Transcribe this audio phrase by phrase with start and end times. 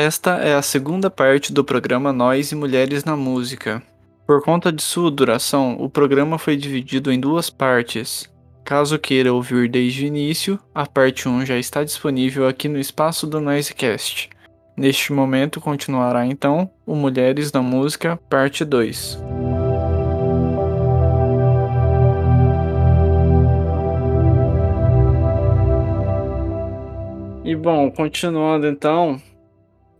[0.00, 3.82] Esta é a segunda parte do programa Nós e Mulheres na Música.
[4.24, 8.32] Por conta de sua duração, o programa foi dividido em duas partes.
[8.64, 13.26] Caso queira ouvir desde o início, a parte 1 já está disponível aqui no espaço
[13.26, 14.30] do Noisecast.
[14.76, 19.18] Neste momento continuará então o Mulheres na Música, parte 2.
[27.44, 29.20] E bom, continuando então,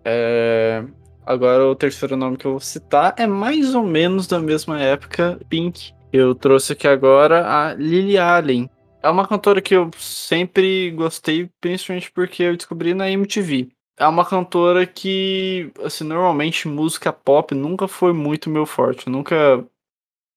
[0.08, 0.84] é...
[1.26, 5.38] agora o terceiro nome que eu vou citar é mais ou menos da mesma época,
[5.48, 5.92] Pink.
[6.10, 8.70] Eu trouxe aqui agora a Lily Allen.
[9.02, 13.68] É uma cantora que eu sempre gostei, principalmente porque eu descobri na MTV.
[13.98, 19.06] É uma cantora que, assim, normalmente música pop nunca foi muito meu forte.
[19.06, 19.64] Eu nunca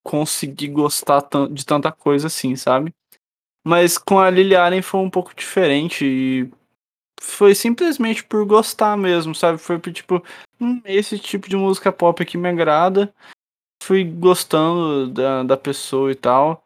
[0.03, 2.93] consegui gostar de tanta coisa assim, sabe?
[3.63, 6.51] Mas com a Lily Allen foi um pouco diferente e
[7.21, 9.59] foi simplesmente por gostar mesmo, sabe?
[9.59, 10.23] Foi por tipo,
[10.59, 13.13] hum, esse tipo de música pop aqui me agrada.
[13.84, 16.65] Fui gostando da, da pessoa e tal.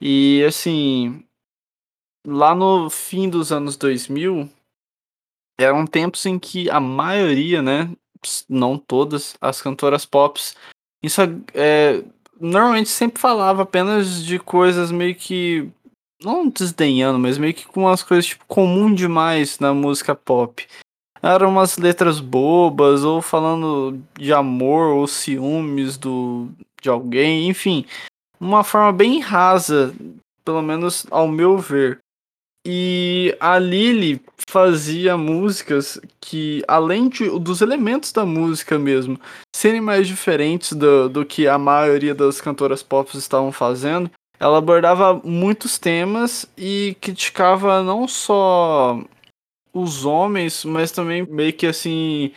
[0.00, 1.24] E assim,
[2.24, 4.48] lá no fim dos anos 2000,
[5.58, 7.90] eram tempos em que a maioria, né,
[8.48, 10.40] não todas, as cantoras pop,
[11.02, 11.20] isso
[11.54, 12.04] é,
[12.40, 15.68] normalmente sempre falava apenas de coisas meio que
[16.22, 20.66] não desdenhando, mas meio que com umas coisas tipo comum demais na música pop.
[21.22, 26.48] Eram umas letras bobas, ou falando de amor ou ciúmes do,
[26.82, 27.84] de alguém, enfim.
[28.40, 29.94] Uma forma bem rasa,
[30.44, 32.00] pelo menos ao meu ver.
[32.66, 39.18] E a Lily fazia músicas que, além de, dos elementos da música mesmo,
[39.54, 44.10] serem mais diferentes do, do que a maioria das cantoras pop estavam fazendo,
[44.42, 49.00] ela abordava muitos temas e criticava não só
[49.72, 52.32] os homens, mas também meio que assim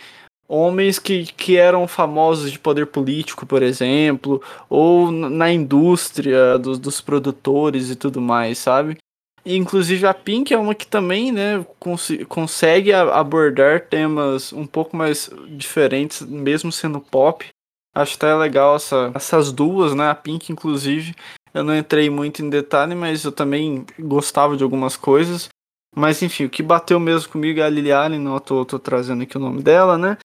[0.47, 4.39] homens que, que eram famosos de poder político, por exemplo,
[4.69, 8.97] ou na indústria dos, dos produtores e tudo mais, sabe?
[9.43, 14.95] E, inclusive a Pink é uma que também, né, cons consegue abordar temas um pouco
[14.95, 15.27] mais
[15.57, 17.47] diferentes, mesmo sendo pop.
[17.95, 20.09] Acho até legal essa, essas duas, né?
[20.09, 21.15] A Pink, inclusive,
[21.55, 25.47] eu não entrei muito em detalhe, mas eu também gostava de algumas coisas.
[25.95, 29.23] Mas enfim, o que bateu mesmo comigo é a Lily Allen, não tô, tô trazendo
[29.23, 30.17] aqui o nome dela, né?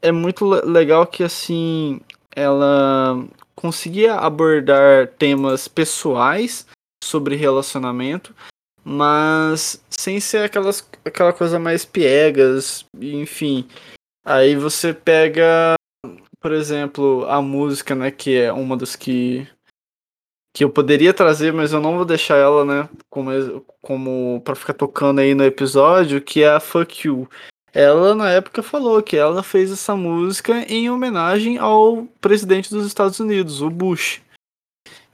[0.00, 2.00] É muito legal que assim
[2.34, 3.22] ela
[3.54, 6.66] conseguia abordar temas pessoais
[7.02, 8.34] sobre relacionamento,
[8.82, 13.68] mas sem ser aquelas, aquela coisa mais piegas, enfim.
[14.24, 15.74] Aí você pega,
[16.40, 19.46] por exemplo, a música, né, que é uma das que
[20.54, 24.72] que eu poderia trazer, mas eu não vou deixar ela, né, como, como para ficar
[24.72, 27.28] tocando aí no episódio, que é a Fuck You.
[27.72, 33.18] Ela na época falou que ela fez essa música em homenagem ao presidente dos Estados
[33.18, 34.22] Unidos, o Bush.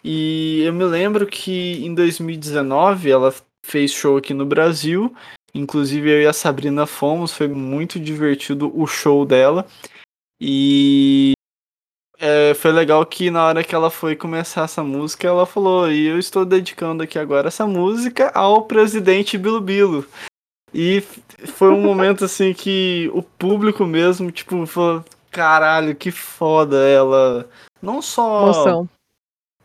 [0.04, 3.34] E eu me lembro que em 2019 ela
[3.64, 5.14] fez show aqui no Brasil,
[5.54, 9.66] inclusive eu e a Sabrina fomos, foi muito divertido o show dela.
[10.38, 11.32] E
[12.20, 16.06] é, foi legal que na hora que ela foi começar essa música, ela falou: E
[16.06, 20.06] eu estou dedicando aqui agora essa música ao presidente Bilo
[20.72, 21.00] E
[21.46, 27.48] foi um momento assim que o público mesmo, tipo, falou: Caralho, que foda ela.
[27.80, 28.88] Não só Moção.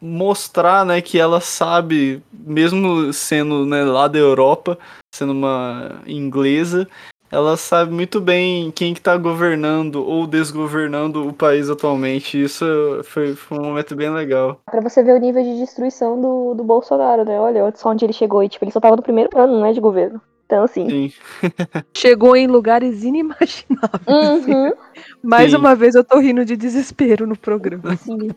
[0.01, 4.79] mostrar, né, que ela sabe, mesmo sendo né, lá da Europa,
[5.13, 6.87] sendo uma inglesa,
[7.35, 12.41] ela sabe muito bem quem que tá governando ou desgovernando o país atualmente.
[12.41, 12.65] Isso
[13.03, 14.61] foi, foi um momento bem legal.
[14.65, 17.37] Pra você ver o nível de destruição do, do Bolsonaro, né?
[17.37, 18.41] Olha só onde ele chegou.
[18.41, 20.21] E, tipo, ele só tava no primeiro ano, né, de governo.
[20.45, 20.89] Então, assim.
[20.89, 21.13] Sim.
[21.93, 23.65] Chegou em lugares inimagináveis.
[24.07, 24.71] Uhum.
[25.23, 25.57] Mais Sim.
[25.57, 27.95] uma vez eu tô rindo de desespero no programa.
[27.97, 28.29] Sim.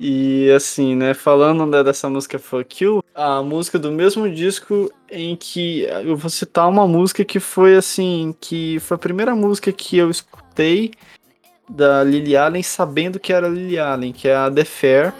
[0.00, 5.36] E assim, né, falando né, dessa música Fuck You, a música do mesmo disco em
[5.36, 9.98] que eu vou citar uma música que foi assim, que foi a primeira música que
[9.98, 10.92] eu escutei
[11.68, 15.12] da Lily Allen sabendo que era Lily Allen, que é a The Fair.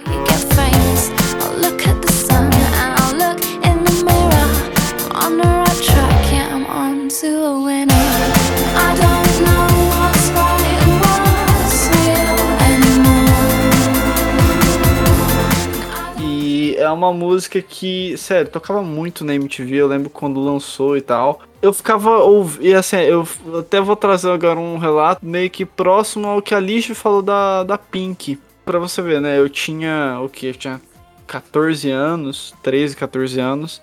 [16.19, 21.01] E é uma música que, sério, tocava muito na MTV, eu lembro quando lançou e
[21.01, 21.41] tal.
[21.63, 23.25] Eu ficava ouvindo, assim, eu
[23.57, 27.63] até vou trazer agora um relato meio que próximo ao que a Lish falou da,
[27.63, 28.37] da Pink.
[28.65, 30.81] Pra você ver, né, eu tinha, o que, eu tinha
[31.29, 33.81] 14 anos, 13, 14 anos.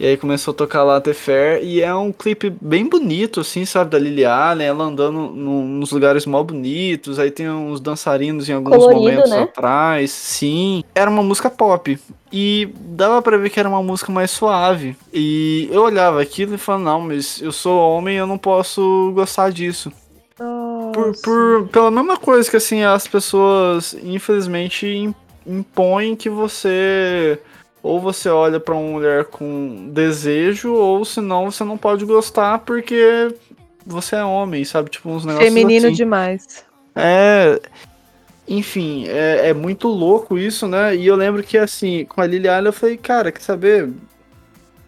[0.00, 1.60] E aí começou a tocar lá The Fair.
[1.64, 3.90] E é um clipe bem bonito, assim, sabe?
[3.90, 7.18] Da Lily Allen, ela andando num- nos lugares mó bonitos.
[7.18, 9.42] Aí tem uns dançarinos em alguns Colorido, momentos né?
[9.42, 10.10] atrás.
[10.12, 10.84] Sim.
[10.94, 11.98] Era uma música pop.
[12.32, 14.96] E dava pra ver que era uma música mais suave.
[15.12, 19.50] E eu olhava aquilo e falava, não, mas eu sou homem eu não posso gostar
[19.50, 19.90] disso.
[20.36, 21.22] Por, Nossa.
[21.22, 25.14] por, pela mesma coisa que assim, as pessoas infelizmente im-
[25.44, 27.40] impõem que você
[27.82, 33.34] ou você olha pra uma mulher com desejo, ou senão você não pode gostar porque
[33.86, 34.90] você é homem, sabe?
[34.90, 35.96] Tipo uns negócios Feminino assim.
[35.96, 36.64] demais.
[36.94, 37.60] É.
[38.46, 40.96] Enfim, é, é muito louco isso, né?
[40.96, 43.90] E eu lembro que, assim, com a Lily Allen eu falei, cara, quer saber?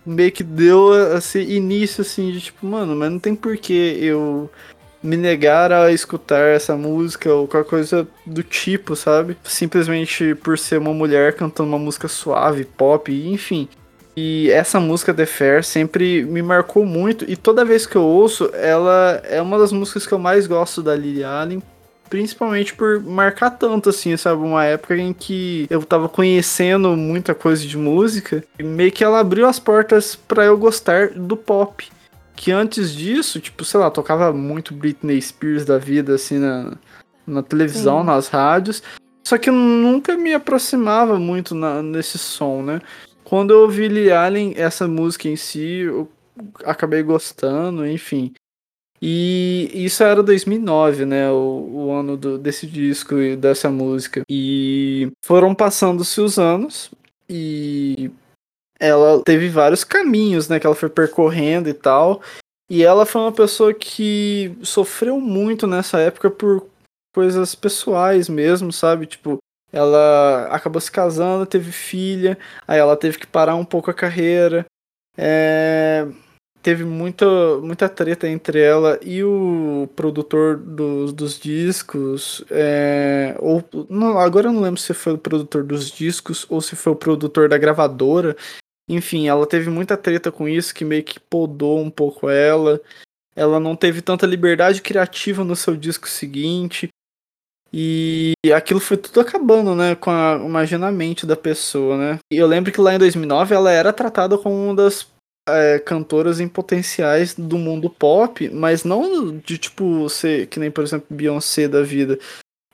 [0.04, 4.50] Meio que deu esse início, assim, de tipo, mano, mas não tem porquê eu
[5.02, 9.36] me negar a escutar essa música ou qualquer coisa do tipo, sabe?
[9.44, 13.68] Simplesmente por ser uma mulher cantando uma música suave, pop, enfim.
[14.16, 17.24] E essa música The Fair sempre me marcou muito.
[17.30, 20.82] E toda vez que eu ouço, ela é uma das músicas que eu mais gosto
[20.82, 21.62] da Lily Allen.
[22.10, 24.42] Principalmente por marcar tanto, assim, sabe?
[24.42, 28.42] Uma época em que eu tava conhecendo muita coisa de música.
[28.58, 31.88] E meio que ela abriu as portas pra eu gostar do pop.
[32.36, 36.72] Que antes disso, tipo, sei lá, tocava muito Britney Spears da vida, assim, na,
[37.26, 38.06] na televisão, Sim.
[38.06, 38.82] nas rádios.
[39.22, 42.80] Só que eu nunca me aproximava muito na- nesse som, né?
[43.22, 46.10] Quando eu ouvi Lily Allen, essa música em si, eu
[46.64, 48.32] acabei gostando, enfim.
[49.02, 51.30] E isso era 2009, né?
[51.30, 54.22] O, o ano do- desse disco e dessa música.
[54.28, 56.90] E foram passando-se os anos
[57.28, 58.10] e
[58.80, 60.58] ela teve vários caminhos, né?
[60.58, 62.22] Que ela foi percorrendo e tal.
[62.68, 66.66] E ela foi uma pessoa que sofreu muito nessa época por
[67.14, 69.06] coisas pessoais mesmo, sabe?
[69.06, 69.38] Tipo,
[69.72, 74.64] ela acabou se casando, teve filha, aí ela teve que parar um pouco a carreira.
[75.16, 76.06] É,
[76.62, 77.26] Teve muita,
[77.62, 82.44] muita treta entre ela e o produtor dos, dos discos.
[82.50, 86.76] é, ou, não, agora eu não lembro se foi o produtor dos discos ou se
[86.76, 88.36] foi o produtor da gravadora.
[88.90, 92.80] Enfim, ela teve muita treta com isso, que meio que podou um pouco ela.
[93.36, 96.88] Ela não teve tanta liberdade criativa no seu disco seguinte.
[97.72, 102.18] E aquilo foi tudo acabando, né, com a imaginamento da pessoa, né?
[102.32, 105.06] E eu lembro que lá em 2009 ela era tratada como uma das
[105.48, 110.82] é, cantoras em potenciais do mundo pop, mas não de tipo ser que nem, por
[110.82, 112.18] exemplo, Beyoncé da vida,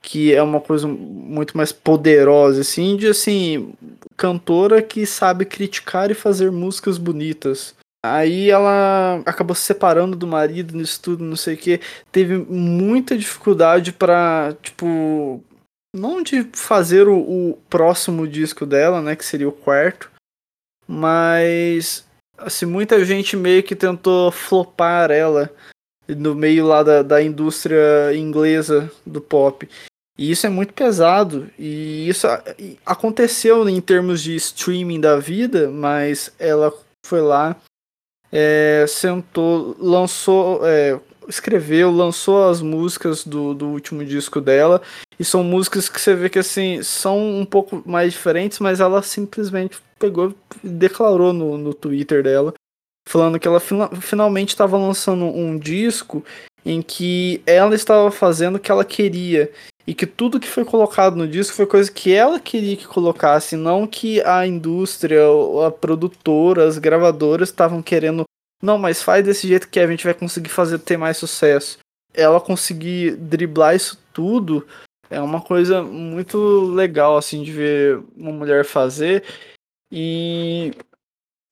[0.07, 3.75] que é uma coisa muito mais poderosa, assim, de assim,
[4.17, 7.75] cantora que sabe criticar e fazer músicas bonitas.
[8.05, 11.81] Aí ela acabou se separando do marido nisso tudo, não sei o que.
[12.13, 15.43] Teve muita dificuldade pra, tipo,
[15.93, 20.09] não de fazer o, o próximo disco dela, né, que seria o quarto,
[20.87, 22.07] mas
[22.39, 25.51] assim, muita gente meio que tentou flopar ela
[26.07, 29.69] no meio lá da, da indústria inglesa do pop.
[30.19, 31.49] E isso é muito pesado.
[31.59, 32.27] E isso
[32.85, 36.73] aconteceu em termos de streaming da vida, mas ela
[37.05, 37.57] foi lá,
[38.33, 40.99] é, sentou, lançou, é,
[41.29, 44.81] escreveu, lançou as músicas do, do último disco dela.
[45.19, 49.03] E são músicas que você vê que assim são um pouco mais diferentes, mas ela
[49.03, 52.53] simplesmente pegou e declarou no, no Twitter dela,
[53.09, 56.25] falando que ela fina- finalmente estava lançando um disco
[56.65, 59.51] em que ela estava fazendo o que ela queria.
[59.87, 63.57] E que tudo que foi colocado no disco foi coisa que ela queria que colocasse,
[63.57, 65.21] não que a indústria,
[65.67, 68.25] a produtora, as gravadoras estavam querendo.
[68.63, 71.79] Não, mas faz desse jeito que a gente vai conseguir fazer ter mais sucesso.
[72.13, 74.67] Ela conseguir driblar isso tudo
[75.11, 76.39] é uma coisa muito
[76.73, 79.25] legal assim de ver uma mulher fazer
[79.91, 80.73] e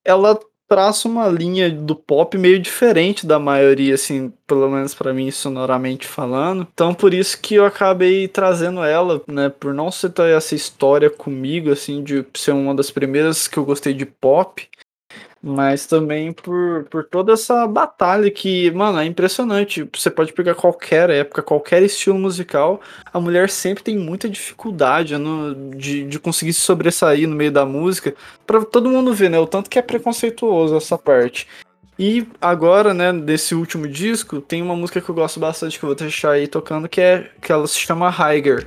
[0.05, 0.39] ela
[0.69, 6.07] traça uma linha do pop meio diferente da maioria assim, pelo menos pra mim sonoramente
[6.07, 6.67] falando.
[6.73, 11.11] Então por isso que eu acabei trazendo ela, né, por não ser ter essa história
[11.11, 14.69] comigo assim de ser uma das primeiras que eu gostei de pop
[15.47, 19.87] mas também por, por toda essa batalha que, mano, é impressionante.
[19.95, 22.81] Você pode pegar qualquer época, qualquer estilo musical,
[23.13, 27.67] a mulher sempre tem muita dificuldade no, de, de conseguir se sobressair no meio da
[27.67, 28.15] música,
[28.47, 29.39] pra todo mundo ver, né?
[29.39, 31.47] O tanto que é preconceituoso essa parte.
[31.99, 35.89] E agora, né, desse último disco, tem uma música que eu gosto bastante, que eu
[35.89, 38.67] vou deixar aí tocando, que é que ela se chama Higher.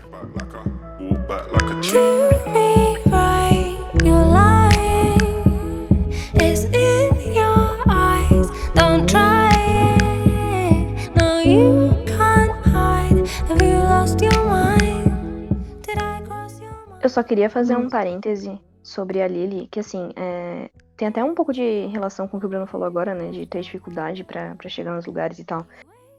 [17.01, 21.33] Eu só queria fazer um parêntese sobre a Lily, que assim, é, tem até um
[21.33, 23.29] pouco de relação com o que o Bruno falou agora, né?
[23.31, 25.65] De ter dificuldade pra pra chegar nos lugares e tal.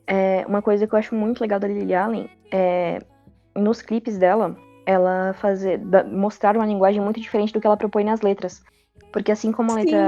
[0.06, 3.00] É, uma coisa que eu acho muito legal da Lily Allen é
[3.54, 4.56] nos clipes dela,
[4.86, 8.62] ela fazer da- mostrar uma linguagem muito diferente do que ela propõe nas letras.
[9.12, 9.98] Porque assim como a letra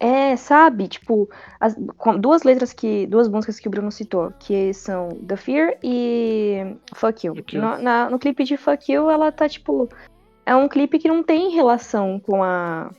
[0.00, 0.88] é, sabe?
[0.88, 1.28] Tipo,
[1.58, 1.76] as-
[2.18, 3.06] duas letras que.
[3.06, 7.34] Duas músicas que o Bruno citou, que são The Fear e Fuck You.
[7.54, 9.88] No, na- no clipe de Fuck You, ela tá, tipo.
[10.46, 12.90] É um clipe que não tem relação com a.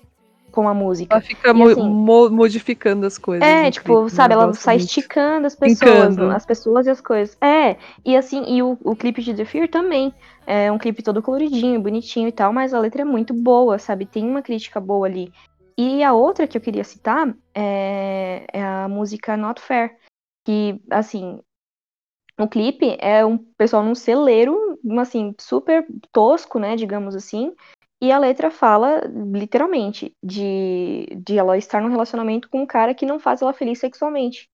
[0.52, 1.14] com a música.
[1.14, 3.48] Ela fica E assim- mo- modificando as coisas.
[3.48, 4.10] É, no tipo, clipe, né?
[4.10, 4.88] sabe, ela sai muito.
[4.88, 6.32] esticando as pessoas, Brincando.
[6.32, 7.38] as pessoas e as coisas.
[7.40, 10.14] É, e assim, e o, o clipe de The Fear também.
[10.46, 14.08] É um clipe todo coloridinho, bonitinho e tal, mas a letra é muito boa, sabe?
[14.08, 15.32] Tem uma crítica boa ali.
[15.82, 19.98] E a outra que eu queria citar é, é a música Not Fair.
[20.46, 21.40] Que, assim,
[22.38, 27.56] o clipe é um pessoal num celeiro, assim, super tosco, né, digamos assim.
[28.02, 33.06] E a letra fala, literalmente, de, de ela estar num relacionamento com um cara que
[33.06, 34.50] não faz ela feliz sexualmente.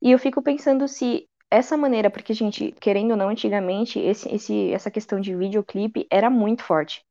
[0.00, 4.70] E eu fico pensando se essa maneira, porque, gente, querendo ou não, antigamente, esse, esse,
[4.70, 7.02] essa questão de videoclipe era muito forte.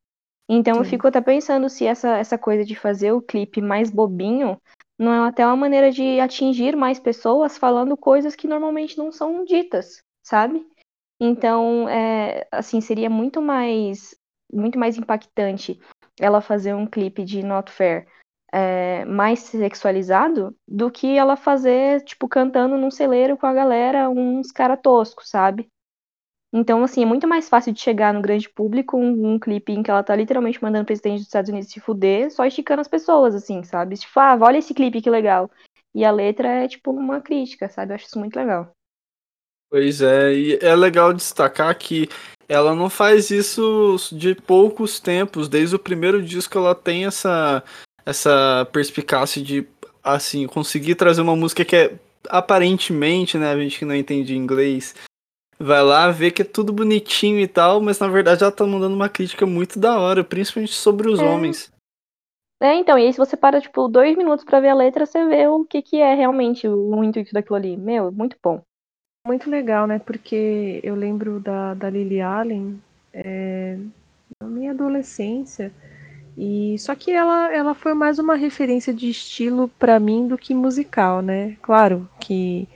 [0.49, 0.91] Então eu Sim.
[0.91, 4.57] fico até pensando se essa, essa coisa de fazer o clipe mais bobinho
[4.97, 9.43] não é até uma maneira de atingir mais pessoas falando coisas que normalmente não são
[9.43, 10.65] ditas, sabe?
[11.19, 14.15] Então, é, assim, seria muito mais
[14.51, 15.79] muito mais impactante
[16.19, 18.07] ela fazer um clipe de Not Fair
[18.51, 24.51] é, mais sexualizado do que ela fazer, tipo, cantando num celeiro com a galera, uns
[24.51, 25.67] cara toscos, sabe?
[26.53, 29.83] Então, assim, é muito mais fácil de chegar no grande público um, um clipe em
[29.83, 32.87] que ela tá literalmente mandando o presidente dos Estados Unidos se fuder, só esticando as
[32.87, 33.97] pessoas, assim, sabe?
[33.97, 35.51] Tipo, ah, olha esse clipe que legal.
[35.93, 37.91] E a letra é, tipo, uma crítica, sabe?
[37.91, 38.71] Eu acho isso muito legal.
[39.69, 42.07] Pois é, e é legal destacar que
[42.47, 45.49] ela não faz isso de poucos tempos.
[45.49, 47.61] Desde o primeiro disco ela tem essa,
[48.05, 49.67] essa perspicácia de
[50.01, 51.93] assim conseguir trazer uma música que é
[52.29, 54.95] aparentemente, né, a gente que não entende inglês,
[55.59, 58.95] vai lá ver que é tudo bonitinho e tal, mas na verdade ela tá mandando
[58.95, 61.23] uma crítica muito da hora, principalmente sobre os É.
[61.23, 61.71] homens.
[62.59, 65.23] É, então, e aí se você para, tipo, dois minutos pra ver a letra, você
[65.25, 67.77] vê o que que é realmente o, o intuito daquilo ali.
[67.77, 68.61] Meu, muito bom.
[69.27, 69.99] Muito legal, né?
[69.99, 72.81] Porque eu lembro da, da Lily Allen
[73.13, 73.77] é,
[74.41, 75.71] na minha adolescência.
[76.35, 80.53] E só que ela, ela foi mais uma referência de estilo pra mim do que
[80.53, 81.57] musical, né?
[81.61, 82.67] Claro que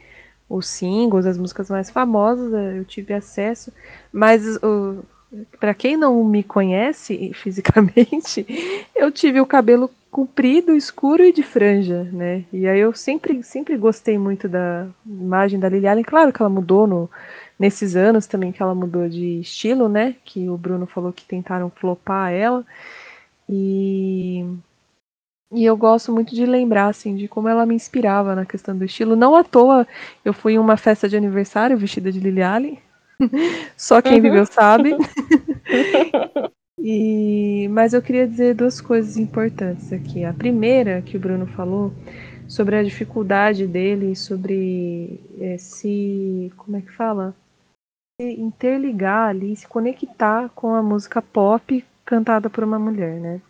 [0.56, 3.72] os singles, as músicas mais famosas, eh, eu tive acesso,
[4.12, 4.44] mas
[5.60, 8.46] para quem não me conhece fisicamente,
[8.96, 12.44] eu tive o cabelo comprido, escuro e de franja, né?
[12.52, 16.04] E aí eu sempre, sempre gostei muito da imagem da Lily Allen.
[16.04, 17.10] Claro que ela mudou no,
[17.58, 20.16] nesses anos também que ela mudou de estilo, né?
[20.26, 22.66] Que o Bruno falou que tentaram flopar ela.
[23.48, 24.46] E
[25.52, 28.86] e eu gosto muito de lembrar, assim, de como ela me inspirava na questão do
[28.86, 29.16] estilo.
[29.16, 29.88] Não à toa,
[30.24, 32.80] eu fui em uma festa de aniversário vestida de Lily Allen.
[33.78, 34.22] Só quem Uhum.
[34.22, 34.96] viveu sabe.
[36.80, 40.24] E, mas eu queria dizer duas coisas importantes aqui.
[40.26, 41.94] A primeira, que o Bruno falou,
[42.48, 46.52] sobre a dificuldade dele, sobre eh, se.
[46.58, 47.36] Como é que fala?
[48.22, 53.42] Se interligar ali, se conectar com a música pop cantada por uma mulher, né?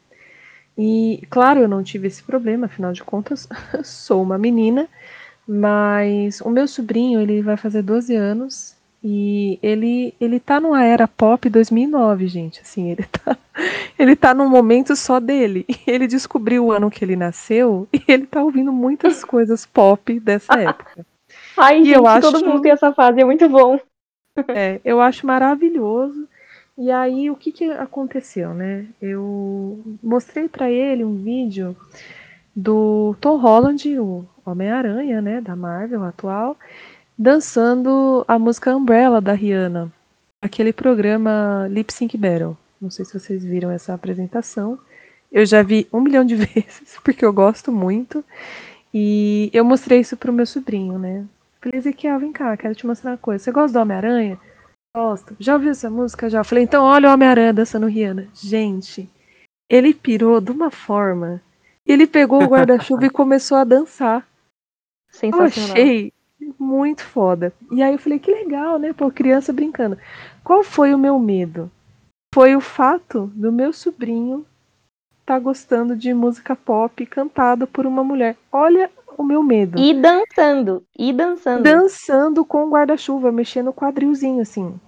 [0.81, 3.47] E, claro, eu não tive esse problema, afinal de contas,
[3.83, 4.87] sou uma menina,
[5.47, 11.07] mas o meu sobrinho, ele vai fazer 12 anos e ele, ele tá numa era
[11.07, 13.37] pop 2009, gente, assim, ele tá,
[13.99, 15.65] ele tá num momento só dele.
[15.87, 20.59] Ele descobriu o ano que ele nasceu e ele tá ouvindo muitas coisas pop dessa
[20.59, 21.05] época.
[21.57, 23.79] Ai, E gente, eu acho- todo mundo tem essa fase, é muito bom.
[24.53, 26.27] É, eu acho maravilhoso.
[26.77, 28.85] E aí, o que, que aconteceu, né?
[29.01, 31.75] Eu mostrei para ele um vídeo
[32.55, 36.57] do Tom Holland, o Homem-Aranha, né, da Marvel atual,
[37.17, 39.91] dançando a música Umbrella da Rihanna,
[40.41, 42.57] aquele programa Lip Sync Battle.
[42.81, 44.79] Não sei se vocês viram essa apresentação.
[45.31, 48.23] Eu já vi um milhão de vezes, porque eu gosto muito.
[48.93, 51.25] E eu mostrei isso pro meu sobrinho, né?
[51.61, 53.43] Falei, Ezequiel, vem cá, quero te mostrar uma coisa.
[53.43, 54.37] Você gosta do Homem-Aranha?
[54.95, 55.35] Gosto.
[55.39, 56.29] Já ouviu essa música?
[56.29, 56.43] Já.
[56.43, 58.27] Falei, então olha o Homem-Aranha dançando Rihanna.
[58.33, 59.09] Gente,
[59.69, 61.41] ele pirou de uma forma.
[61.85, 64.27] Ele pegou o guarda-chuva e começou a dançar.
[65.23, 66.13] Eu achei
[66.59, 67.53] muito foda.
[67.71, 68.93] E aí eu falei, que legal, né?
[68.93, 69.97] Pô, criança brincando.
[70.43, 71.71] Qual foi o meu medo?
[72.33, 74.45] Foi o fato do meu sobrinho
[75.19, 78.35] estar gostando de música pop cantada por uma mulher.
[78.51, 78.89] Olha
[79.21, 79.79] o meu medo.
[79.79, 81.63] E dançando, e dançando.
[81.63, 84.79] dançando com o guarda-chuva, mexendo o quadrilzinho, assim.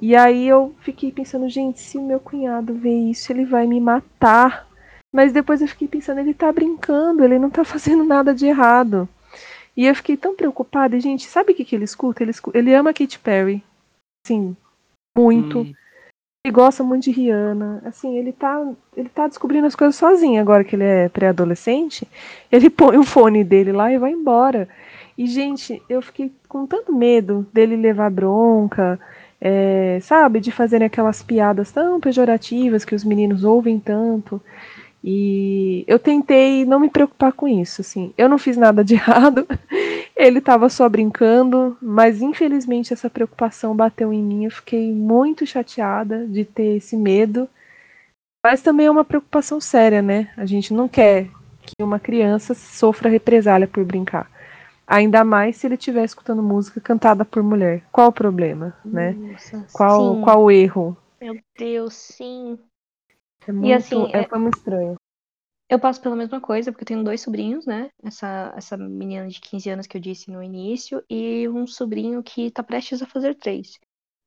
[0.00, 3.80] E aí eu fiquei pensando, gente, se o meu cunhado ver isso, ele vai me
[3.80, 4.68] matar.
[5.12, 9.08] Mas depois eu fiquei pensando, ele tá brincando, ele não tá fazendo nada de errado.
[9.76, 10.96] E eu fiquei tão preocupada.
[10.96, 12.22] E, gente, sabe o que, que ele escuta?
[12.22, 13.64] Ele, escu- ele ama Katy Perry.
[14.26, 14.56] Sim,
[15.16, 15.60] muito.
[15.60, 15.72] Hum,
[16.44, 17.82] Ele gosta muito de Rihanna.
[17.84, 18.64] Assim, ele tá,
[18.96, 22.06] ele tá descobrindo as coisas sozinho agora que ele é pré-adolescente.
[22.50, 24.68] Ele põe o fone dele lá e vai embora.
[25.16, 28.98] E, gente, eu fiquei com tanto medo dele levar bronca,
[29.40, 30.40] é, sabe?
[30.40, 34.40] De fazerem aquelas piadas tão pejorativas que os meninos ouvem tanto.
[35.02, 38.12] E eu tentei não me preocupar com isso, assim.
[38.18, 39.46] Eu não fiz nada de errado.
[40.16, 44.44] Ele estava só brincando, mas infelizmente essa preocupação bateu em mim.
[44.44, 47.48] Eu fiquei muito chateada de ter esse medo.
[48.44, 50.30] Mas também é uma preocupação séria, né?
[50.36, 51.28] A gente não quer
[51.62, 54.30] que uma criança sofra represália por brincar.
[54.86, 57.82] Ainda mais se ele estiver escutando música cantada por mulher.
[57.92, 59.12] Qual o problema, né?
[59.12, 60.20] Nossa, Qual, sim.
[60.22, 60.96] qual o erro?
[61.20, 62.58] Meu Deus, sim.
[63.48, 64.94] É muito, assim, é, foi muito estranho.
[65.70, 67.90] Eu passo pela mesma coisa, porque eu tenho dois sobrinhos, né?
[68.02, 72.50] Essa, essa menina de 15 anos que eu disse no início, e um sobrinho que
[72.50, 73.78] tá prestes a fazer três.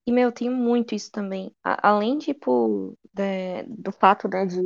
[0.07, 1.51] E, meu, eu tenho muito isso também.
[1.63, 4.59] A- além, tipo, de- do fato, né, de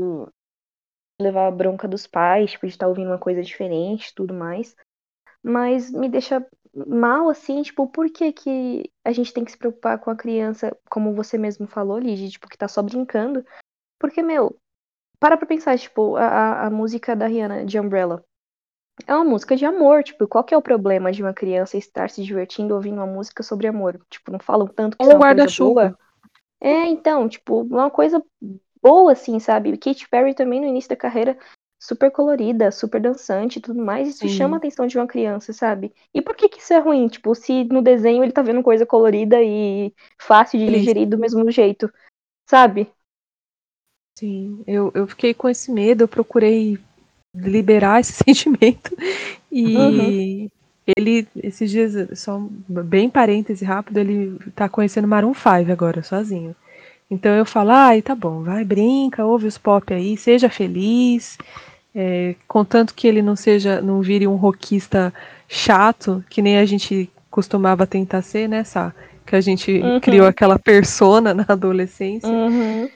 [1.21, 4.75] levar a bronca dos pais, tipo, de estar ouvindo uma coisa diferente e tudo mais.
[5.43, 6.45] Mas me deixa
[6.87, 10.75] mal, assim, tipo, por que que a gente tem que se preocupar com a criança,
[10.89, 13.45] como você mesmo falou, Ligia, tipo, que tá só brincando?
[13.99, 14.57] Porque, meu,
[15.19, 18.23] para pra pensar, tipo, a, a, música da Rihanna, de Umbrella.
[19.05, 22.09] É uma música de amor, tipo, qual que é o problema de uma criança estar
[22.09, 23.99] se divertindo ouvindo uma música sobre amor?
[24.09, 25.97] Tipo, não falam tanto que Ou é guarda-chuva.
[26.61, 28.23] É, então, tipo, uma coisa
[28.81, 29.77] boa, assim, sabe?
[29.77, 31.37] Katy Perry também no início da carreira,
[31.79, 34.29] super colorida, super dançante e tudo mais, isso Sim.
[34.29, 35.93] chama a atenção de uma criança, sabe?
[36.13, 37.07] E por que que isso é ruim?
[37.07, 41.49] Tipo, se no desenho ele tá vendo coisa colorida e fácil de digerir do mesmo
[41.51, 41.91] jeito,
[42.49, 42.91] sabe?
[44.17, 46.79] Sim, eu, eu fiquei com esse medo, eu procurei
[47.35, 48.95] liberar esse sentimento.
[49.51, 50.49] E
[50.97, 56.55] ele, esses dias, só bem parêntese rápido, ele tá conhecendo Maroon 5 agora, sozinho.
[57.09, 61.37] Então eu falo, ai, tá bom, vai, brinca, ouve os pop aí, seja feliz.
[61.93, 65.13] É, contanto que ele não seja, não vire um rockista
[65.47, 68.93] chato, que nem a gente costumava tentar ser, né, Sá?
[69.25, 69.99] Que a gente Uhum.
[69.99, 72.29] criou aquela persona na adolescência.
[72.29, 72.89] Uhum.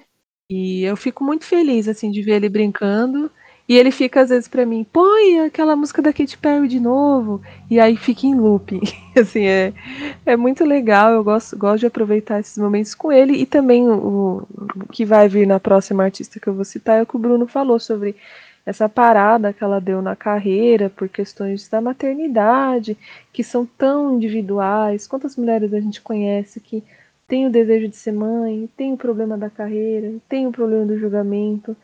[0.50, 3.32] E eu fico muito feliz, assim, de ver ele brincando.
[3.68, 7.40] E ele fica, às vezes, pra mim, põe aquela música da Katy Perry de novo.
[7.70, 8.82] E aí fica em looping.
[9.16, 9.72] assim, é,
[10.26, 11.12] é muito legal.
[11.12, 13.34] Eu gosto, gosto de aproveitar esses momentos com ele.
[13.34, 17.04] E também o, o que vai vir na próxima artista que eu vou citar é
[17.04, 18.16] o que o Bruno falou sobre
[18.66, 22.98] essa parada que ela deu na carreira por questões da maternidade,
[23.32, 25.06] que são tão individuais.
[25.08, 26.84] Quantas mulheres a gente conhece que
[27.30, 30.98] tem o desejo de ser mãe, tem o problema da carreira, tem o problema do
[30.98, 31.78] julgamento.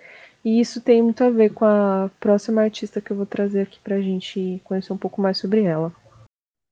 [0.44, 3.80] E isso tem muito a ver com a próxima artista que eu vou trazer aqui
[3.80, 5.94] pra gente conhecer um pouco mais sobre ela.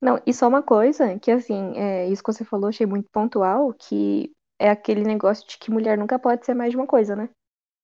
[0.02, 3.72] Não, e só uma coisa, que assim, é, isso que você falou, achei muito pontual,
[3.72, 7.28] que é aquele negócio de que mulher nunca pode ser mais de uma coisa, né?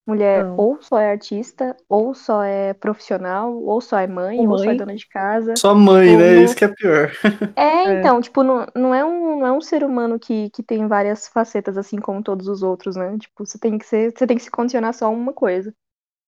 [0.07, 0.57] Mulher Não.
[0.57, 4.65] ou só é artista, ou só é profissional, ou só é mãe, Ou ou só
[4.65, 4.77] é mãe.
[4.79, 5.55] dona de casa.
[5.57, 6.31] Só mãe, né?
[6.35, 7.13] Como- Isso que é pior.
[7.57, 8.01] É, É.
[8.01, 11.29] então, tipo, não, não, é um, não é um ser humano que, que tem várias
[11.29, 13.17] facetas, assim como todos os outros, né?
[13.21, 15.73] Tipo, você tem que ser, você tem que se condicionar só a uma coisa.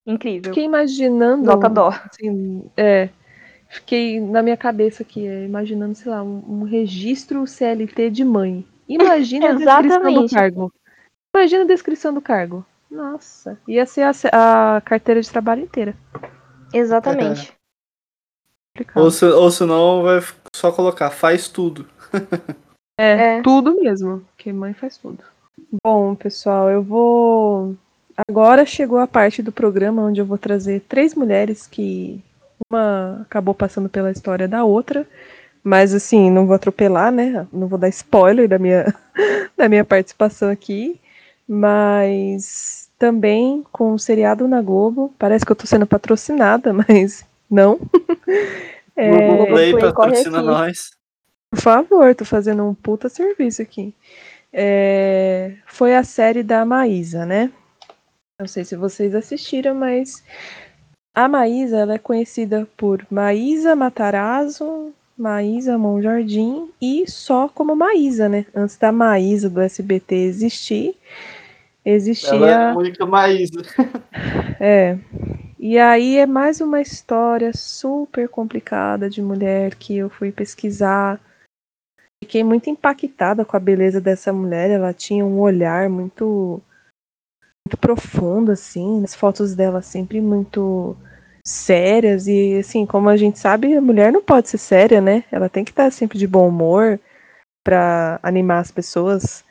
[0.06, 0.50] Incrível.
[0.50, 1.44] Fiquei imaginando.
[1.46, 1.88] Nota dó.
[1.88, 3.08] Assim, é.
[3.68, 8.66] Fiquei na minha cabeça aqui, é, imaginando, sei lá, um, um registro CLT de mãe.
[8.86, 10.72] Imagina a descrição do cargo.
[11.34, 12.66] Imagina a descrição do cargo.
[12.92, 15.96] Nossa, ia ser a, a carteira de trabalho inteira.
[16.74, 17.54] Exatamente.
[18.74, 19.02] Complicado.
[19.02, 20.20] Ou, se, ou senão vai
[20.54, 21.86] só colocar, faz tudo.
[23.00, 23.42] É, É.
[23.42, 25.24] tudo mesmo, porque mãe faz tudo.
[25.82, 27.74] Bom, pessoal, eu vou.
[28.28, 32.22] Agora chegou a parte do programa onde eu vou trazer três mulheres que
[32.70, 35.06] uma acabou passando pela história da outra,
[35.64, 37.46] mas assim, não vou atropelar, né?
[37.50, 38.94] Não vou dar spoiler da minha,
[39.56, 41.00] da minha participação aqui,
[41.48, 45.12] mas também com o seriado na Globo.
[45.18, 47.80] Parece que eu tô sendo patrocinada, mas não.
[48.94, 50.90] É, Google Play patrocina nós.
[51.50, 53.94] Por favor, tô fazendo um puta serviço aqui.
[54.52, 57.50] É, foi a série da Maísa, né?
[58.38, 60.22] Não sei se vocês assistiram, mas
[61.14, 68.44] a Maísa ela é conhecida por Maísa Matarazzo, Maísa Monjardim e só como Maísa, né?
[68.54, 70.98] Antes da Maísa do SBT existir,
[71.84, 72.34] existia.
[72.34, 73.62] Ela é a única Maísa.
[74.60, 74.96] É.
[75.58, 81.20] E aí é mais uma história super complicada de mulher que eu fui pesquisar.
[82.22, 84.70] Fiquei muito impactada com a beleza dessa mulher.
[84.70, 86.62] Ela tinha um olhar muito
[87.66, 90.96] muito profunda, assim, as fotos dela sempre muito
[91.44, 95.24] sérias e assim, como a gente sabe, a mulher não pode ser séria, né?
[95.30, 97.00] Ela tem que estar sempre de bom humor
[97.64, 99.44] para animar as pessoas.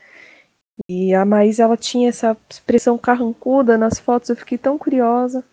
[0.90, 5.44] E a Maísa, ela tinha essa expressão carrancuda nas fotos, eu fiquei tão curiosa.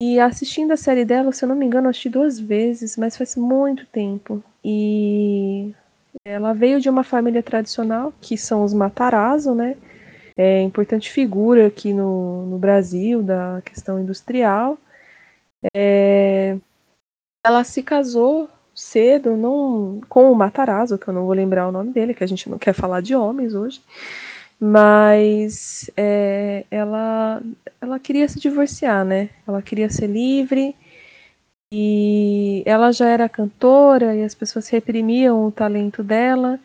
[0.00, 3.16] E assistindo a série dela, se eu não me engano, eu assisti duas vezes, mas
[3.16, 4.42] faz muito tempo.
[4.62, 5.74] E
[6.24, 9.76] ela veio de uma família tradicional, que são os Matarazzo, né?
[10.36, 14.78] É importante figura aqui no, no Brasil, da questão industrial.
[15.74, 16.58] É,
[17.44, 21.92] ela se casou cedo não, com o Matarazzo, que eu não vou lembrar o nome
[21.92, 23.80] dele, que a gente não quer falar de homens hoje.
[24.60, 27.42] Mas é, ela,
[27.80, 29.30] ela queria se divorciar, né?
[29.48, 30.74] Ela queria ser livre
[31.72, 36.60] e ela já era cantora e as pessoas reprimiam o talento dela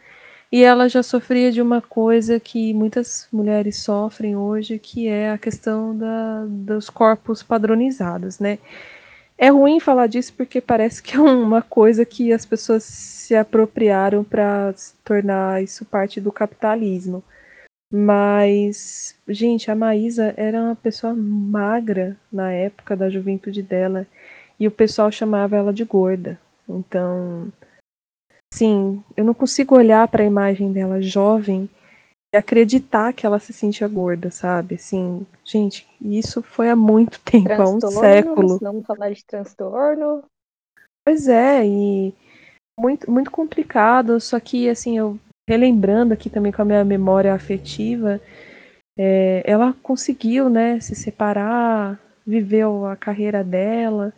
[0.51, 5.37] e ela já sofria de uma coisa que muitas mulheres sofrem hoje, que é a
[5.37, 8.59] questão da, dos corpos padronizados, né?
[9.43, 14.23] É ruim falar disso porque parece que é uma coisa que as pessoas se apropriaram
[14.23, 14.71] para
[15.03, 17.23] tornar isso parte do capitalismo.
[17.91, 24.05] Mas, gente, a Maísa era uma pessoa magra na época da juventude dela
[24.59, 26.39] e o pessoal chamava ela de gorda.
[26.69, 27.51] Então,
[28.53, 31.67] sim, eu não consigo olhar para a imagem dela jovem
[32.33, 34.75] acreditar que ela se sentia gorda, sabe?
[34.75, 38.59] Assim, gente, isso foi há muito tempo, há um século.
[38.59, 40.23] Vamos falar de transtorno.
[41.05, 42.13] Pois é, e
[42.79, 48.21] muito, muito complicado, só que assim, eu relembrando aqui também com a minha memória afetiva,
[48.97, 54.13] é, ela conseguiu, né, se separar, viveu a carreira dela,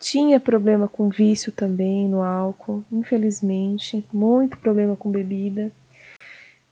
[0.00, 5.72] tinha problema com vício também no álcool, infelizmente, muito problema com bebida.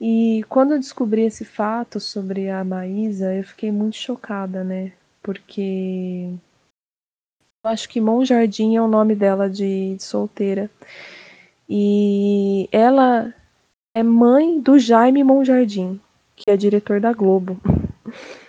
[0.00, 4.92] E quando eu descobri esse fato sobre a Maísa, eu fiquei muito chocada, né?
[5.22, 6.30] Porque
[7.64, 10.70] eu acho que Monjardim é o nome dela de, de solteira.
[11.68, 13.34] E ela
[13.94, 16.00] é mãe do Jaime Monjardim,
[16.36, 17.60] que é diretor da Globo.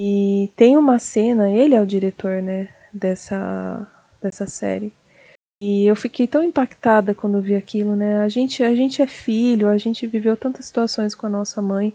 [0.00, 3.84] E tem uma cena, ele é o diretor, né, dessa,
[4.22, 4.92] dessa série.
[5.60, 8.20] E eu fiquei tão impactada quando vi aquilo, né?
[8.20, 11.92] A gente, a gente é filho, a gente viveu tantas situações com a nossa mãe.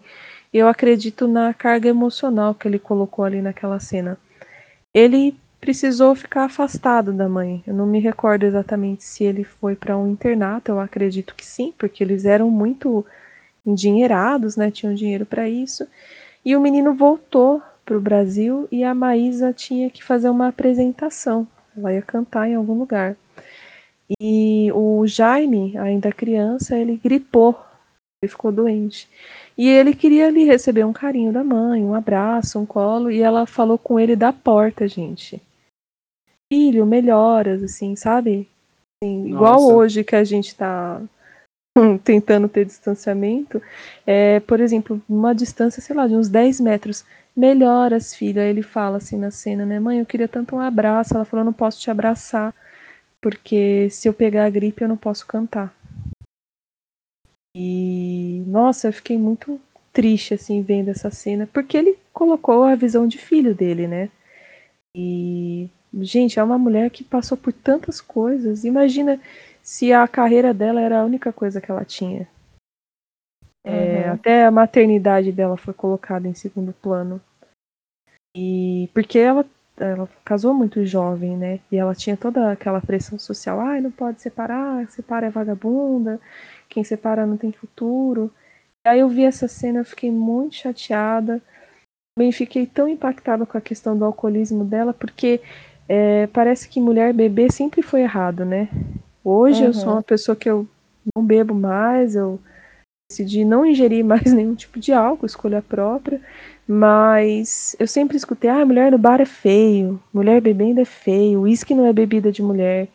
[0.54, 4.18] Eu acredito na carga emocional que ele colocou ali naquela cena.
[4.94, 7.64] Ele precisou ficar afastado da mãe.
[7.66, 11.74] Eu não me recordo exatamente se ele foi para um internato, eu acredito que sim,
[11.78, 13.06] porque eles eram muito
[13.66, 14.72] endinheirados, né?
[14.72, 15.88] Tinham dinheiro para isso.
[16.44, 21.48] E o menino voltou para o Brasil e a Maísa tinha que fazer uma apresentação.
[21.78, 23.16] Ela ia cantar em algum lugar.
[24.20, 27.60] E o Jaime, ainda criança, ele gripou,
[28.22, 29.10] ele ficou doente.
[29.58, 33.46] E ele queria ali receber um carinho da mãe, um abraço, um colo, e ela
[33.46, 35.42] falou com ele da porta, gente
[36.54, 38.48] filho, melhoras, assim, sabe?
[39.02, 41.02] Assim, igual hoje que a gente tá
[42.04, 43.60] tentando ter distanciamento,
[44.06, 47.04] é, por exemplo, uma distância, sei lá, de uns 10 metros.
[47.36, 48.40] Melhoras, filho.
[48.40, 49.80] Aí ele fala assim na cena, né?
[49.80, 51.16] Mãe, eu queria tanto um abraço.
[51.16, 52.54] Ela falou, não posso te abraçar,
[53.24, 55.74] porque se eu pegar a gripe eu não posso cantar.
[57.56, 59.60] E nossa, eu fiquei muito
[59.92, 64.12] triste assim vendo essa cena, porque ele colocou a visão de filho dele, né?
[64.96, 65.70] E
[66.02, 68.64] Gente, é uma mulher que passou por tantas coisas.
[68.64, 69.22] Imagina
[69.62, 72.28] se a carreira dela era a única coisa que ela tinha.
[73.64, 74.14] É, uhum.
[74.14, 77.22] Até a maternidade dela foi colocada em segundo plano.
[78.36, 79.46] E porque ela,
[79.78, 81.60] ela casou muito jovem, né?
[81.72, 83.60] E ela tinha toda aquela pressão social.
[83.60, 86.20] Ai, ah, não pode separar, separa é vagabunda,
[86.70, 88.32] quem separa não tem futuro.
[88.86, 91.42] E aí eu vi essa cena, eu fiquei muito chateada.
[92.16, 95.42] Também fiquei tão impactada com a questão do alcoolismo dela, porque
[95.90, 98.70] é, parece que mulher beber sempre foi errado, né?
[99.24, 99.68] Hoje uhum.
[99.68, 100.68] eu sou uma pessoa que eu
[101.16, 102.40] não bebo mais, eu
[103.10, 106.22] decidi não ingerir mais nenhum tipo de álcool, escolha própria,
[106.68, 111.76] mas eu sempre escutei, ah, mulher no bar é feio, mulher bebendo é feio, uísque
[111.76, 112.88] não é bebida de mulher.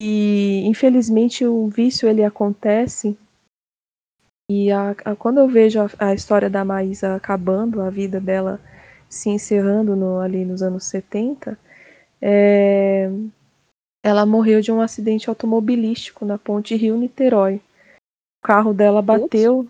[0.00, 3.16] E infelizmente o vício ele acontece
[4.50, 8.60] e a, a, quando eu vejo a, a, história da Maísa acabando, a vida dela
[9.08, 11.58] se encerrando no, ali nos anos 70,
[12.20, 13.08] é,
[14.02, 17.56] ela morreu de um acidente automobilístico na ponte Rio-Niterói.
[17.56, 19.66] O carro dela bateu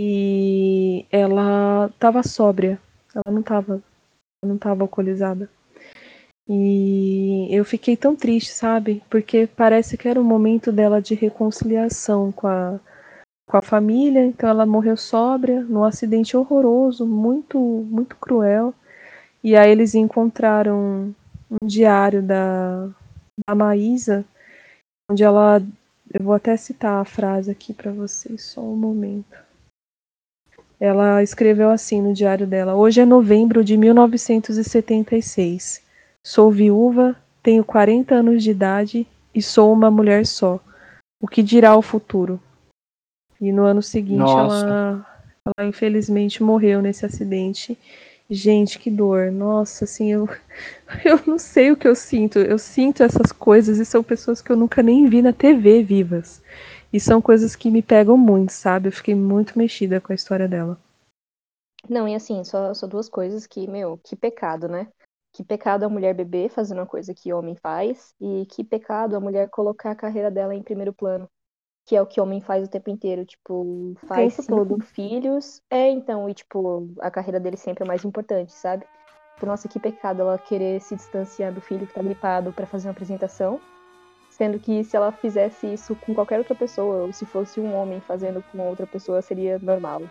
[0.00, 2.80] e ela estava sóbria.
[3.12, 3.82] Ela não estava
[4.44, 5.50] não estava alcoolizada.
[6.48, 9.02] E eu fiquei tão triste, sabe?
[9.10, 12.78] Porque parece que era o momento dela de reconciliação com a,
[13.48, 18.72] com a família, então ela morreu sóbria num acidente horroroso, muito, muito cruel.
[19.42, 21.12] E aí eles encontraram
[21.50, 22.88] um diário da,
[23.48, 24.24] da Maísa,
[25.10, 25.60] onde ela.
[26.14, 29.47] Eu vou até citar a frase aqui para vocês, só um momento.
[30.80, 35.82] Ela escreveu assim no diário dela: Hoje é novembro de 1976.
[36.24, 40.60] Sou viúva, tenho 40 anos de idade e sou uma mulher só.
[41.20, 42.40] O que dirá o futuro?
[43.40, 45.06] E no ano seguinte ela,
[45.44, 47.76] ela infelizmente morreu nesse acidente.
[48.30, 49.32] Gente, que dor.
[49.32, 50.28] Nossa, assim, eu,
[51.04, 52.38] eu não sei o que eu sinto.
[52.38, 56.42] Eu sinto essas coisas e são pessoas que eu nunca nem vi na TV vivas.
[56.92, 58.88] E são coisas que me pegam muito, sabe?
[58.88, 60.78] Eu fiquei muito mexida com a história dela.
[61.88, 64.88] Não, e assim, só, só duas coisas que, meu, que pecado, né?
[65.32, 69.20] Que pecado a mulher beber fazendo uma coisa que homem faz, e que pecado a
[69.20, 71.28] mulher colocar a carreira dela em primeiro plano,
[71.86, 74.78] que é o que homem faz o tempo inteiro, tipo, faz todo.
[74.80, 78.86] filhos, é, então, e tipo, a carreira dele sempre é mais importante, sabe?
[79.34, 82.88] Tipo, nossa, que pecado ela querer se distanciar do filho que tá gripado pra fazer
[82.88, 83.60] uma apresentação,
[84.38, 88.00] sendo que se ela fizesse isso com qualquer outra pessoa, ou se fosse um homem
[88.06, 90.02] fazendo com outra pessoa, seria normal.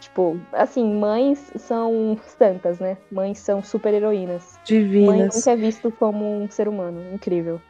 [0.00, 2.96] Tipo, assim, mães são santas, né?
[3.12, 4.54] Mães são super heroínas.
[4.54, 5.36] Mãe Divinas.
[5.36, 7.00] nunca é visto como um ser humano.
[7.12, 7.60] Incrível.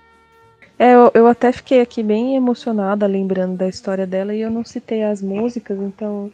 [0.79, 4.65] É, eu, eu até fiquei aqui bem emocionada lembrando da história dela e eu não
[4.65, 6.31] citei as músicas, então.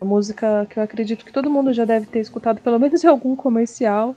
[0.00, 3.06] A música que eu acredito que todo mundo já deve ter escutado, pelo menos em
[3.06, 4.16] algum comercial,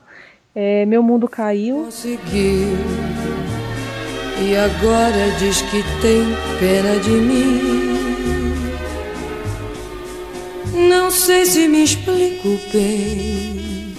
[0.56, 1.84] é Meu Mundo Caiu.
[1.86, 3.25] conseguiu.
[4.38, 6.24] E agora diz que tem
[6.60, 7.96] pena de mim.
[10.90, 13.96] Não sei se me explico bem.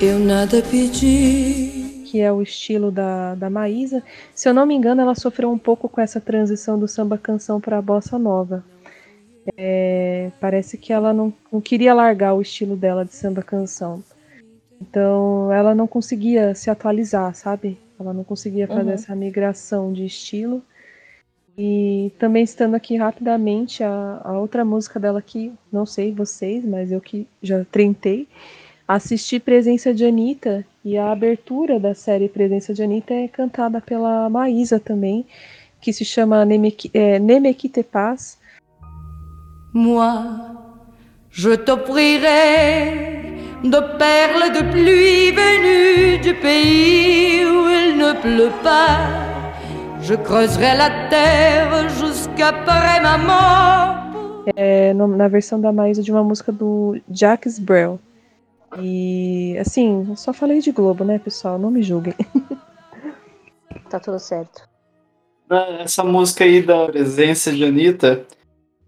[0.00, 2.02] Eu nada pedi.
[2.06, 4.02] que é o estilo da, da Maísa.
[4.34, 7.60] Se eu não me engano, ela sofreu um pouco com essa transição do samba canção
[7.60, 8.64] para a bossa nova.
[9.56, 14.02] É, parece que ela não, não queria largar o estilo dela de samba canção.
[14.80, 17.78] Então ela não conseguia se atualizar, sabe?
[17.98, 18.90] Ela não conseguia fazer Uhum.
[18.94, 20.62] essa migração de estilo.
[21.58, 26.92] E também estando aqui rapidamente, a, a outra música dela que, não sei vocês, mas
[26.92, 28.28] eu que já trentei,
[28.86, 34.28] assisti Presença de Anitta e a abertura da série Presença de Anitta é cantada pela
[34.28, 35.24] Maísa também,
[35.80, 38.38] que se chama Nemek é, Nemequite Paz.
[39.72, 40.10] Moi,
[41.30, 43.15] je t'offrirai
[43.62, 48.98] de perles de pluie venues du pays où il ne pleut pas.
[50.02, 53.96] Je creuserai la terre jusqu'après ma mort.
[54.54, 57.98] é, no- na versão da Maísa de uma música do Jacques Brel.
[58.78, 61.58] E assim, eu só falei de Globo, né, pessoal?
[61.58, 62.14] Não me julguem.
[63.90, 64.62] Tá tudo certo.
[65.80, 68.24] Essa música aí da presença de Anitta,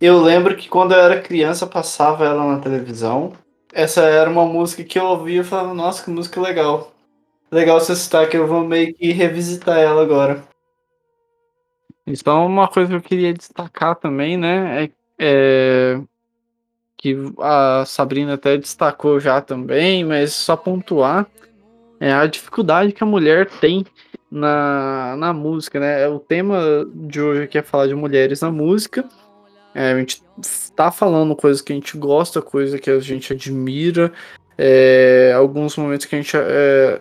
[0.00, 3.32] eu lembro que quando eu era criança passava ela na televisão.
[3.78, 6.92] Essa era uma música que eu ouvia e falava, nossa, que música legal.
[7.48, 10.42] Legal você citar que eu vou meio que revisitar ela agora.
[12.04, 16.00] Então, uma coisa que eu queria destacar também, né, é, é
[16.96, 21.28] que a Sabrina até destacou já também, mas só pontuar
[22.00, 23.86] é a dificuldade que a mulher tem
[24.28, 26.08] na, na música, né?
[26.08, 29.08] O tema de hoje aqui é falar de mulheres na música.
[29.74, 30.22] É, a gente
[30.74, 34.12] tá falando coisas que a gente gosta, coisa que a gente admira,
[34.56, 37.00] é, alguns momentos que a gente é,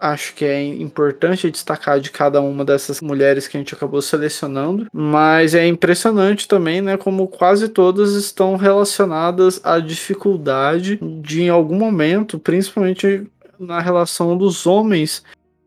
[0.00, 4.86] acho que é importante destacar de cada uma dessas mulheres que a gente acabou selecionando,
[4.92, 11.76] mas é impressionante também, né, como quase todas estão relacionadas à dificuldade de em algum
[11.76, 13.26] momento, principalmente
[13.58, 15.22] na relação dos homens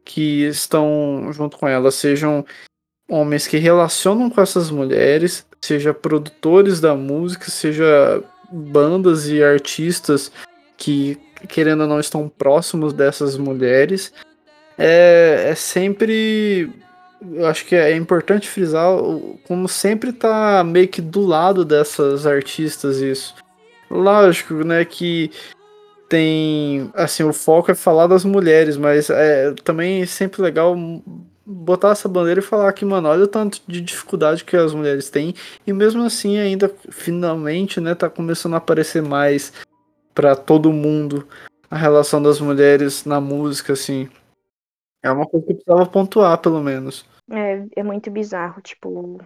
[0.06, 2.46] que estão junto com elas, sejam
[3.10, 10.32] homens que relacionam com essas mulheres, seja produtores da música, seja bandas e artistas
[10.78, 11.18] que,
[11.48, 14.14] querendo ou não, estão próximos dessas mulheres.
[14.78, 16.72] É, é sempre.
[17.22, 18.88] Eu acho que é importante frisar
[19.46, 23.36] como sempre tá meio que do lado dessas artistas isso.
[23.90, 25.30] Lógico, né, que
[26.08, 30.76] tem assim o foco é falar das mulheres mas é também é sempre legal
[31.50, 35.10] botar essa bandeira e falar que mano olha o tanto de dificuldade que as mulheres
[35.10, 35.34] têm
[35.66, 39.52] e mesmo assim ainda finalmente né tá começando a aparecer mais
[40.14, 41.28] pra todo mundo
[41.72, 44.08] a relação das mulheres na música assim
[45.04, 49.20] é uma coisa que precisava pontuar pelo menos É, é muito bizarro, tipo,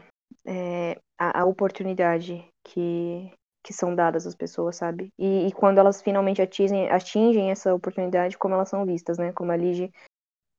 [0.46, 3.32] é, a, a oportunidade que,
[3.64, 5.10] que são dadas às pessoas, sabe?
[5.18, 9.32] E, e quando elas finalmente atingem, atingem essa oportunidade, como elas são vistas, né?
[9.32, 9.90] Como a Lige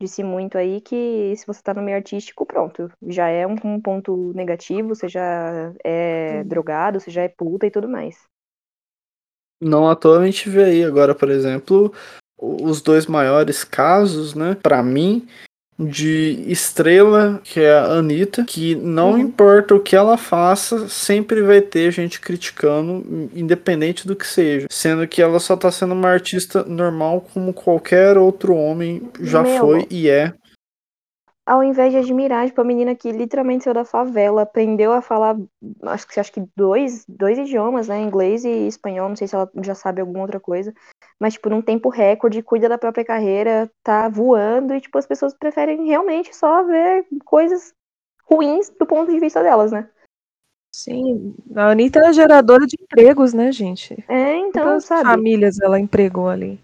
[0.01, 3.81] Disse muito aí que se você tá no meio artístico, pronto, já é um, um
[3.81, 6.49] ponto negativo, você já é Sim.
[6.49, 8.17] drogado, você já é puta e tudo mais.
[9.61, 11.93] Não à toa a gente vê aí agora, por exemplo,
[12.37, 15.27] os dois maiores casos, né, Pra mim,
[15.79, 19.19] de estrela, que é a Anitta, que não Uhum.
[19.19, 24.67] importa o que ela faça, sempre vai ter gente criticando, independente do que seja.
[24.71, 29.59] Sendo que ela só tá sendo uma artista normal como qualquer outro homem já Meu.
[29.59, 30.33] foi e é.
[31.47, 35.37] Ao invés de admirar, tipo, a menina que literalmente saiu da favela, aprendeu a falar,
[35.83, 38.01] acho que acho que dois, dois idiomas, né?
[38.01, 40.73] Inglês e espanhol, não sei se ela já sabe alguma outra coisa.
[41.21, 45.35] Mas, tipo, num tempo recorde, cuida da própria carreira, tá voando, e, tipo, as pessoas
[45.35, 47.75] preferem realmente só ver coisas
[48.25, 49.87] ruins do ponto de vista delas, né?
[50.75, 54.03] Sim, a Anitta é geradora de empregos, né, gente?
[54.09, 55.11] É, então, Quantas sabe?
[55.11, 56.59] famílias ela empregou ali?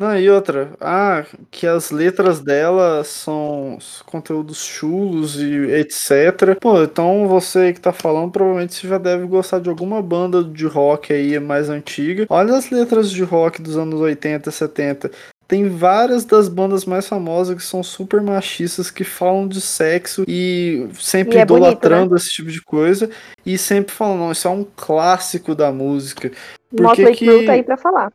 [0.00, 6.58] Não, e outra, ah, que as letras dela são conteúdos chulos e etc.
[6.58, 10.64] Pô, então você que tá falando, provavelmente você já deve gostar de alguma banda de
[10.66, 12.24] rock aí mais antiga.
[12.30, 15.10] Olha as letras de rock dos anos 80, 70.
[15.46, 20.88] Tem várias das bandas mais famosas que são super machistas, que falam de sexo e
[20.94, 23.10] sempre E é bonito, idolatrando esse tipo de coisa.
[23.44, 26.32] E sempre falam, não, isso é um clássico da música.
[26.70, 28.10] Por Motley que Crue que- tá aí pra falar.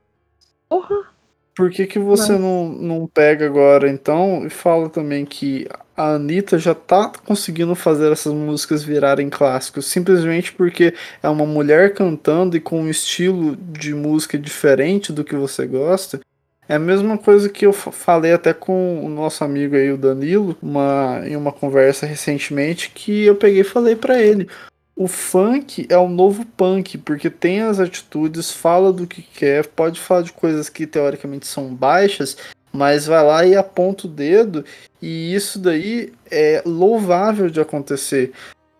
[0.67, 1.13] Porra!
[1.56, 6.60] Por que, que você não, não pega agora então e fala também que a Anitta
[6.60, 12.60] já tá conseguindo fazer essas músicas virarem clássicos simplesmente porque é uma mulher cantando e
[12.60, 16.20] com um estilo de música diferente do que você gosta?
[16.68, 19.98] É a mesma coisa que eu fa- falei até com o nosso amigo aí, o
[19.98, 24.50] Danilo, uma, em uma conversa recentemente, que eu peguei e falei pra ele.
[24.96, 30.00] O funk é o novo punk, porque tem as atitudes, fala do que quer, pode
[30.00, 32.38] falar de coisas que teoricamente são baixas,
[32.72, 34.64] mas vai lá e aponta o dedo,
[35.02, 38.32] e isso daí é louvável de acontecer.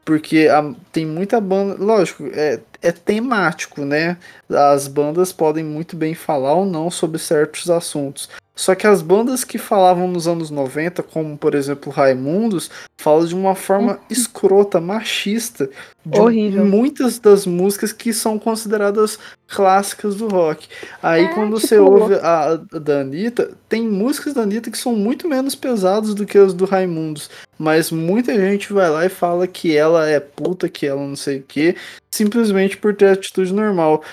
[0.06, 1.75] Porque a- tem muita banda.
[1.84, 4.17] Lógico, é, é temático, né?
[4.49, 8.29] As bandas podem muito bem falar ou não sobre certos assuntos.
[8.57, 13.35] Só que as bandas que falavam nos anos 90, como por exemplo Raimundos, falam de
[13.35, 15.69] uma forma escrota, machista,
[16.05, 16.63] de Horrível.
[16.65, 20.69] muitas das músicas que são consideradas clássicas do rock.
[21.03, 24.77] Aí É, quando tipo- você ouve a, a da Anitta, tem músicas da Anitta que
[24.77, 27.29] são muito menos pesadas do que as do Raimundos.
[27.59, 31.39] Mas muita gente vai lá e fala que ela é puta, que ela não sei
[31.39, 31.75] o que,
[32.09, 34.03] simplesmente por ter atitude normal.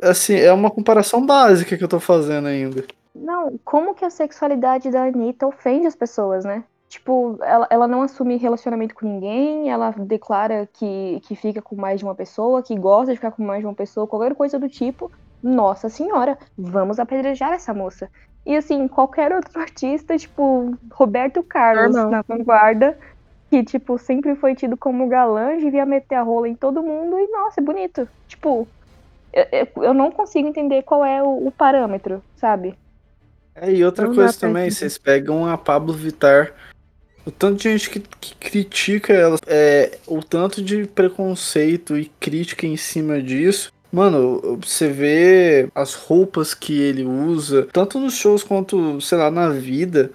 [0.00, 2.84] Assim, é uma comparação básica que eu tô fazendo ainda.
[3.14, 6.64] Não, como que a sexualidade da Anitta ofende as pessoas, né?
[6.88, 11.98] Tipo, ela, ela não assume relacionamento com ninguém, ela declara que, que fica com mais
[11.98, 14.68] de uma pessoa, que gosta de ficar com mais de uma pessoa, qualquer coisa do
[14.68, 15.10] tipo.
[15.42, 18.08] Nossa senhora, vamos apedrejar essa moça.
[18.44, 22.10] E assim, qualquer outro artista, tipo, Roberto Carlos Normal.
[22.10, 22.98] na vanguarda,
[23.50, 27.28] que, tipo, sempre foi tido como galã, devia meter a rola em todo mundo e,
[27.30, 28.08] nossa, é bonito.
[28.26, 28.66] Tipo,
[29.32, 32.74] eu, eu- eu não consigo entender qual é o- o parâmetro, sabe?
[33.54, 36.52] É, e outra Não coisa também, vocês pegam a Pablo Vittar.
[37.24, 42.66] O tanto de gente que, que critica ela, é, o tanto de preconceito e crítica
[42.66, 43.72] em cima disso.
[43.90, 49.48] Mano, você vê as roupas que ele usa, tanto nos shows quanto, sei lá, na
[49.48, 50.10] vida.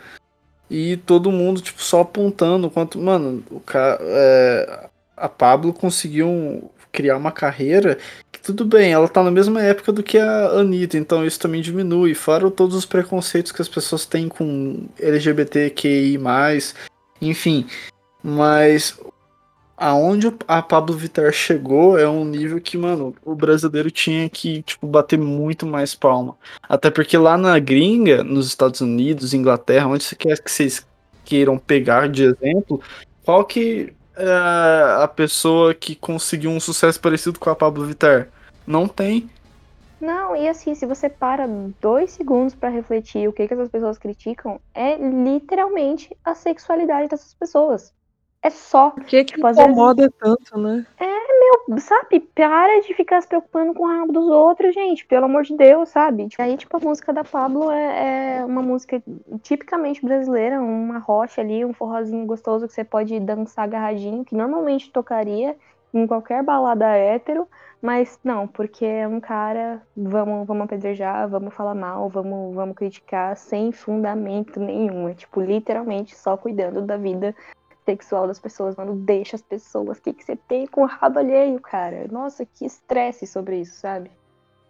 [0.74, 2.98] E todo mundo, tipo, só apontando quanto.
[2.98, 3.98] Mano, o cara.
[4.02, 7.98] é, a Pablo conseguiu um- criar uma carreira
[8.32, 11.62] que tudo bem, ela tá na mesma época do que a Anitta, então isso também
[11.62, 12.14] diminui.
[12.14, 16.18] Fora todos os preconceitos que as pessoas têm com LGBTQI,
[17.22, 17.66] enfim.
[18.24, 18.98] Mas
[19.82, 24.86] aonde a Pablo Vittar chegou é um nível que, mano, o brasileiro tinha que, tipo,
[24.86, 26.38] bater muito mais palma.
[26.70, 30.86] Até porque lá na gringa, nos Estados Unidos, Inglaterra, onde você quer que vocês
[31.26, 32.80] queiram pegar de exemplo,
[33.26, 38.28] qual que é a pessoa que conseguiu um sucesso parecido com a Pablo Vittar?
[38.68, 39.28] Não tem.
[40.00, 41.48] Não, e assim, se você para
[41.82, 47.34] dois segundos pra refletir o que, que essas pessoas criticam, é literalmente a sexualidade dessas
[47.34, 47.92] pessoas.
[48.44, 50.86] É só, Por que que Tipo, às vezes- incomoda tanto, né?
[51.78, 52.20] sabe?
[52.20, 55.90] Para de ficar se preocupando com o rabo dos outros, gente, pelo amor de Deus,
[55.90, 56.28] sabe?
[56.38, 59.02] Aí, tipo, a música da Pablo é, é uma música
[59.44, 64.92] tipicamente brasileira, uma rocha ali, um forrozinho gostoso que você pode dançar agarradinho, que normalmente
[64.92, 65.56] tocaria
[65.94, 67.48] em qualquer balada hétero,
[67.82, 73.36] mas não, porque é um cara, vamos, vamos apedrejar, vamos falar mal, vamos, vamos criticar
[73.36, 75.10] sem fundamento nenhum.
[75.10, 77.36] É tipo, literalmente só cuidando da vida
[77.86, 78.96] sexual das pessoas, mano.
[78.96, 79.98] Deixa as pessoas.
[79.98, 82.08] O que, que você tem com o rabo alheio, cara?
[82.12, 84.12] Nossa, que estresse sobre isso, sabe?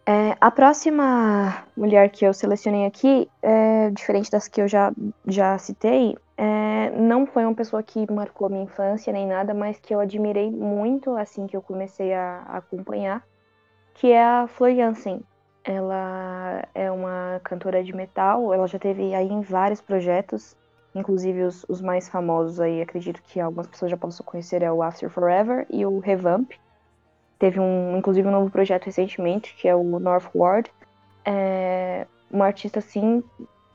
[0.06, 4.92] É, a próxima mulher que eu selecionei aqui, é, diferente das que eu já,
[5.28, 9.94] já citei, é, não foi uma pessoa que marcou minha infância nem nada, mas que
[9.94, 13.24] eu admirei muito assim que eu comecei a, a acompanhar,
[13.94, 15.22] que é a Flor Jansen.
[15.64, 20.58] Ela é uma cantora de metal, ela já teve aí em vários projetos,
[20.94, 24.84] inclusive os, os mais famosos aí, acredito que algumas pessoas já possam conhecer, é o
[24.84, 26.52] After Forever e o Revamp.
[27.40, 30.72] Teve um, inclusive um novo projeto recentemente, que é o Northward.
[31.26, 33.24] É uma artista, assim,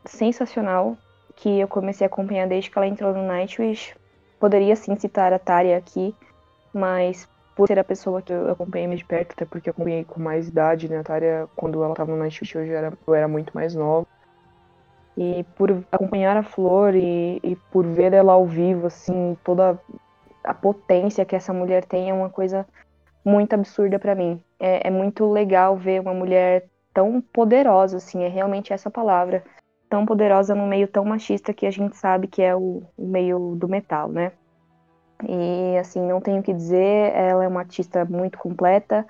[0.04, 0.96] sensacional,
[1.34, 3.94] que eu comecei a acompanhar desde que ela entrou no Nightwish.
[4.38, 6.14] Poderia, sim, citar a Tária aqui,
[6.72, 10.04] mas por ser a pessoa que eu acompanhei mais de perto, até porque eu acompanhei
[10.04, 10.98] com mais idade, né?
[10.98, 14.06] A Tária, quando ela tava no Nightwish, eu, já era, eu era muito mais nova.
[15.16, 19.78] E por acompanhar a Flor e, e por ver ela ao vivo, assim, toda
[20.44, 22.66] a potência que essa mulher tem é uma coisa
[23.24, 24.40] muito absurda para mim.
[24.60, 29.42] É, é, muito legal ver uma mulher tão poderosa, assim, é realmente essa palavra,
[29.88, 33.56] tão poderosa num meio tão machista que a gente sabe que é o, o meio
[33.56, 34.32] do metal, né?
[35.28, 39.06] E assim, não tenho o que dizer, ela é uma artista muito completa,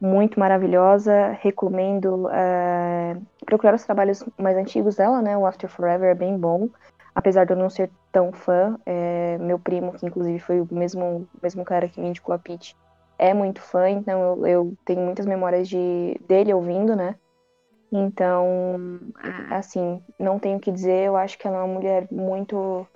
[0.00, 1.36] muito maravilhosa.
[1.40, 5.36] Recomendo é, procurar os trabalhos mais antigos dela, né?
[5.36, 6.68] O After Forever é bem bom,
[7.14, 8.78] apesar de eu não ser tão fã.
[8.84, 12.76] É, meu primo, que inclusive foi o mesmo, mesmo cara que me indicou a Peach,
[13.18, 17.16] é muito fã, então eu, eu tenho muitas memórias de, dele ouvindo, né?
[17.90, 19.00] Então,
[19.50, 22.86] assim, não tenho o que dizer, eu acho que ela é uma mulher muito.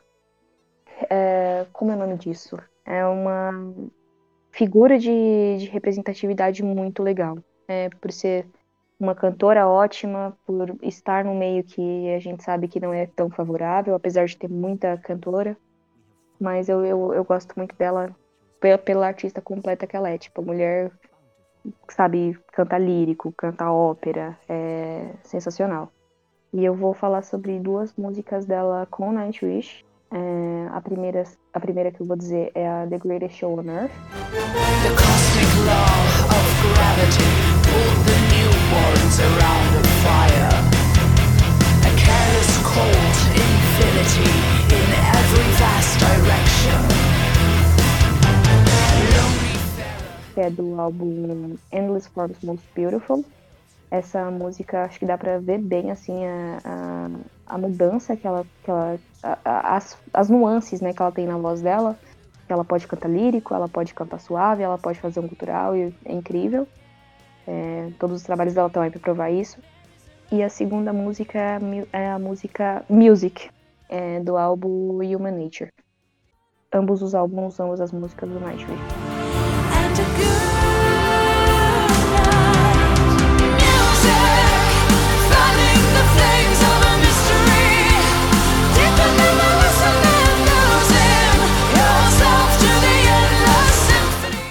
[1.08, 2.58] É, como é o nome disso?
[2.84, 3.52] É uma
[4.52, 7.38] figura de, de representatividade muito legal.
[7.68, 8.46] É, por ser
[8.98, 13.30] uma cantora ótima, por estar no meio que a gente sabe que não é tão
[13.30, 15.56] favorável, apesar de ter muita cantora.
[16.38, 18.14] Mas eu, eu, eu gosto muito dela
[18.60, 20.18] pela, pela artista completa que ela é.
[20.18, 20.92] Tipo, a mulher
[21.88, 25.92] sabe, canta lírico, canta ópera, é sensacional.
[26.52, 29.84] E eu vou falar sobre duas músicas dela com Nightwish.
[30.10, 31.22] É, a, primeira,
[31.52, 33.92] a primeira que eu vou dizer é a The Greatest Show on Earth.
[34.82, 35.98] The cosmic law
[36.30, 37.28] of gravity
[37.66, 40.52] pulled the newborns around the fire.
[41.82, 44.30] A careless cold infinity
[44.74, 47.10] in every vast direction.
[50.34, 53.24] que é do álbum Endless Forms Most Beautiful.
[53.90, 57.10] Essa música, acho que dá pra ver bem, assim, a, a,
[57.50, 58.46] a mudança que ela...
[58.64, 58.98] Que ela
[59.44, 61.98] as, as nuances, né, que ela tem na voz dela.
[62.48, 66.12] Ela pode cantar lírico, ela pode cantar suave, ela pode fazer um cultural, e é
[66.12, 66.66] incrível.
[67.46, 69.58] É, todos os trabalhos dela estão aí pra provar isso.
[70.32, 71.38] E a segunda música
[71.92, 73.50] é a música Music,
[73.88, 75.70] é, do álbum Human Nature.
[76.72, 78.78] Ambos os álbuns, ambas as músicas do Nightwish.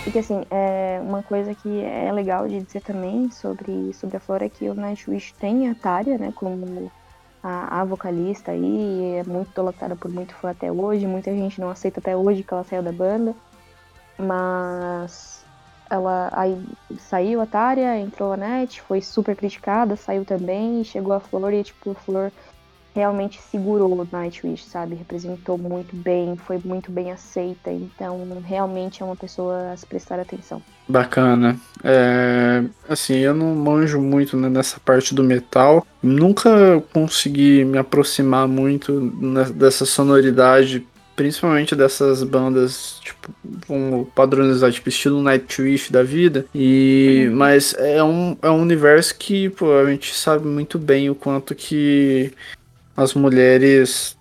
[0.10, 4.48] Porque assim, é uma coisa que é legal de dizer também sobre, sobre a Flora
[4.48, 6.92] é que o Nightwish tem a Tária, né, como
[7.44, 11.70] a, a vocalista aí, é muito idolatrada por muito fã até hoje, muita gente não
[11.70, 13.36] aceita até hoje que ela saiu da banda,
[14.18, 15.46] mas
[15.92, 16.60] ela aí
[16.98, 21.64] saiu a Tária, entrou a Net, foi super criticada, saiu também, chegou a Flor e
[21.64, 22.32] tipo, a Flor
[23.00, 24.94] realmente segurou Nightwish, sabe?
[24.94, 30.20] Representou muito bem, foi muito bem aceita, então realmente é uma pessoa a se prestar
[30.20, 30.62] atenção.
[30.88, 31.58] Bacana.
[31.82, 38.48] É, assim, eu não manjo muito né, nessa parte do metal, nunca consegui me aproximar
[38.48, 39.00] muito
[39.54, 40.86] dessa sonoridade
[41.16, 43.30] principalmente dessas bandas, tipo,
[43.68, 46.46] vamos padronizar, tipo, estilo Nightwish da vida.
[46.56, 51.16] E, mas é um, é um universo que, pô, a gente sabe muito bem o
[51.16, 52.32] quanto que
[53.02, 54.18] as mulheres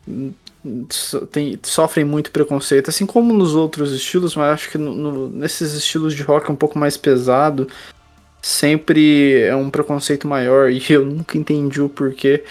[1.33, 5.73] tem, sofrem muito preconceito, assim como nos outros estilos, mas acho que no, no, nesses
[5.75, 7.69] estilos de rock um pouco mais pesado,
[8.41, 12.45] sempre é um preconceito maior e eu nunca entendi o porquê.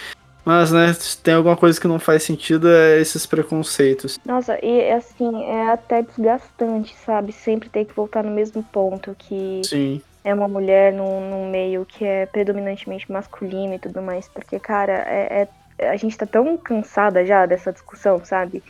[0.44, 4.18] Mas, né, tem alguma coisa que não faz sentido é esses preconceitos.
[4.24, 7.32] Nossa, e assim, é até desgastante, sabe?
[7.32, 10.00] Sempre ter que voltar no mesmo ponto que Sim.
[10.24, 14.26] é uma mulher num, num meio que é predominantemente masculino e tudo mais.
[14.26, 15.48] Porque, cara, é, é,
[15.78, 18.62] a gente tá tão cansada já dessa discussão, sabe?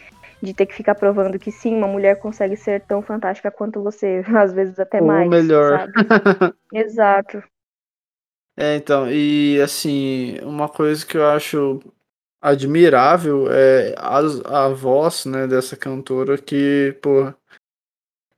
[0.43, 4.23] De ter que ficar provando que sim, uma mulher consegue ser tão fantástica quanto você,
[4.37, 5.29] às vezes até Ou mais.
[5.29, 5.89] melhor.
[6.73, 7.43] Exato.
[8.57, 11.81] É, então, e assim, uma coisa que eu acho
[12.41, 14.19] admirável é a,
[14.65, 17.33] a voz, né, dessa cantora que, pô,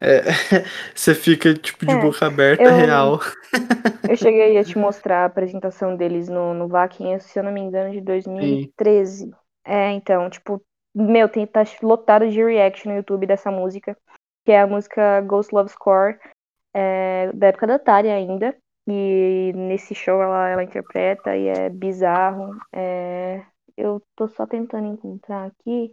[0.01, 0.23] É,
[0.95, 3.21] você fica, tipo, de É, boca aberta, eu- real.
[4.09, 7.61] Eu cheguei a te mostrar a apresentação deles no, no Vaquinha, se eu não me
[7.61, 9.31] engano, de 2013.
[9.65, 10.63] É, então, tipo,
[10.95, 13.97] meu, tem, tá lotado de react no YouTube dessa música,
[14.45, 16.19] que é a música Ghost Love Score,
[16.75, 18.57] é, da época da Atari ainda.
[18.89, 22.57] E nesse show ela, ela interpreta e é bizarro.
[22.73, 23.43] É,
[23.77, 25.93] eu tô só tentando encontrar aqui.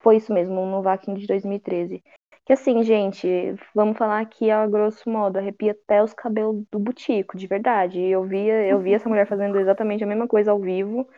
[0.00, 2.02] Foi isso mesmo, no Vaquinha de 2013.
[2.46, 3.26] Que assim, gente,
[3.74, 8.00] vamos falar aqui a grosso modo, arrepia até os cabelos do butico, de verdade.
[8.00, 11.08] Eu via, eu vi essa mulher fazendo exatamente a mesma coisa ao vivo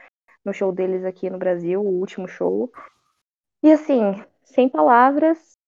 [0.44, 2.72] no show deles aqui no Brasil, o último show.
[3.62, 4.00] E assim,
[4.42, 5.58] sem palavras,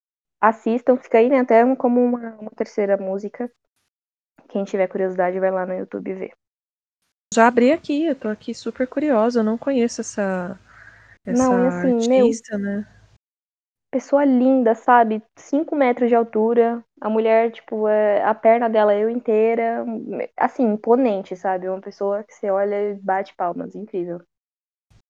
[0.41, 3.51] assistam, fica aí né, até como uma, uma terceira música.
[4.49, 6.31] Quem tiver curiosidade vai lá no YouTube ver.
[7.33, 10.59] Já abri aqui, eu tô aqui super curiosa, eu não conheço essa,
[11.25, 12.85] essa Não, assim, meu- artista, né?
[13.91, 15.21] Pessoa linda, sabe?
[15.35, 16.81] 5 metros de altura.
[17.01, 19.85] A mulher, tipo, é, a perna dela eu inteira.
[20.37, 21.67] Assim, imponente, sabe?
[21.67, 23.75] Uma pessoa que você olha e bate palmas.
[23.75, 24.21] Incrível.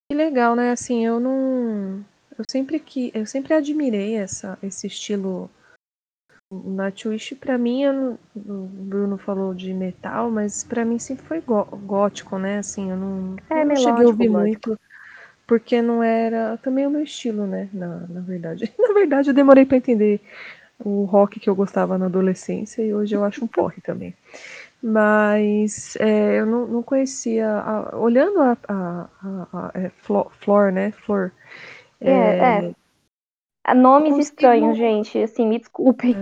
[0.09, 0.71] Que legal, né?
[0.71, 2.03] Assim, eu não.
[2.37, 3.11] Eu sempre que.
[3.13, 5.49] Eu sempre admirei essa, esse estilo.
[6.51, 11.39] Na Twitch, pra mim, eu o Bruno falou de metal, mas pra mim sempre foi
[11.39, 12.57] gó- gótico, né?
[12.57, 14.69] Assim, eu não, É, eu não cheguei a ouvir gótico.
[14.69, 14.79] muito,
[15.51, 17.67] porque não era também o meu estilo, né?
[17.73, 18.73] Na, na verdade.
[18.79, 20.21] Na verdade, eu demorei pra entender
[20.79, 24.15] o rock que eu gostava na adolescência e hoje eu acho um porre também.
[24.81, 27.49] Mas é, eu não, não conhecia.
[27.49, 29.07] a- olhando a, a,
[29.53, 30.91] a, é, Flo- Flor, né?
[30.91, 31.31] Flor.
[32.01, 32.11] É,
[32.59, 32.65] é.
[33.65, 35.17] Ah, Nomes estranhos, gente.
[35.17, 36.15] Assim, me desculpem.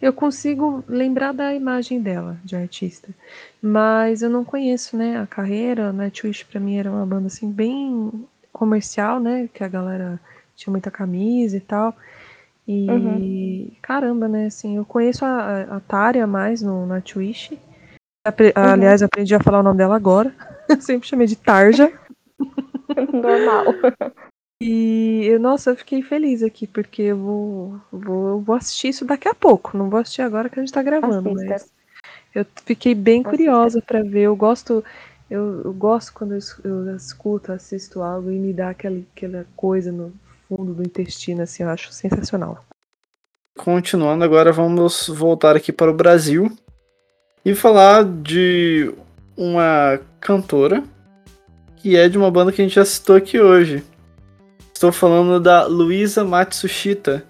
[0.00, 3.08] Eu consigo lembrar da imagem dela, de artista.
[3.62, 5.92] Mas eu não conheço, né, a carreira.
[5.92, 8.10] Nightwish pra mim era uma banda assim bem
[8.52, 10.20] comercial, né, que a galera
[10.54, 11.96] tinha muita camisa e tal.
[12.68, 13.70] E Uhum.
[13.82, 17.58] caramba, né, assim, eu conheço a, a Tária mais no Nightwish.
[18.26, 18.62] Apre- Uhum.
[18.62, 20.34] Aliás, aprendi a falar o nome dela agora.
[20.80, 21.92] Sempre chamei de Tarja.
[23.12, 23.64] Normal.
[24.66, 29.28] E, eu, nossa, eu fiquei feliz aqui, porque eu vou, vou, vou assistir isso daqui
[29.28, 29.76] a pouco.
[29.76, 31.44] Não vou assistir agora que a gente tá gravando, Assista.
[31.44, 31.72] mas
[32.34, 33.30] eu fiquei bem Assista.
[33.30, 34.22] curiosa pra ver.
[34.22, 34.82] Eu gosto,
[35.28, 39.92] eu, eu gosto quando eu, eu escuto, assisto algo e me dá aquela, aquela coisa
[39.92, 40.14] no
[40.48, 42.64] fundo do intestino, assim, eu acho sensacional.
[43.58, 46.50] Continuando, agora vamos voltar aqui para o Brasil
[47.44, 48.94] e falar de
[49.36, 50.82] uma cantora
[51.76, 53.84] que é de uma banda que a gente já citou aqui hoje.
[54.74, 57.24] Estou falando da Luisa Matsushita,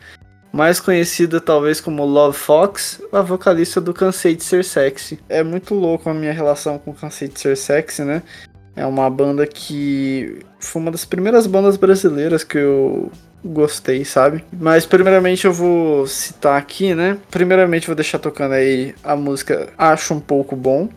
[0.50, 5.20] mais conhecida talvez como Love Fox, a vocalista do Cansei de Ser Sexy.
[5.28, 8.22] É muito louco a minha relação com Cansei de Ser Sexy, né?
[8.74, 13.12] É uma banda que foi uma das primeiras bandas brasileiras que eu
[13.44, 14.42] gostei, sabe?
[14.50, 17.18] Mas primeiramente eu vou citar aqui, né?
[17.30, 20.88] Primeiramente vou deixar tocando aí a música Acho um pouco bom,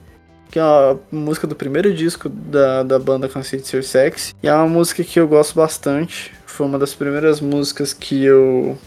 [0.49, 4.33] que é a música do primeiro disco da, da banda de Ser Sexy.
[4.41, 6.33] E é uma música que eu gosto bastante.
[6.45, 8.77] Foi uma das primeiras músicas que eu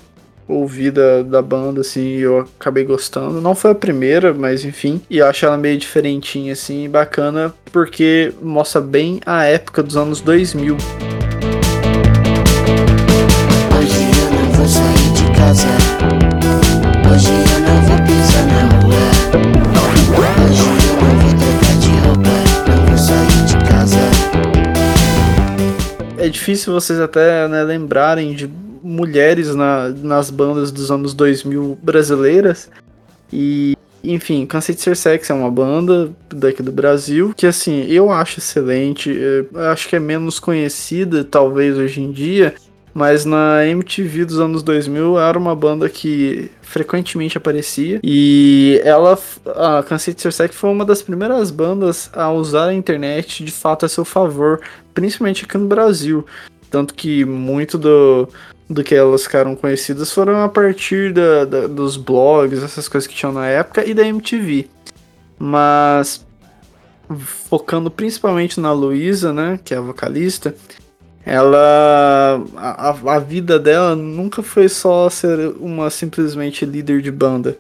[0.51, 3.41] ouvi da, da banda, assim, e eu acabei gostando.
[3.41, 5.01] Não foi a primeira, mas enfim.
[5.09, 10.21] E eu acho ela meio diferentinha, assim, bacana, porque mostra bem a época dos anos
[10.21, 10.77] 2000.
[13.79, 15.69] Hoje eu não vou sair de casa.
[17.13, 17.50] Hoje
[23.11, 23.97] sair de casa.
[26.19, 28.49] é difícil vocês até né, lembrarem de
[28.83, 32.71] mulheres na- nas bandas dos anos 2000 brasileiras.
[33.33, 38.11] E, enfim, Cansei de Ser Sexy é uma banda daqui do Brasil que, assim, eu
[38.13, 39.11] acho excelente.
[39.11, 42.55] Eu acho que é menos conhecida, talvez, hoje em dia.
[42.93, 48.01] Mas na MTV dos anos 2000 era uma banda que frequentemente aparecia.
[48.03, 49.19] E ela,
[49.57, 53.89] a Ser Sexy foi uma das primeiras bandas a usar a internet de fato a
[53.89, 54.61] seu favor
[54.93, 56.27] principalmente aqui no Brasil.
[56.69, 58.29] Tanto que muito do,
[58.69, 63.15] do que elas ficaram conhecidas foram a partir da, da- dos blogs, essas coisas que
[63.15, 64.69] tinham na época, e da MTV.
[65.39, 66.25] Mas
[67.49, 70.55] focando principalmente na Luísa, né, que é a vocalista,
[71.31, 72.43] ela.
[72.57, 77.57] A, a- vida dela nunca foi só ser uma simplesmente líder de banda.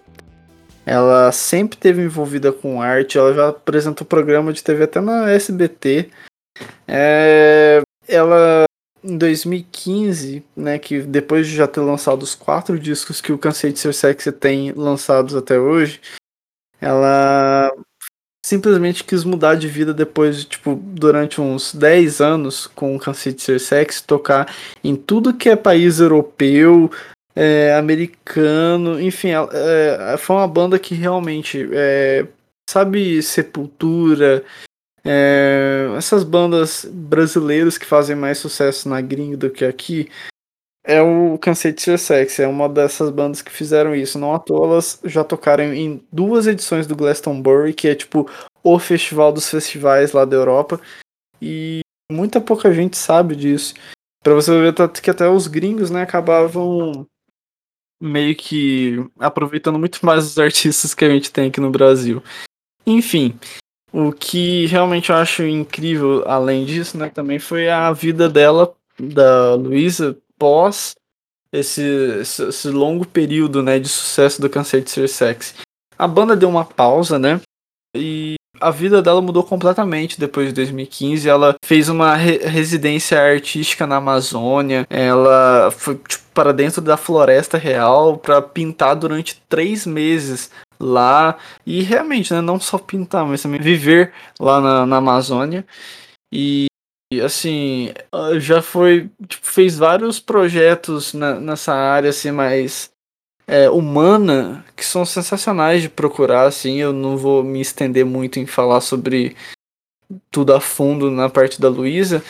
[0.85, 6.11] Ela sempre esteve envolvida com arte, ela já apresentou programa de TV até na SBT.
[6.89, 8.64] É, ela
[9.05, 13.73] em 2015, né, que depois de já ter lançado os quatro discos que o Cansei
[13.73, 16.01] de Ser Sexy tem lançados até hoje,
[16.81, 17.07] ela
[18.51, 23.32] simplesmente quis mudar de vida depois de, tipo, durante uns 10 anos com o Cansei
[23.32, 26.90] de Ser Sexy, tocar em tudo que é país europeu,
[27.36, 32.26] é, americano, enfim, é, foi uma banda que realmente, é,
[32.68, 34.44] sabe, Sepultura,
[35.05, 40.09] é, essas bandas brasileiras que fazem mais sucesso na gringa do que aqui,
[40.91, 44.18] é o Cansei Ser Sexy, é uma dessas bandas que fizeram isso.
[44.18, 48.28] Não à toa elas já tocaram em duas edições do Glastonbury, que é tipo
[48.62, 50.80] o festival dos festivais lá da Europa,
[51.41, 51.80] e
[52.11, 53.74] muita pouca gente sabe disso.
[54.22, 57.07] Pra você ver que até os gringos, né, acabavam
[58.03, 62.22] meio que aproveitando muito mais os artistas que a gente tem aqui no Brasil.
[62.86, 63.38] Enfim,
[63.93, 69.55] o que realmente eu acho incrível, além disso, né, também foi a vida dela, da
[69.55, 70.95] Luísa, pós
[71.53, 71.82] esse,
[72.20, 75.55] esse, esse, longo período, né, de sucesso do Cansei de Ser Sexy.
[75.99, 77.41] A banda deu uma pausa, né,
[77.95, 81.28] e a vida dela mudou completamente depois de 2015.
[81.28, 84.86] Ela fez uma re residência artística na Amazônia.
[84.91, 91.36] Ela foi tipo, para dentro da floresta real para pintar durante três meses lá.
[91.66, 95.64] E realmente, né, não só pintar, mas também viver lá na, na Amazônia.
[96.32, 96.70] E
[97.19, 97.93] assim,
[98.39, 99.11] já foi.
[99.27, 102.93] Tipo, fez vários projetos na, nessa área assim, mais
[103.49, 106.77] é, humana que são sensacionais de procurar, assim.
[106.77, 109.37] Eu não vou me estender muito em falar sobre
[110.31, 112.23] tudo a fundo na parte da Luísa,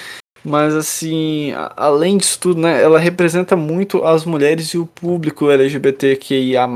[0.45, 6.67] mas assim, além disso tudo, né, ela representa muito as mulheres e o público LGBTQIA+,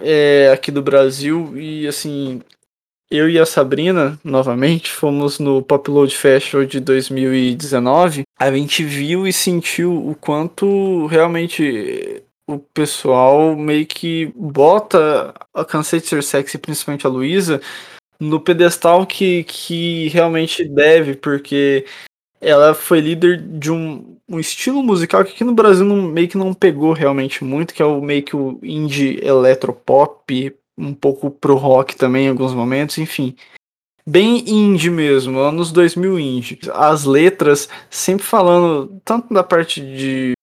[0.00, 2.40] é, aqui do Brasil, e assim,
[3.14, 9.26] eu e a Sabrina, novamente, fomos no Pop Load Festival de 2019, a gente viu
[9.26, 17.06] e sentiu o quanto realmente o pessoal meio que bota a Cansei Ser Sexy, principalmente
[17.06, 17.60] a Luísa,
[18.20, 21.86] no pedestal que, que realmente deve, porque
[22.40, 26.36] ela foi líder de um, um estilo musical que aqui no Brasil não, meio que
[26.36, 31.56] não pegou realmente muito, que é o meio que o indie eletropop, um pouco pro
[31.56, 33.36] rock também em alguns momentos, enfim.
[34.06, 36.58] Bem indie mesmo, anos 2000 indie.
[36.72, 40.34] As letras sempre falando tanto da parte de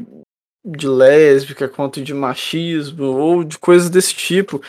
[0.64, 4.62] de lésbica, quanto de machismo, ou de coisas desse tipo.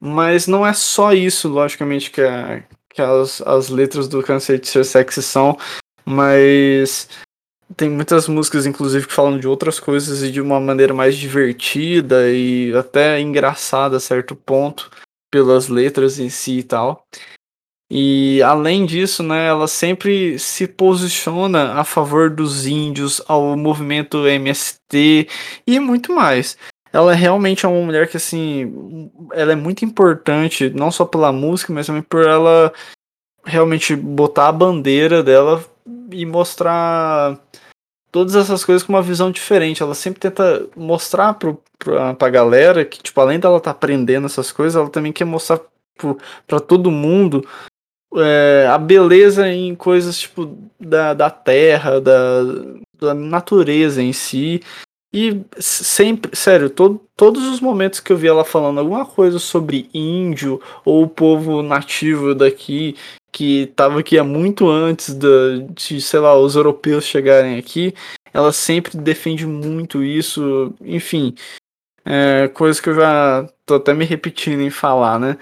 [0.00, 4.68] Mas não é só isso, logicamente, que, a, que as, as letras do Câncer de
[4.68, 5.56] Ser Sexy são,
[6.04, 7.08] mas
[7.76, 12.30] tem muitas músicas, inclusive, que falam de outras coisas e de uma maneira mais divertida
[12.30, 14.90] e até engraçada a certo ponto,
[15.30, 17.06] pelas letras em si e tal.
[17.90, 25.26] E além disso, né, ela sempre se posiciona a favor dos índios, ao movimento MST
[25.66, 26.56] e muito mais.
[26.92, 31.72] Ela realmente é uma mulher que assim, ela é muito importante, não só pela música,
[31.72, 32.72] mas também por ela
[33.44, 35.64] realmente botar a bandeira dela
[36.10, 37.38] e mostrar
[38.10, 39.82] todas essas coisas com uma visão diferente.
[39.82, 44.50] Ela sempre tenta mostrar pro, pra, pra galera que, tipo, além dela tá aprendendo essas
[44.52, 45.60] coisas, ela também quer mostrar
[46.46, 47.46] para todo mundo
[48.16, 52.42] é, a beleza em coisas tipo da, da terra, da,
[52.98, 54.62] da natureza em si.
[55.12, 59.88] E sempre, sério, todo, todos os momentos que eu vi ela falando alguma coisa sobre
[59.92, 62.94] índio ou o povo nativo daqui,
[63.32, 67.94] que estava aqui há muito antes de, sei lá, os europeus chegarem aqui,
[68.32, 71.34] ela sempre defende muito isso, enfim,
[72.04, 75.36] é, coisa que eu já tô até me repetindo em falar, né?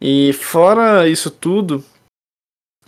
[0.00, 1.84] E fora isso tudo,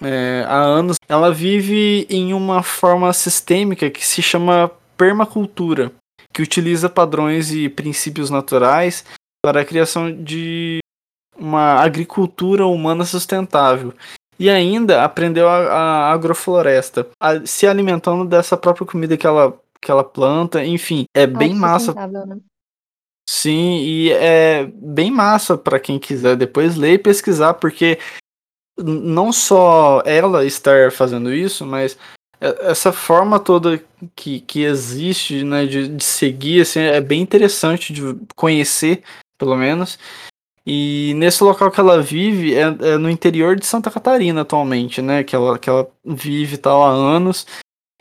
[0.01, 5.93] é, há anos, ela vive em uma forma sistêmica que se chama permacultura,
[6.33, 9.05] que utiliza padrões e princípios naturais
[9.45, 10.79] para a criação de
[11.37, 13.93] uma agricultura humana sustentável.
[14.41, 19.91] E ainda aprendeu a, a agrofloresta, a, se alimentando dessa própria comida que ela, que
[19.91, 21.93] ela planta, enfim, é bem massa.
[21.93, 22.39] Né?
[23.29, 27.99] Sim, e é bem massa para quem quiser depois ler e pesquisar, porque
[28.79, 31.99] não só ela estar fazendo isso, mas
[32.41, 33.83] essa forma toda
[34.17, 38.03] que, que existe, né, de, de seguir, assim, é bem interessante de
[38.35, 39.03] conhecer,
[39.37, 39.99] pelo menos.
[40.67, 45.25] E nesse local que ela vive é, é, no interior de Santa Catarina atualmente, né,
[45.25, 47.47] que ela, que ela vive tal há anos.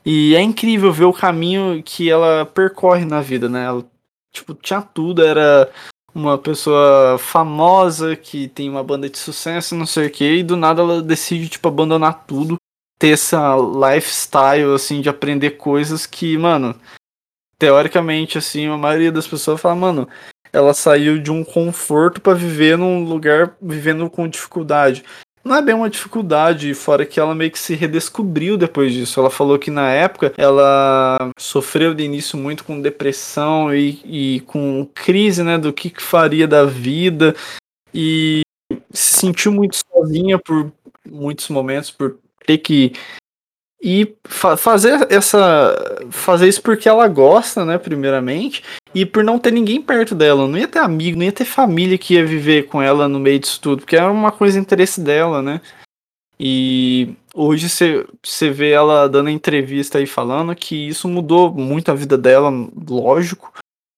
[0.06, 3.66] E é incrível ver o caminho que ela percorre na vida, né?
[3.66, 3.86] Ela,
[4.32, 5.70] tipo, tinha tudo, era
[6.14, 10.56] uma pessoa famosa que tem uma banda de sucesso, não sei o que, e do
[10.56, 12.56] nada ela decide, tipo, abandonar tudo,
[12.98, 16.76] ter essa lifestyle, assim, de aprender coisas que, mano,
[17.58, 20.08] teoricamente, assim, a maioria das pessoas fala, mano,
[20.52, 25.04] ela saiu de um conforto para viver num lugar vivendo com dificuldade.
[25.44, 29.20] não é bem uma dificuldade, fora que ela meio que se redescobriu depois disso.
[29.20, 34.88] Ela falou que na época ela sofreu de início muito com depressão e, e com
[34.94, 37.36] crise, né, do que, que faria da vida
[37.94, 38.42] e
[38.92, 40.72] se sentiu muito sozinha por
[41.08, 42.94] muitos momentos, por ter que
[43.82, 45.76] e fa fazer essa
[46.12, 48.64] fazer isso porque ela gosta, né, primeiramente,
[48.94, 51.98] e por não ter ninguém perto dela, não ia ter amigo, não ia ter família
[51.98, 55.42] que ia viver com ela no meio disso tudo, porque era uma coisa interesse dela,
[55.42, 55.62] né?
[56.40, 62.18] E hoje você vê ela dando entrevista aí falando que isso mudou muito a vida
[62.18, 62.50] dela,
[62.88, 63.54] lógico,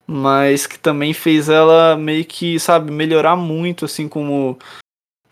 [0.08, 4.58] mas que também fez ela meio que, sabe, melhorar muito assim como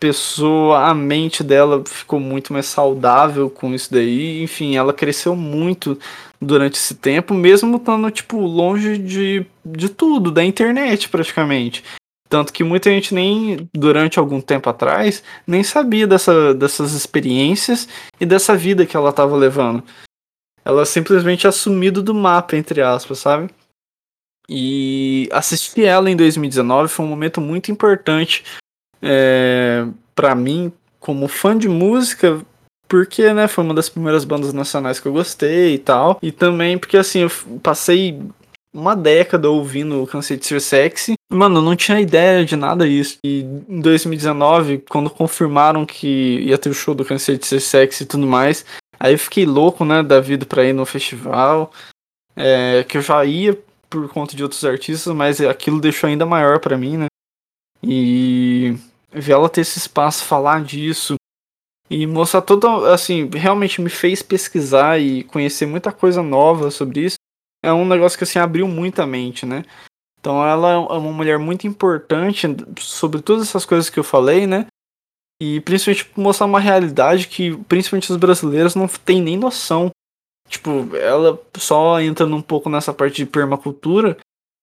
[0.00, 4.42] pessoa, a mente dela ficou muito mais saudável com isso daí.
[4.42, 5.98] Enfim, ela cresceu muito
[6.40, 11.84] durante esse tempo, mesmo estando, tipo, longe de, de tudo, da internet praticamente.
[12.30, 17.86] Tanto que muita gente nem, durante algum tempo atrás, nem sabia dessa, dessas experiências
[18.18, 19.84] e dessa vida que ela estava levando.
[20.64, 23.50] Ela simplesmente assumido do mapa, entre aspas, sabe?
[24.48, 28.44] E assistir ela em 2019 foi um momento muito importante
[29.02, 32.40] é, para mim, como fã de música,
[32.88, 36.18] porque, né, foi uma das primeiras bandas nacionais que eu gostei e tal.
[36.20, 37.30] E também porque, assim, eu
[37.62, 38.20] passei
[38.72, 41.14] uma década ouvindo Cansei de Ser Sexy.
[41.32, 43.18] Mano, eu não tinha ideia de nada disso.
[43.24, 48.02] E em 2019, quando confirmaram que ia ter o show do Cansei de Ser Sexy
[48.02, 48.64] e tudo mais,
[48.98, 51.72] aí eu fiquei louco, né, da vida pra ir no festival.
[52.36, 56.60] É, que eu já ia por conta de outros artistas, mas aquilo deixou ainda maior
[56.60, 57.06] para mim, né?
[57.82, 58.76] E
[59.12, 61.14] ver ela ter esse espaço, falar disso
[61.90, 67.16] e mostrar todo, assim, realmente me fez pesquisar e conhecer muita coisa nova sobre isso.
[67.62, 69.64] É um negócio que assim abriu muita mente, né?
[70.20, 72.46] Então ela é uma mulher muito importante
[72.78, 74.66] sobre todas essas coisas que eu falei, né?
[75.42, 79.90] E principalmente mostrar uma realidade que principalmente os brasileiros não têm nem noção.
[80.48, 84.16] Tipo, ela só entrando um pouco nessa parte de permacultura,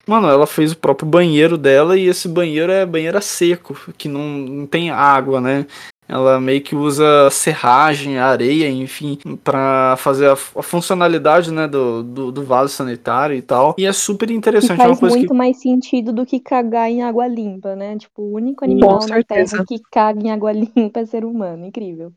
[0.07, 4.07] Mano, ela fez o próprio banheiro dela e esse banheiro é banheiro a seco, que
[4.07, 5.65] não, não tem água, né?
[6.07, 12.31] Ela meio que usa serragem, areia, enfim, para fazer a, a, funcionalidade, né, do, do,
[12.31, 13.75] do, vaso sanitário e tal.
[13.77, 14.75] E é super interessante.
[14.75, 15.37] E faz é uma coisa muito que...
[15.37, 17.97] mais sentido do que cagar em água limpa, né?
[17.97, 21.65] Tipo, o único animal na Terra que caga em água limpa é ser humano.
[21.65, 22.13] Incrível.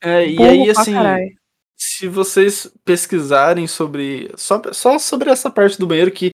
[0.00, 0.94] É, e aí, assim,
[1.76, 4.30] se vocês pesquisarem sobre.
[4.36, 6.30] Só, só sobre essa parte do banheiro que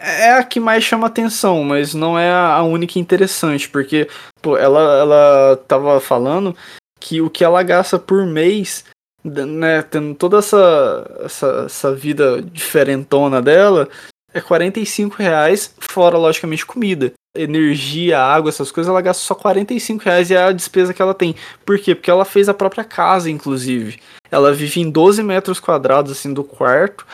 [0.00, 4.08] é a que mais chama atenção, mas não é a única interessante, porque
[4.40, 6.56] pô, ela, ela tava falando
[7.00, 8.84] que o que ela gasta por mês,
[9.24, 13.88] né, tendo toda essa, essa, essa vida diferentona dela,
[14.32, 17.12] é 45 reais, fora, logicamente, comida.
[17.36, 21.14] Energia, água, essas coisas, ela gasta só 45 reais e é a despesa que ela
[21.14, 21.34] tem.
[21.64, 21.94] Por quê?
[21.94, 24.00] Porque ela fez a própria casa, inclusive.
[24.30, 27.06] Ela vive em 12 metros quadrados, assim, do quarto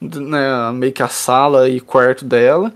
[0.00, 2.72] né, meio que a sala e quarto dela.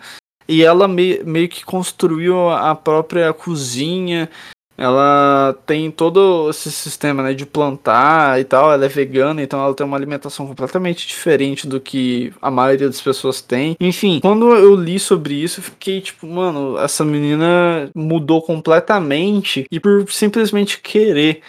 [0.46, 4.28] E ela me, meio que construiu a própria cozinha.
[4.76, 8.72] Ela tem todo esse sistema né, de plantar e tal.
[8.72, 13.00] Ela é vegana, então ela tem uma alimentação completamente diferente do que a maioria das
[13.00, 13.76] pessoas tem.
[13.80, 19.80] Enfim, quando eu li sobre isso, eu fiquei tipo, mano, essa menina mudou completamente e
[19.80, 21.40] por simplesmente querer.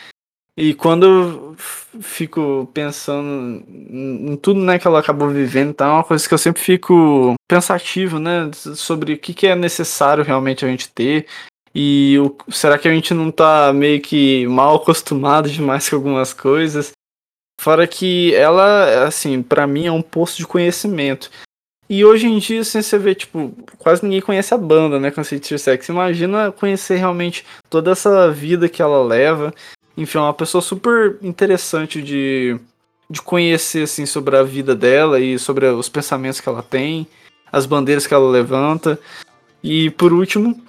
[0.57, 1.55] E quando eu
[2.01, 5.91] fico pensando em tudo né, que ela acabou vivendo, tá?
[5.91, 8.49] Uma coisa que eu sempre fico pensativo, né?
[8.53, 11.27] Sobre o que, que é necessário realmente a gente ter.
[11.73, 16.31] E o, será que a gente não tá meio que mal acostumado demais com algumas
[16.31, 16.91] coisas?
[17.59, 21.29] Fora que ela, assim, para mim é um posto de conhecimento.
[21.89, 25.57] E hoje em dia, assim, você vê, tipo, quase ninguém conhece a banda, né, Conceito
[25.57, 25.89] Sex.
[25.89, 29.53] Imagina conhecer realmente toda essa vida que ela leva
[29.97, 32.57] enfim, é uma pessoa super interessante de,
[33.09, 37.07] de conhecer assim, sobre a vida dela e sobre os pensamentos que ela tem,
[37.51, 38.99] as bandeiras que ela levanta.
[39.63, 40.61] E por último,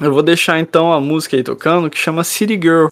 [0.00, 2.88] eu vou deixar então a música aí tocando que chama City Girl.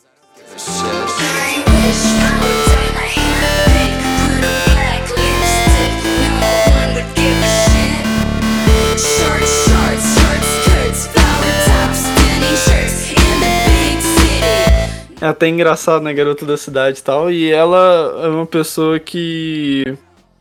[15.21, 16.13] É até engraçado, né?
[16.13, 17.31] Garota da cidade e tal.
[17.31, 19.85] E ela é uma pessoa que.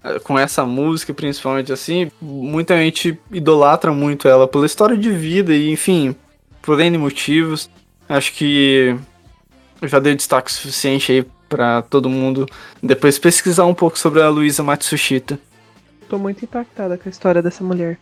[0.04, 5.56] É, com essa música, principalmente assim, muita gente idolatra muito ela pela história de vida
[5.56, 6.16] e, enfim,
[6.62, 7.70] por N motivos.
[8.08, 8.96] Acho que
[9.82, 12.46] eu já dei destaque suficiente aí para todo mundo
[12.82, 15.40] depois pesquisar um pouco sobre a Luísa Matsushita.
[16.10, 17.98] Tô muito impactada com a história dessa mulher.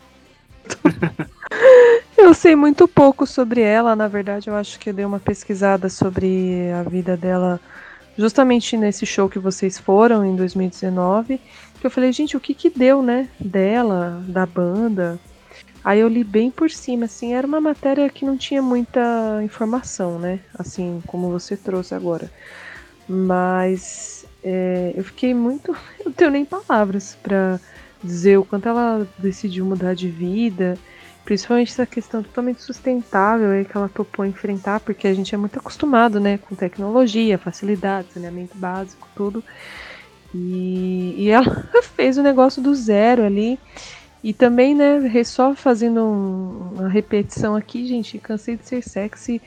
[2.16, 5.88] Eu sei muito pouco sobre ela, na verdade, eu acho que eu dei uma pesquisada
[5.88, 7.60] sobre a vida dela
[8.16, 11.40] justamente nesse show que vocês foram em 2019.
[11.80, 13.28] Que eu falei, gente, o que que deu, né?
[13.38, 15.18] Dela, da banda.
[15.84, 20.18] Aí eu li bem por cima, assim, era uma matéria que não tinha muita informação,
[20.18, 20.40] né?
[20.58, 22.30] Assim, como você trouxe agora.
[23.06, 25.72] Mas é, eu fiquei muito.
[25.98, 27.60] Eu não tenho nem palavras para
[28.02, 30.78] dizer o quanto ela decidiu mudar de vida.
[31.24, 35.58] Principalmente essa questão totalmente sustentável aí que ela topou enfrentar, porque a gente é muito
[35.58, 39.42] acostumado, né, com tecnologia, facilidade, saneamento básico, tudo.
[40.34, 41.66] E, e ela
[41.96, 43.58] fez o negócio do zero ali.
[44.22, 49.40] E também, né, só fazendo um, uma repetição aqui, gente, cansei de ser sexy.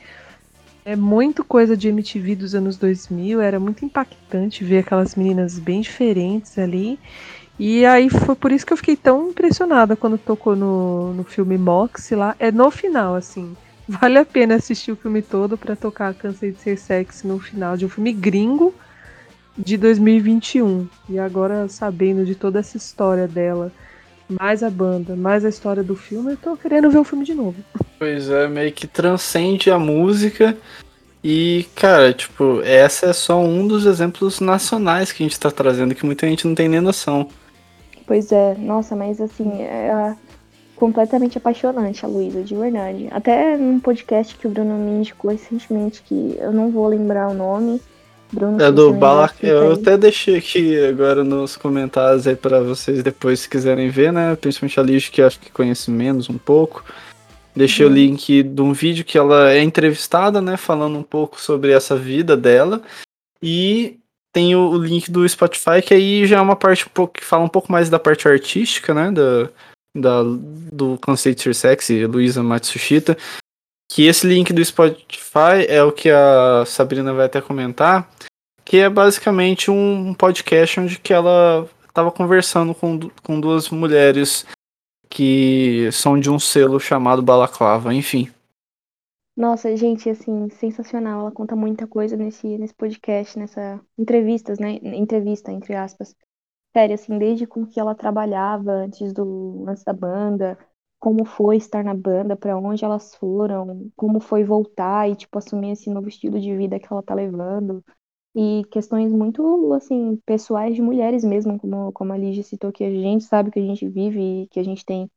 [0.84, 5.80] É muito coisa de MTV dos anos 2000, era muito impactante ver aquelas meninas bem
[5.80, 6.98] diferentes ali.
[7.58, 11.58] E aí foi por isso que eu fiquei tão impressionada quando tocou no, no filme
[11.58, 12.36] Moxie lá.
[12.38, 13.56] É no final, assim.
[13.88, 17.76] Vale a pena assistir o filme todo para tocar Cansei de Ser Sexy no final
[17.76, 18.74] de um filme gringo
[19.56, 20.86] de 2021.
[21.08, 23.72] E agora, sabendo de toda essa história dela,
[24.28, 27.34] mais a banda, mais a história do filme, eu tô querendo ver o filme de
[27.34, 27.56] novo.
[27.98, 30.56] Pois é, meio que transcende a música.
[31.24, 35.96] E, cara, tipo, essa é só um dos exemplos nacionais que a gente tá trazendo,
[35.96, 37.28] que muita gente não tem nem noção.
[38.08, 40.16] Pois é, nossa, mas assim, é
[40.74, 43.06] completamente apaixonante a Luísa, de verdade.
[43.10, 47.34] Até num podcast que o Bruno me indicou recentemente, que eu não vou lembrar o
[47.34, 47.80] nome.
[48.32, 49.28] Bruno, É do você lembrar, Bala.
[49.28, 54.12] fica Eu até deixei aqui agora nos comentários aí pra vocês depois se quiserem ver,
[54.12, 54.34] né?
[54.36, 56.84] Principalmente a Liz, que acho que conhece menos um pouco.
[57.54, 57.94] Deixei o Uhum.
[57.94, 60.56] link de um vídeo que ela é entrevistada, né?
[60.56, 62.80] Falando um pouco sobre essa vida dela.
[63.42, 63.97] E
[64.32, 67.24] tem o, o link do Spotify, que aí já é uma parte um pouco, que
[67.24, 69.10] fala um pouco mais da parte artística, né?
[69.10, 69.50] Da,
[69.94, 70.22] da,
[70.72, 73.16] do conceito Sexy, Luísa Matsushita.
[73.90, 78.08] Que esse link do Spotify é o que a Sabrina vai até comentar
[78.68, 84.44] que é basicamente um podcast onde que ela estava conversando com, com duas mulheres
[85.08, 88.30] que são de um selo chamado Balaclava, enfim.
[89.38, 91.20] Nossa, gente, assim, sensacional.
[91.20, 94.72] Ela conta muita coisa nesse, nesse podcast, nessa entrevistas, né?
[94.82, 96.12] Entrevista, entre aspas.
[96.76, 100.58] Sério, assim, desde com que ela trabalhava antes do antes da banda,
[100.98, 105.72] como foi estar na banda, pra onde elas foram, como foi voltar e tipo assumir
[105.72, 107.84] esse novo estilo de vida que ela tá levando.
[108.36, 112.90] E questões muito, assim, pessoais de mulheres mesmo, como, como a Ligia citou, que a
[112.90, 115.10] gente sabe que a gente vive e que a gente tem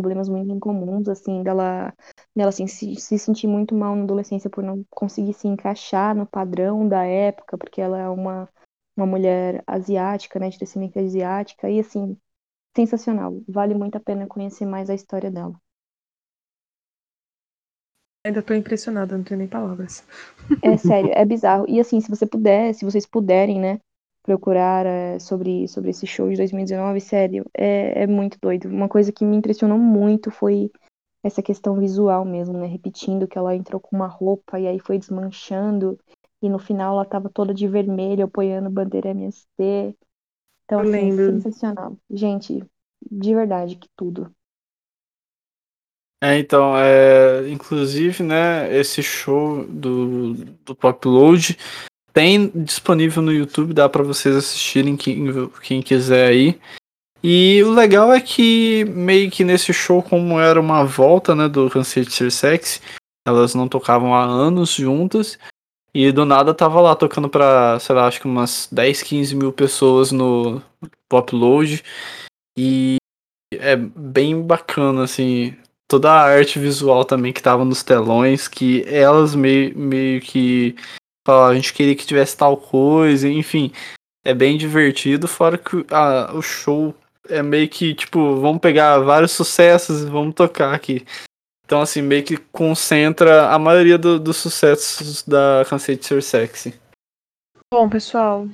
[0.00, 1.92] problemas muito incomuns, assim, dela,
[2.34, 6.26] dela assim, se, se sentir muito mal na adolescência por não conseguir se encaixar no
[6.26, 8.48] padrão da época, porque ela é uma,
[8.96, 12.16] uma mulher asiática, né, de descendência asiática, e assim,
[12.76, 13.42] sensacional.
[13.48, 15.54] Vale muito a pena conhecer mais a história dela.
[18.24, 20.04] Ainda tô impressionada, não tenho nem palavras.
[20.62, 21.66] É sério, é bizarro.
[21.68, 23.80] E assim, se você puder, se vocês puderem, né,
[24.22, 28.68] procurar é, sobre, sobre esse show de 2019, sério, é, é muito doido.
[28.68, 30.70] Uma coisa que me impressionou muito foi
[31.22, 32.66] essa questão visual mesmo, né?
[32.66, 35.98] Repetindo que ela entrou com uma roupa e aí foi desmanchando,
[36.40, 39.96] e no final ela tava toda de vermelho, apoiando bandeira MST.
[40.64, 41.40] Então, assim, lembro.
[41.40, 41.96] sensacional.
[42.10, 42.64] Gente,
[43.10, 44.32] de verdade, que tudo.
[46.20, 51.58] É, então, é, inclusive, né, esse show do, do Popload
[52.12, 56.58] tem disponível no YouTube, dá pra vocês assistirem quem, quem quiser aí.
[57.22, 61.70] E o legal é que meio que nesse show, como era uma volta, né, do
[61.84, 62.80] Ser Sexy,
[63.26, 65.38] elas não tocavam há anos juntas,
[65.94, 69.52] e do nada tava lá tocando pra, sei lá, acho que umas 10, 15 mil
[69.52, 70.60] pessoas no
[71.08, 71.84] Popload,
[72.58, 72.96] e
[73.52, 75.54] é bem bacana, assim,
[75.86, 80.74] toda a arte visual também que tava nos telões, que elas meio, meio que
[81.26, 83.72] a gente queria que tivesse tal coisa, enfim,
[84.24, 86.94] é bem divertido, fora que ah, o show
[87.28, 91.04] é meio que, tipo, vamos pegar vários sucessos e vamos tocar aqui.
[91.64, 96.74] Então, assim, meio que concentra a maioria do- dos sucessos da Cansei de Ser Sexy.
[97.72, 98.46] Bom, pessoal,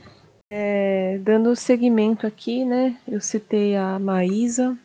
[0.52, 2.96] é, dando seguimento aqui, né?
[3.08, 4.78] Eu citei a Maísa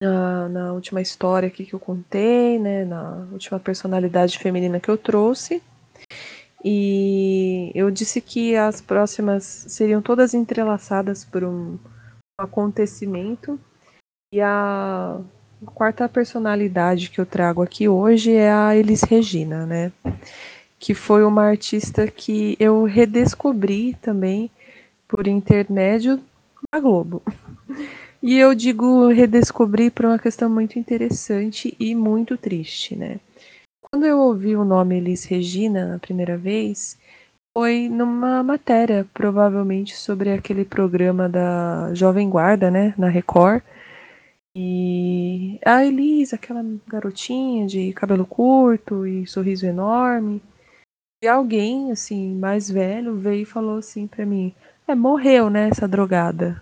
[0.00, 2.84] na, na última história aqui que eu contei, né?
[2.84, 5.62] Na última personalidade feminina que eu trouxe.
[6.64, 11.78] E eu disse que as próximas seriam todas entrelaçadas por um
[12.38, 13.60] acontecimento.
[14.32, 15.20] E a
[15.66, 19.92] quarta personalidade que eu trago aqui hoje é a Elis Regina, né?
[20.78, 24.50] Que foi uma artista que eu redescobri também
[25.06, 26.18] por intermédio
[26.72, 27.22] da Globo.
[28.22, 33.20] E eu digo redescobrir por uma questão muito interessante e muito triste, né?
[33.94, 36.98] Quando eu ouvi o nome Elis Regina a primeira vez,
[37.56, 43.62] foi numa matéria, provavelmente sobre aquele programa da Jovem Guarda, né, na Record.
[44.56, 50.42] E a Elis, aquela garotinha de cabelo curto e sorriso enorme.
[51.22, 54.52] E alguém, assim, mais velho, veio e falou assim pra mim:
[54.88, 56.60] É, morreu, né, essa drogada.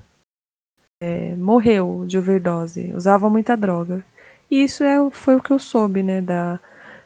[1.02, 2.92] É, morreu de overdose.
[2.94, 4.04] Usava muita droga.
[4.50, 6.60] E isso é, foi o que eu soube, né, da,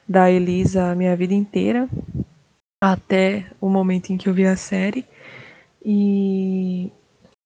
[0.08, 1.88] da Elisa a minha vida inteira.
[2.82, 5.06] Até o momento em que eu vi a série.
[5.84, 6.90] E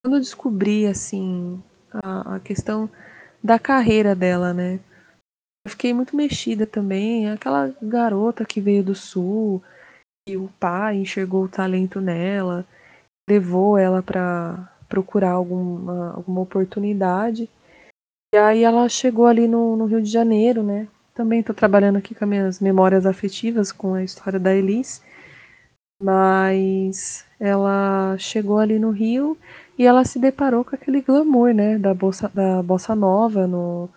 [0.02, 2.90] quando eu descobri, assim, a, a questão
[3.42, 4.80] da carreira dela, né?
[5.64, 7.30] Eu fiquei muito mexida também.
[7.30, 9.62] Aquela garota que veio do sul,
[10.28, 12.66] e o pai enxergou o talento nela,
[13.28, 17.48] levou ela para procurar alguma, alguma oportunidade.
[18.32, 20.88] E aí ela chegou ali no, no Rio de Janeiro, né?
[21.20, 25.02] Também estou trabalhando aqui com as minhas memórias afetivas com a história da Elis.
[26.02, 29.36] Mas ela chegou ali no Rio
[29.78, 33.90] e ela se deparou com aquele glamour, né, da bossa, da bossa nova no,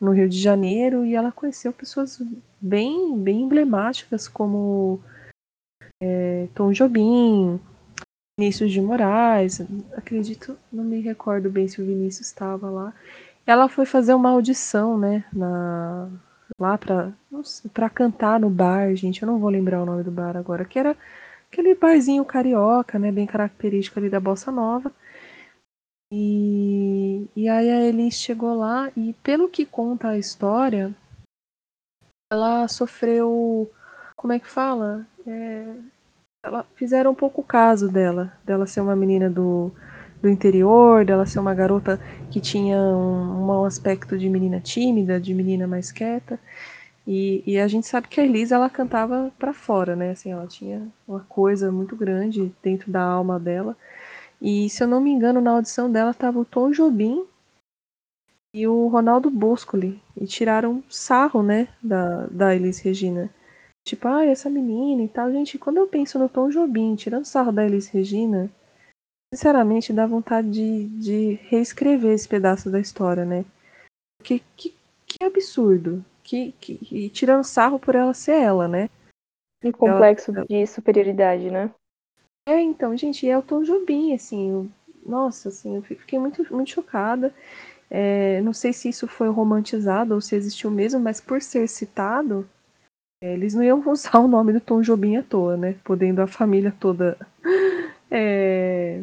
[0.00, 2.22] no Rio de Janeiro e ela conheceu pessoas
[2.60, 5.00] bem, bem emblemáticas como
[6.00, 7.58] é, Tom Jobim,
[8.38, 9.60] Vinícius de Moraes,
[9.96, 12.94] acredito, não me recordo bem se o Vinícius estava lá.
[13.44, 16.08] Ela foi fazer uma audição, né, na,
[16.58, 17.12] lá para
[17.72, 20.78] para cantar no bar, gente, eu não vou lembrar o nome do bar agora, que
[20.78, 20.96] era
[21.50, 24.92] aquele barzinho carioca, né, bem característico ali da bossa nova.
[26.10, 30.94] E, e aí a Elis chegou lá e pelo que conta a história,
[32.32, 33.70] ela sofreu,
[34.16, 35.06] como é que fala?
[35.26, 35.74] É,
[36.42, 39.70] ela fizeram um pouco caso dela, dela ser uma menina do,
[40.20, 42.00] do interior, dela ser uma garota
[42.30, 46.38] que tinha um, um aspecto de menina tímida, de menina mais quieta.
[47.06, 50.10] E, e, a gente sabe que a Elisa ela cantava para fora, né?
[50.10, 53.74] Assim, ela tinha uma coisa muito grande dentro da alma dela.
[54.42, 57.24] E se eu não me engano, na audição dela estava o Tom Jobim
[58.52, 60.02] e o Ronaldo Boscoli.
[60.20, 63.30] E tiraram sarro, né, da, da Elis Regina.
[63.86, 65.32] Tipo, ah, essa menina e tal.
[65.32, 68.50] Gente, quando eu penso no Tom Jobim tirando sarro da Elis Regina,
[69.32, 73.44] sinceramente dá vontade de, de reescrever esse pedaço da história, né?
[74.18, 74.74] Porque que,
[75.06, 78.90] que absurdo que, que e tirando sarro por ela ser ela, né?
[79.64, 80.46] Um complexo ela...
[80.46, 81.70] de superioridade, né?
[82.48, 84.68] É, então, gente, é o Tom Jobim, assim, eu...
[85.04, 87.34] nossa, assim, eu fiquei muito, muito chocada.
[87.90, 92.48] É, não sei se isso foi romantizado ou se existiu mesmo, mas por ser citado,
[93.22, 95.76] é, eles não iam usar o nome do Tom Jobim à toa, né?
[95.84, 97.18] Podendo a família toda
[98.10, 99.02] é,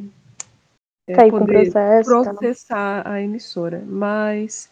[1.08, 3.12] é, poder processo, processar tá?
[3.12, 3.84] a emissora.
[3.86, 4.70] Mas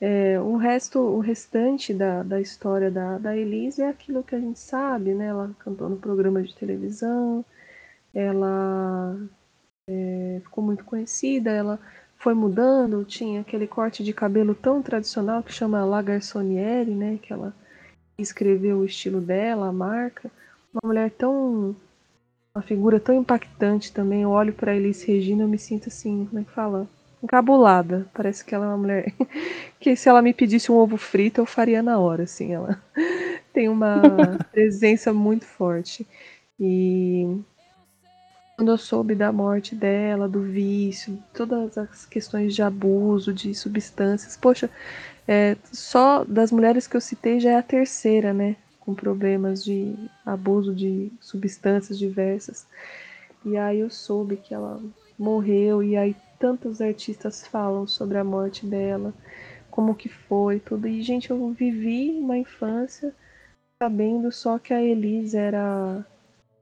[0.00, 4.40] é, o resto, o restante da, da história da, da Elise é aquilo que a
[4.40, 5.26] gente sabe, né?
[5.26, 7.44] Ela cantou no programa de televisão,
[8.14, 9.16] ela
[9.88, 11.78] é, ficou muito conhecida, ela
[12.16, 17.18] foi mudando, tinha aquele corte de cabelo tão tradicional que chama La Garçonniere, né?
[17.22, 17.54] Que ela
[18.18, 20.30] escreveu o estilo dela, a marca.
[20.72, 21.74] Uma mulher tão.
[22.58, 24.22] Uma figura tão impactante também.
[24.22, 26.88] Eu olho para Elis Regina eu me sinto assim, como é que fala?
[27.22, 28.04] encabulada.
[28.12, 29.14] Parece que ela é uma mulher
[29.78, 32.52] que se ela me pedisse um ovo frito, eu faria na hora, assim.
[32.52, 32.82] Ela
[33.54, 36.04] tem uma presença muito forte.
[36.58, 37.38] E
[38.56, 44.36] quando eu soube da morte dela, do vício, todas as questões de abuso de substâncias,
[44.36, 44.68] poxa,
[45.28, 48.56] é, só das mulheres que eu citei já é a terceira, né?
[48.88, 52.66] Com problemas de abuso de substâncias diversas.
[53.44, 54.80] E aí eu soube que ela
[55.18, 59.12] morreu, e aí tantos artistas falam sobre a morte dela,
[59.70, 60.88] como que foi, tudo.
[60.88, 63.14] E, gente, eu vivi uma infância
[63.78, 66.02] sabendo só que a Elise era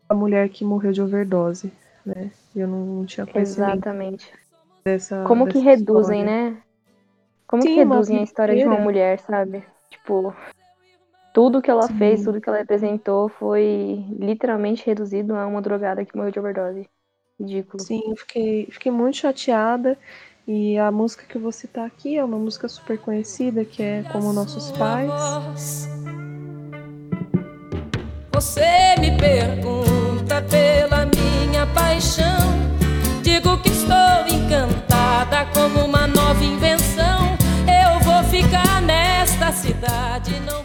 [0.08, 1.72] a mulher que morreu de overdose,
[2.04, 2.32] né?
[2.56, 4.32] Eu não, não tinha conhecimento Exatamente.
[4.84, 6.50] Dessa, como dessa que reduzem, história.
[6.50, 6.62] né?
[7.46, 9.62] Como Sim, que reduzem a história de uma mulher, sabe?
[9.88, 10.34] Tipo,
[11.36, 11.98] tudo que ela Sim.
[11.98, 16.88] fez, tudo que ela representou foi literalmente reduzido a uma drogada que morreu de overdose.
[17.38, 17.82] Ridículo.
[17.82, 19.98] Sim, eu fiquei, fiquei muito chateada.
[20.48, 24.02] E a música que eu vou citar aqui é uma música super conhecida, que é
[24.10, 25.90] Como Nossos Pais.
[28.32, 32.48] Você me pergunta pela minha paixão.
[33.22, 37.36] Digo que estou encantada como uma nova invenção.
[37.68, 40.55] Eu vou ficar nesta cidade, não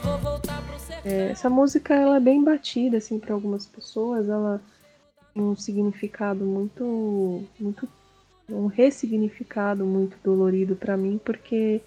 [1.11, 4.61] É, essa música ela é bem batida assim para algumas pessoas, ela
[5.33, 7.87] tem um significado muito muito
[8.49, 11.81] um ressignificado muito dolorido para mim, porque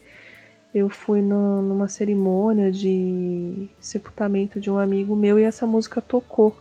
[0.74, 6.56] eu fui no, numa cerimônia de sepultamento de um amigo meu e essa música tocou.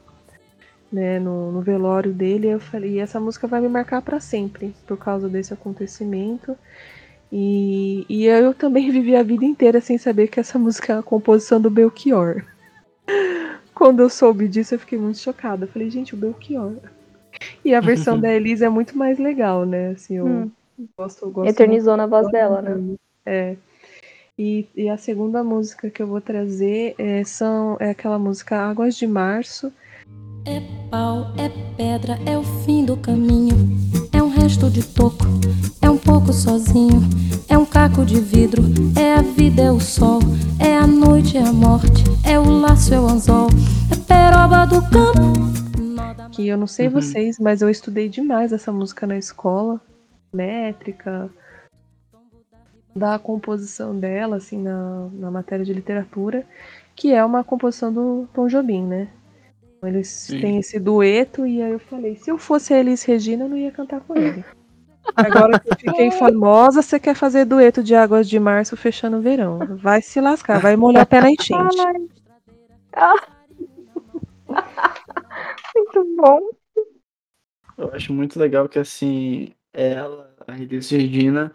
[0.92, 4.76] Né, no, no velório dele, eu falei, e essa música vai me marcar para sempre
[4.86, 6.56] por causa desse acontecimento.
[7.32, 11.02] E, e eu também vivi a vida inteira sem saber que essa música é a
[11.02, 12.44] composição do Belchior.
[13.74, 15.66] Quando eu soube disso, eu fiquei muito chocada.
[15.66, 16.74] Eu falei, gente, o Belchior.
[17.66, 19.90] E a versão da Elisa é muito mais legal, né?
[19.90, 20.52] Assim, eu Hum.
[20.98, 22.96] gosto, eu gosto Eternizou na voz dela, né?
[23.26, 23.56] É.
[24.38, 28.96] E, e a segunda música que eu vou trazer é, são, é aquela música Águas
[28.96, 29.72] de Março.
[30.46, 33.83] É pau, é pedra, é o fim do caminho.
[34.44, 35.24] É um resto de toco,
[35.82, 37.00] é um pouco sozinho.
[37.48, 38.62] É um caco de vidro,
[38.94, 40.20] é a vida, é o sol.
[40.60, 43.48] É a noite, é a morte, é o laço, é o anzol.
[43.90, 46.30] É peroba do campo.
[46.30, 46.94] Que eu não sei Uhum.
[46.96, 49.80] vocês, mas eu estudei demais essa música na escola.
[50.34, 51.30] Métrica.
[52.94, 56.46] Da composição dela, assim, na, na matéria de literatura.
[56.98, 59.08] Que é uma composição do Tom Jobim, né?
[59.88, 60.40] Eles Sim.
[60.40, 63.58] têm esse dueto e aí eu falei, se eu fosse a Elis Regina, eu não
[63.58, 64.44] ia cantar com ele.
[65.16, 69.22] Agora que eu fiquei famosa, você quer fazer dueto de Águas de Março fechando o
[69.22, 69.60] verão.
[69.78, 71.78] Vai se lascar, vai molhar a pé na enchente.
[75.76, 76.40] Muito bom.
[77.76, 81.52] Eu acho muito legal que, assim, ela, a Elis Regina,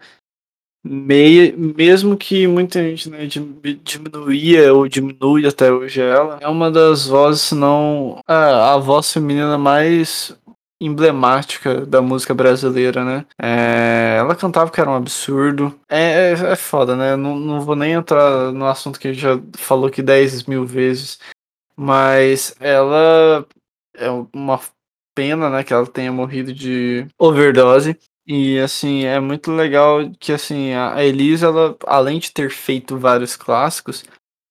[0.83, 7.07] mesmo que muita gente né, dim- diminuía ou diminui até hoje ela, é uma das
[7.07, 10.35] vozes, se não a, a voz feminina mais
[10.81, 13.25] emblemática da música brasileira, né?
[13.41, 15.77] É, ela cantava que era um absurdo.
[15.89, 17.17] É, é, é foda, né?
[17.17, 20.65] Não, não vou nem entrar no assunto que a gente já falou aqui 10 mil
[20.65, 21.19] vezes,
[21.75, 23.45] mas ela
[23.93, 24.59] é uma
[25.13, 27.99] pena, né, que ela tenha morrido de overdose.
[28.31, 33.35] E assim, é muito legal que assim, a Elisa, ela, além de ter feito vários
[33.35, 34.05] clássicos,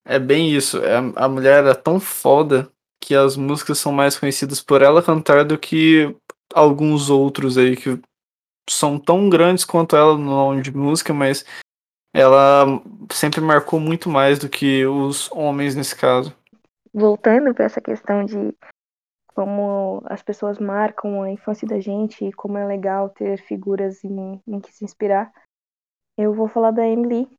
[0.05, 0.79] é bem isso.
[0.79, 2.68] é- a mulher era tão foda
[3.01, 6.12] que as músicas são mais conhecidas por ela cantar do que
[6.53, 8.01] alguns outros aí que
[8.68, 11.45] são tão grandes quanto ela no nome de música, mas
[12.12, 12.66] ela
[13.12, 16.35] sempre marcou muito mais do que os homens nesse caso.
[16.93, 18.53] voltando para essa questão de
[19.39, 24.43] como as pessoas marcam a infância da gente e como é legal ter figuras em,
[24.45, 25.32] em que se inspirar,
[26.18, 27.30] eu vou falar da Emily,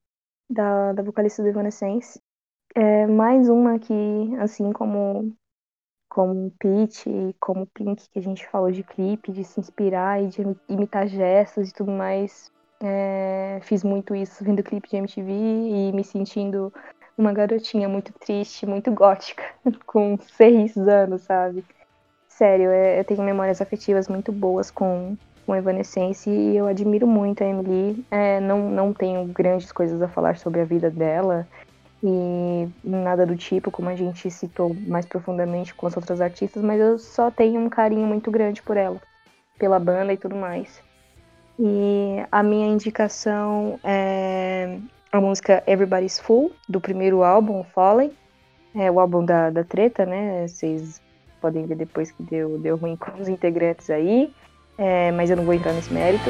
[0.50, 2.18] da, da vocalista do Evanescence.
[2.74, 3.94] É mais uma que,
[4.40, 5.36] assim como
[6.10, 10.28] como Peach e como Pink, que a gente falou de clipe, de se inspirar e
[10.30, 12.50] de imitar gestos e tudo mais,
[12.82, 16.74] é, fiz muito isso vendo clipe de MTV e me sentindo
[17.18, 19.44] uma garotinha muito triste, muito gótica,
[19.86, 21.66] com seis anos, sabe?
[22.40, 27.44] Sério, é- eu tenho memórias afetivas muito boas com, com Evanescence e eu admiro muito
[27.44, 28.06] a Emily.
[28.10, 31.46] É, não, não tenho grandes coisas a falar sobre a vida dela
[32.02, 36.80] e nada do tipo, como a gente citou mais profundamente com as outras artistas, mas
[36.80, 39.02] eu só tenho um carinho muito grande por ela,
[39.58, 40.82] pela banda e tudo mais.
[41.60, 44.78] E a minha indicação é
[45.12, 48.14] a música Everybody's Full, do primeiro álbum, Fallen.
[48.74, 50.48] É o álbum da, da treta, né?
[50.48, 51.02] Vocês
[51.40, 54.32] podem ver depois que deu, deu ruim com os integrantes aí.
[54.78, 56.30] É, mas eu não vou entrar nesse mérito.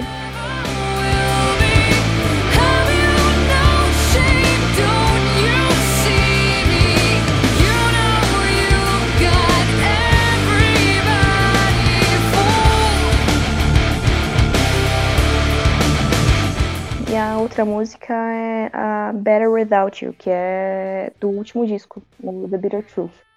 [17.11, 22.47] E a outra música é a Better Without You, que é do último disco, o
[22.47, 23.28] The Bitter Truth.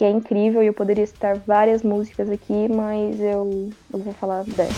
[0.00, 4.44] Que é incrível e eu poderia citar várias músicas aqui, mas eu, eu vou falar
[4.44, 4.72] dessa.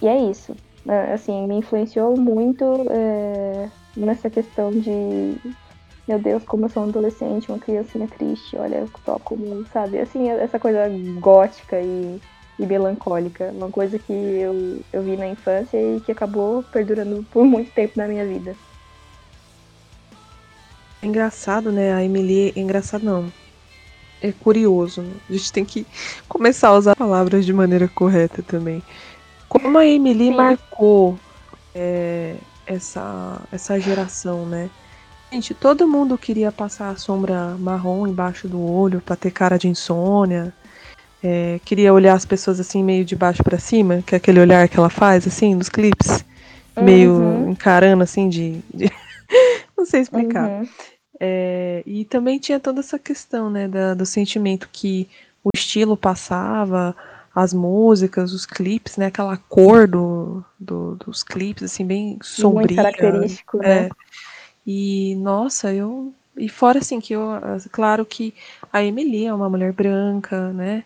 [0.00, 0.54] E é isso.
[0.86, 5.34] É, Assim, me influenciou muito é, nessa questão de.
[6.10, 9.38] Meu Deus, como eu sou um adolescente, uma criancinha triste, olha, eu toco,
[9.72, 10.00] sabe?
[10.00, 10.88] Assim, essa coisa
[11.20, 12.20] gótica e,
[12.58, 13.52] e melancólica.
[13.54, 17.92] Uma coisa que eu, eu vi na infância e que acabou perdurando por muito tempo
[17.94, 18.56] na minha vida.
[21.00, 21.92] É engraçado, né?
[21.92, 22.52] A Emily.
[22.56, 23.32] É engraçado, não.
[24.20, 25.02] É curioso.
[25.02, 25.14] Né?
[25.28, 25.86] A gente tem que
[26.28, 28.82] começar a usar palavras de maneira correta também.
[29.48, 30.34] Como a Emily Sim.
[30.34, 31.16] marcou
[31.72, 32.34] é,
[32.66, 34.68] essa, essa geração, né?
[35.32, 39.68] Gente, todo mundo queria passar a sombra marrom embaixo do olho pra ter cara de
[39.68, 40.52] insônia.
[41.22, 44.66] é, queria olhar as pessoas assim meio de baixo pra cima, que é aquele olhar
[44.68, 46.24] que ela faz assim nos clipes,
[46.80, 47.50] meio Uhum.
[47.50, 48.90] encarando assim de, de-
[49.76, 50.48] não sei explicar.
[50.48, 50.68] Uhum.
[51.20, 55.08] É, e também tinha toda essa questão, né, da- do sentimento que
[55.44, 56.96] o estilo passava,
[57.34, 62.76] as músicas, os clipes, né, aquela cor do, do- dos clipes, assim, bem Muito sombria.
[62.76, 63.86] característico, né?
[63.86, 63.90] É.
[64.66, 66.12] E, nossa, eu.
[66.36, 67.22] E fora assim, que eu.
[67.72, 68.34] Claro que
[68.72, 70.84] a Emily é uma mulher branca, né?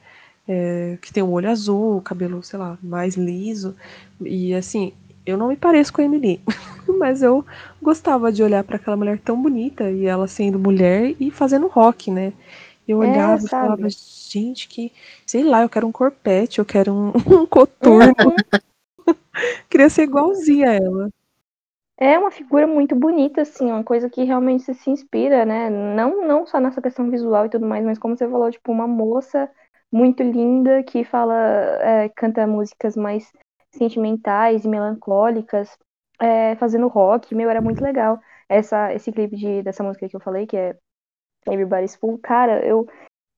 [0.49, 3.75] é, que tem o olho azul, o cabelo, sei lá, mais liso.
[4.21, 4.93] E assim,
[5.27, 6.41] eu não me pareço com a Emily,
[6.99, 7.45] mas eu
[7.83, 12.11] gostava de olhar para aquela mulher tão bonita e ela sendo mulher e fazendo rock,
[12.11, 12.33] né?
[12.87, 13.51] Eu É, olhava e sabe?
[13.51, 14.93] falava, gente, que,
[15.27, 17.09] sei lá, eu quero um corpete, eu quero um,
[17.43, 18.15] um coturno.
[19.69, 21.11] Queria ser igualzinha a ela.
[21.97, 25.71] É uma figura muito bonita, assim, uma coisa que realmente se inspira, né?
[25.71, 28.87] Não, não só nessa questão visual e tudo mais, mas como você falou, tipo, uma
[28.87, 29.49] moça
[29.93, 31.35] muito linda que fala,
[31.81, 33.33] é, canta músicas mais
[33.71, 35.79] sentimentais e melancólicas,
[36.21, 38.19] é, fazendo rock, meu, era muito legal.
[38.49, 40.77] Essa, esse clipe de, dessa música que eu falei, que é
[41.47, 42.89] Everybody's Full, cara, eu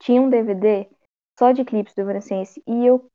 [0.01, 0.89] tinha um DVD
[1.39, 3.07] só de clipes do Evanescence e eu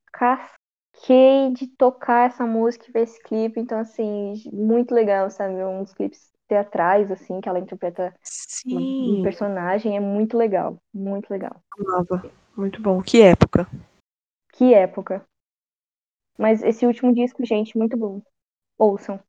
[1.01, 5.55] casquei de tocar essa música e ver esse clipe, então assim, muito legal, sabe?
[5.63, 8.13] Uns clipes teatrais, assim, que ela interpreta
[8.65, 11.61] uma- um Sim, personagem, é muito legal, muito legal.
[11.79, 12.23] amava.
[12.55, 13.01] Muito bom.
[13.01, 13.67] Que época.
[14.53, 15.25] Que época.
[16.37, 18.21] Mas esse último disco, gente, muito bom.
[18.77, 19.19] Ouçam.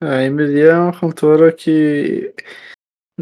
[0.00, 2.34] A Emily é uma cantora que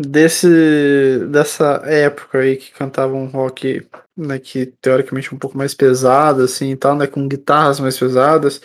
[0.01, 3.86] desse dessa época aí que cantava um rock,
[4.16, 7.98] né, que teoricamente é um pouco mais pesado assim, e tal, né, com guitarras mais
[7.98, 8.60] pesadas.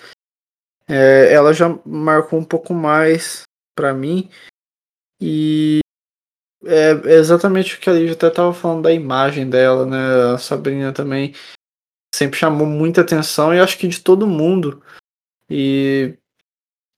[0.88, 3.44] é, ela já marcou um pouco mais
[3.76, 4.30] pra mim
[5.22, 5.80] e
[6.66, 10.34] é exatamente o que a Lívia até tava falando da imagem dela, né?
[10.34, 11.34] A Sabrina também
[12.14, 14.82] sempre chamou muita atenção e acho que de todo mundo.
[15.50, 16.18] E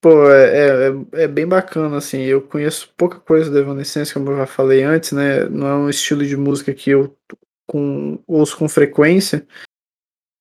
[0.07, 2.21] Pô, é, é, é bem bacana, assim.
[2.21, 5.43] Eu conheço pouca coisa da Evanescence, como eu já falei antes, né?
[5.49, 7.13] Não é um estilo de música que eu
[7.67, 9.45] com, ouço com frequência,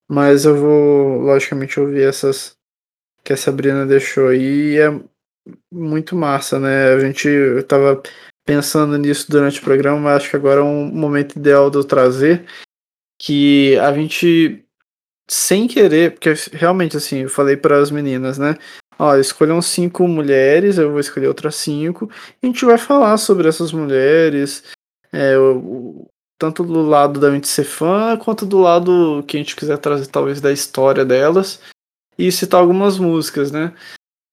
[0.08, 2.56] mas eu vou, logicamente, ouvir essas
[3.24, 4.88] que a Sabrina deixou aí é
[5.72, 6.94] muito massa, né?
[6.94, 8.00] A gente eu tava
[8.46, 11.82] pensando nisso durante o programa, mas acho que agora é um momento ideal de eu
[11.82, 12.46] trazer
[13.20, 14.64] que a gente
[15.28, 18.54] sem querer, porque realmente assim, eu falei para as meninas, né?
[18.98, 22.10] Ó, escolham cinco mulheres, eu vou escolher outras cinco,
[22.42, 24.64] a gente vai falar sobre essas mulheres,
[25.12, 26.06] é, o-
[26.38, 30.06] tanto do lado da gente ser fã, quanto do lado que a gente quiser trazer,
[30.06, 31.60] talvez, da história delas,
[32.18, 33.72] e citar algumas músicas, né?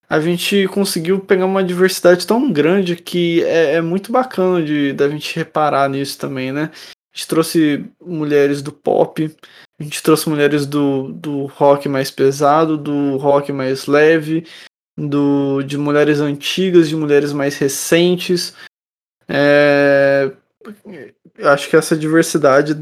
[0.10, 5.10] A gente conseguiu pegar uma diversidade tão grande que é, é muito bacana de da
[5.10, 6.72] gente reparar nisso também, né?
[7.14, 9.36] A gente trouxe mulheres do pop,
[9.80, 14.48] a gente trouxe mulheres do, do rock mais pesado, do rock mais leve,
[14.98, 18.56] do, de mulheres antigas, de mulheres mais recentes.
[19.28, 20.32] É,
[21.44, 22.76] acho que essa diversidade,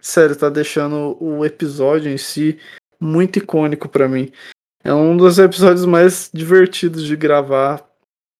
[0.00, 2.58] sério, tá deixando o episódio em si
[2.98, 4.32] muito icônico pra mim.
[4.82, 7.86] É um dos episódios mais divertidos de gravar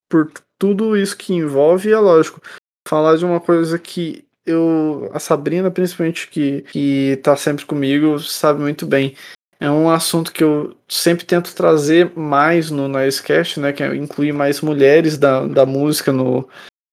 [0.09, 2.41] por tudo isso que envolve, e é lógico,
[2.89, 8.61] falar de uma coisa que eu, a Sabrina, principalmente, que, que tá sempre comigo, sabe
[8.61, 9.17] muito bem.
[9.59, 13.73] É um assunto que eu sempre tento trazer mais no Noisecast, né?
[13.73, 16.49] Que é incluir mais mulheres da, da música no,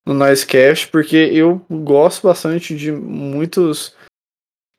[0.06, 3.96] no Noisecast, porque eu gosto bastante de muitos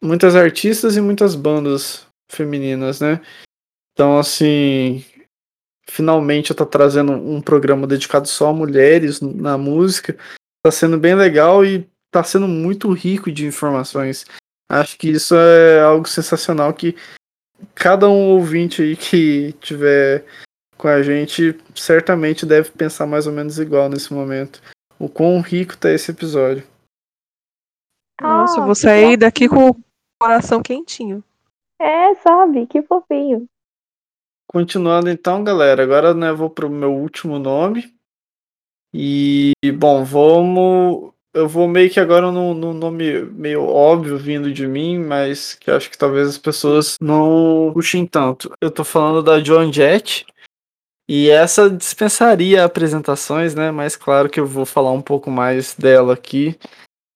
[0.03, 3.21] muitas artistas e muitas bandas femininas, né?
[3.93, 5.05] Então, assim,
[5.89, 10.17] finalmente eu tô trazendo um programa dedicado só a mulheres na música.
[10.65, 14.27] Tá sendo bem legal e tá sendo muito rico de informações.
[14.71, 16.95] Acho que isso é algo sensacional que
[17.75, 20.25] cada um ouvinte aí que tiver
[20.77, 24.63] com a gente certamente deve pensar mais ou menos igual nesse momento.
[24.99, 26.65] O quão rico tá esse episódio.
[28.21, 29.77] Nossa, eu vou sair daqui com o
[30.21, 31.25] coração quentinho.
[31.81, 32.67] É, sabe?
[32.67, 33.47] Que fofinho.
[34.47, 37.93] Continuando então, galera, agora né, eu vou pro meu último nome.
[38.95, 41.12] E, bom, vamos.
[41.35, 45.71] Eu vou meio que agora num, num nome meio óbvio vindo de mim, mas que
[45.71, 48.53] acho que talvez as pessoas não puxem tanto.
[48.61, 50.27] Eu tô falando da Joan Jett,
[51.09, 53.71] e essa dispensaria apresentações, né?
[53.71, 56.57] Mas claro que eu vou falar um pouco mais dela aqui.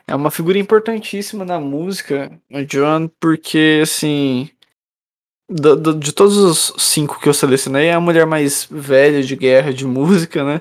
[0.08, 4.48] É uma figura importantíssima na música, a Joan, porque assim.
[5.48, 9.36] do- do- de todos os cinco que eu selecionei, é a mulher mais velha de
[9.36, 10.60] guerra de música, né?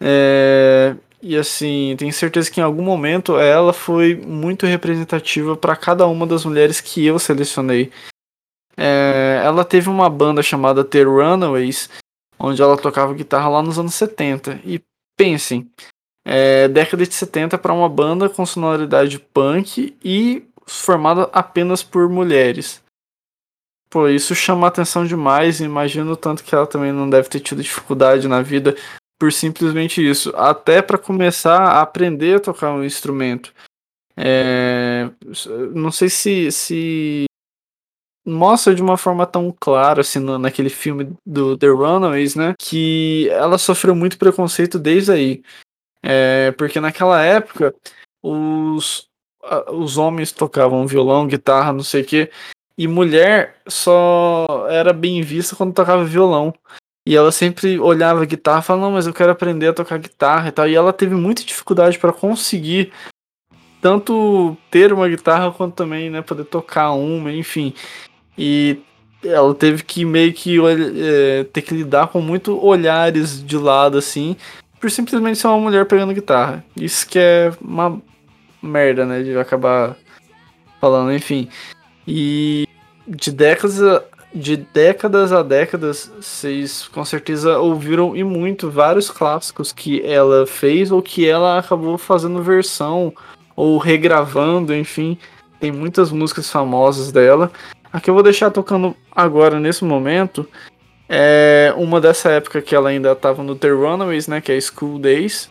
[0.00, 6.06] É, e assim, tenho certeza que em algum momento ela foi muito representativa para cada
[6.06, 7.90] uma das mulheres que eu selecionei.
[8.76, 11.88] É, ela teve uma banda chamada The Runaways,
[12.38, 14.60] onde ela tocava guitarra lá nos anos 70.
[14.66, 14.82] E
[15.16, 15.70] pensem,
[16.26, 22.82] é, década de 70 para uma banda com sonoridade punk e formada apenas por mulheres.
[23.88, 25.60] Pô, isso chama atenção demais.
[25.60, 28.76] Imagino tanto que ela também não deve ter tido dificuldade na vida
[29.24, 30.30] por simplesmente isso.
[30.36, 33.54] Até para começar a aprender a tocar um instrumento.
[34.14, 35.10] É,
[35.74, 37.24] não sei se, se
[38.26, 42.54] mostra de uma forma tão clara assim no, naquele filme do The Runaways, né?
[42.58, 45.42] Que ela sofreu muito preconceito desde aí.
[46.02, 47.74] É, porque naquela época
[48.22, 49.08] os,
[49.72, 52.30] os homens tocavam violão, guitarra, não sei o que,
[52.76, 56.52] e mulher só era bem vista quando tocava violão.
[57.06, 59.98] E ela sempre olhava a guitarra e falava, não, mas eu quero aprender a tocar
[59.98, 60.68] guitarra e tal.
[60.68, 62.92] E ela teve muita dificuldade para conseguir
[63.80, 67.74] tanto ter uma guitarra quanto também, né, poder tocar uma, enfim.
[68.38, 68.78] E
[69.22, 74.36] ela teve que meio que é, ter que lidar com muito olhares de lado, assim,
[74.80, 76.64] por simplesmente ser uma mulher pegando guitarra.
[76.74, 78.00] Isso que é uma
[78.62, 79.96] merda, né, de acabar
[80.80, 81.48] falando, enfim.
[82.08, 82.66] E
[83.06, 83.78] de décadas
[84.34, 90.90] de décadas a décadas, vocês com certeza ouviram e muito vários clássicos que ela fez
[90.90, 93.12] ou que ela acabou fazendo versão
[93.54, 95.16] ou regravando, enfim.
[95.60, 97.50] Tem muitas músicas famosas dela.
[97.92, 100.46] A que eu vou deixar tocando agora, nesse momento,
[101.08, 104.40] é uma dessa época que ela ainda estava no The Runaways, né?
[104.40, 105.48] Que é School Days.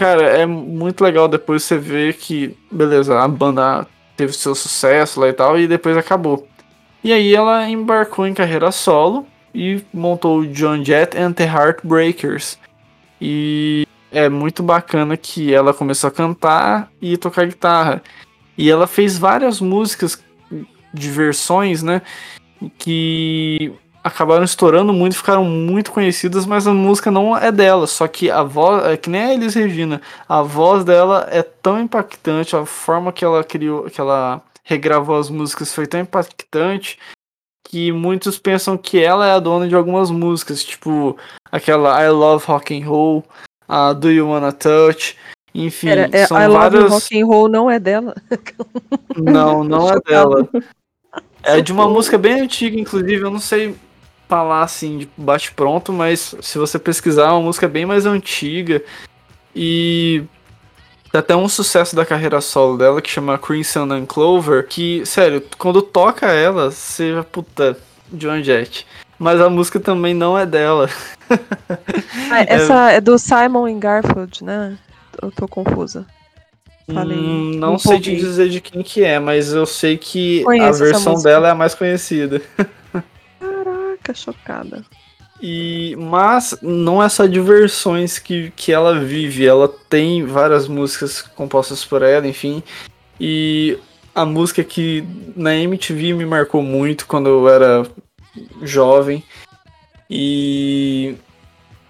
[0.00, 3.86] Cara, é muito legal depois você ver que, beleza, a banda
[4.16, 6.48] teve seu sucesso lá e tal, e depois acabou.
[7.04, 12.58] E aí ela embarcou em carreira solo e montou o John Jett and the Heartbreakers.
[13.20, 18.02] E é muito bacana que ela começou a cantar e tocar guitarra.
[18.56, 20.24] E ela fez várias músicas
[20.94, 22.00] de versões, né?
[22.78, 23.70] Que
[24.02, 27.86] acabaram estourando muito, ficaram muito conhecidas, mas a música não é dela.
[27.86, 31.80] Só que a voz, é que nem a Elis Regina, a voz dela é tão
[31.80, 36.98] impactante, a forma que ela criou, que ela regravou as músicas foi tão impactante
[37.68, 41.16] que muitos pensam que ela é a dona de algumas músicas, tipo
[41.52, 43.24] aquela I Love Rock and Roll,
[43.68, 45.16] a Do You Wanna Touch,
[45.54, 46.90] enfim, Era, é, são I Love várias.
[46.90, 48.14] Rock and Roll não é dela.
[49.16, 50.48] Não, não é dela.
[51.42, 53.76] É de uma música bem antiga, inclusive, eu não sei
[54.30, 58.80] falar assim de bate pronto, mas se você pesquisar, é uma música bem mais antiga
[59.54, 60.22] e
[61.10, 65.42] tem até um sucesso da carreira solo dela que chama Crimson and Clover, que, sério,
[65.58, 67.76] quando toca ela, você, puta,
[68.12, 68.86] John Jett.
[69.18, 70.88] Mas a música também não é dela.
[72.32, 74.76] Ah, essa é do Simon e Garfield, né?
[75.20, 76.06] Eu tô confusa.
[76.92, 77.16] Falei.
[77.16, 80.86] Hum, não sei te dizer de quem que é, mas eu sei que Conheço a
[80.86, 82.40] versão dela é a mais conhecida.
[84.10, 84.84] Caraca, chocada.
[85.42, 91.22] E, mas não é só de versões que, que ela vive, ela tem várias músicas
[91.22, 92.62] compostas por ela, enfim.
[93.18, 93.78] E
[94.14, 95.04] a música que
[95.34, 97.86] na MTV me marcou muito quando eu era
[98.62, 99.24] jovem
[100.10, 101.16] e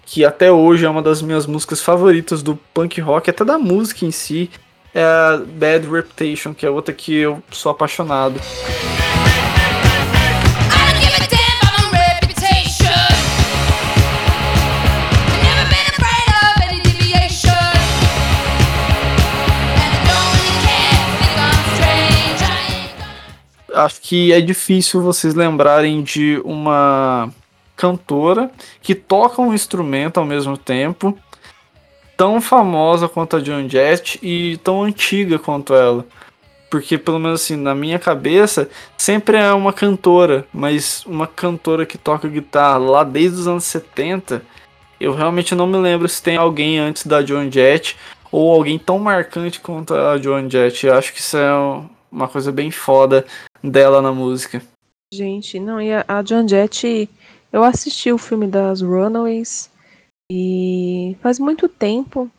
[0.05, 4.05] que até hoje é uma das minhas músicas favoritas do punk rock, até da música
[4.05, 4.49] em si,
[4.93, 8.39] é a Bad Reputation, que é outra que eu sou apaixonado.
[23.85, 27.29] Acho que é difícil vocês lembrarem de uma
[27.75, 28.51] cantora
[28.81, 31.17] que toca um instrumento ao mesmo tempo,
[32.15, 36.05] tão famosa quanto a Joan Jett e tão antiga quanto ela.
[36.69, 41.97] Porque, pelo menos assim, na minha cabeça, sempre é uma cantora, mas uma cantora que
[41.97, 44.41] toca guitarra lá desde os anos 70,
[44.99, 47.97] eu realmente não me lembro se tem alguém antes da Joan Jett
[48.31, 50.85] ou alguém tão marcante quanto a Joan Jett.
[50.85, 53.25] Eu acho que isso é um- uma coisa bem foda
[53.63, 54.61] dela na música.
[55.13, 57.09] Gente, não, e a, a Joan Jett,
[57.51, 59.69] eu assisti o filme das Runaways
[60.31, 62.29] e faz muito tempo.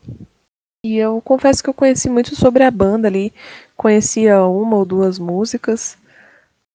[0.85, 3.31] E eu confesso que eu conheci muito sobre a banda ali,
[3.77, 5.97] conhecia uma ou duas músicas,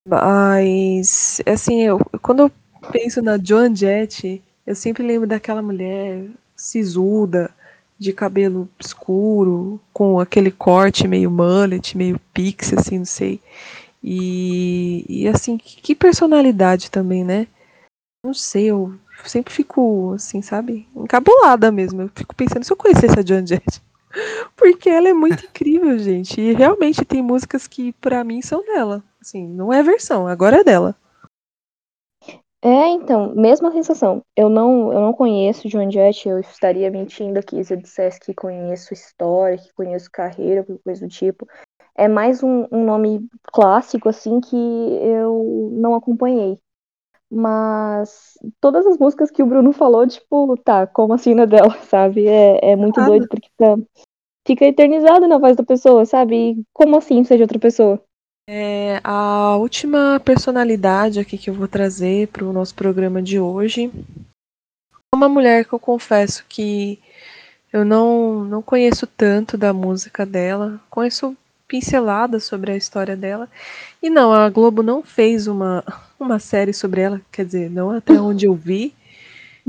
[0.09, 2.53] mas assim, eu, quando eu
[2.91, 6.25] penso na Joan Jett, eu sempre lembro daquela mulher
[6.57, 7.51] sisuda,
[7.99, 13.41] de cabelo escuro, com aquele corte meio mullet, meio pixie, assim, não sei.
[14.03, 17.49] E, e assim, que personalidade também, né?
[18.25, 18.95] Não sei, eu
[19.25, 20.89] sempre fico, assim, sabe?
[20.95, 22.03] Encabulada mesmo.
[22.03, 23.83] Eu fico pensando, se eu conhecesse a Joan Jett.
[24.57, 26.41] Porque ela é muito incrível, gente.
[26.41, 29.03] E realmente tem músicas que, pra mim, são dela.
[29.21, 30.97] Assim, não é versão, agora é dela.
[32.61, 34.25] É, então, mesma sensação.
[34.37, 38.35] Eu não, eu não conheço Joan Jett, eu estaria mentindo aqui se eu dissesse que
[38.35, 41.47] conheço história, que conheço carreira, coisa do tipo.
[41.95, 46.59] É mais um, um nome clássico, assim, que eu não acompanhei.
[47.31, 52.27] Mas todas as músicas que o Bruno falou, tipo, tá, como assim na dela, sabe?
[52.27, 53.79] É, é muito doido, porque fica,
[54.47, 56.53] fica eternizado na voz da pessoa, sabe?
[56.53, 58.03] E como assim seja outra pessoa?
[58.51, 63.93] É, a última personalidade aqui que eu vou trazer para o nosso programa de hoje
[65.13, 66.99] é uma mulher que eu confesso que
[67.71, 71.37] eu não, não conheço tanto da música dela, conheço
[71.69, 73.51] pinceladas sobre a história dela.
[74.03, 75.85] E não, a Globo não fez uma,
[76.19, 78.95] uma série sobre ela, quer dizer, não até onde eu vi.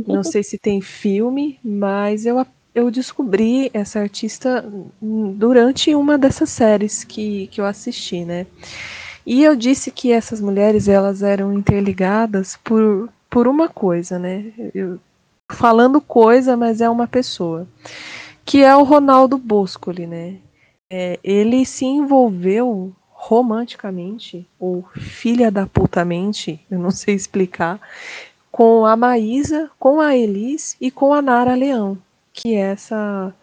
[0.08, 4.64] Não sei se tem filme, mas eu, eu descobri essa artista
[5.02, 8.46] durante uma dessas séries que, que eu assisti, né?
[9.26, 14.52] E eu disse que essas mulheres elas eram interligadas por, por uma coisa, né?
[14.74, 15.00] Eu,
[15.52, 17.68] falando coisa, mas é uma pessoa,
[18.46, 20.38] que é o Ronaldo Boscoli, né?
[20.90, 27.80] É, ele se envolveu romanticamente, ou filha da putamente, eu não sei explicar,
[28.52, 31.98] com a Maísa, com a Elis e com a Nara Leão,
[32.40, 33.36] que é essa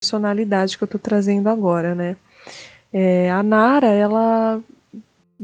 [0.00, 2.16] personalidade que eu tô trazendo agora, né?
[2.92, 4.62] É, a Nara, ela,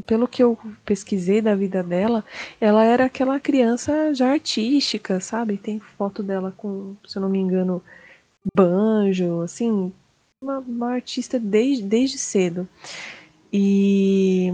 [0.05, 2.23] pelo que eu pesquisei da vida dela,
[2.61, 5.57] ela era aquela criança já artística, sabe?
[5.57, 7.83] Tem foto dela com, se eu não me engano,
[8.55, 9.91] banjo, assim,
[10.41, 12.67] uma, uma artista desde, desde cedo.
[13.51, 14.53] E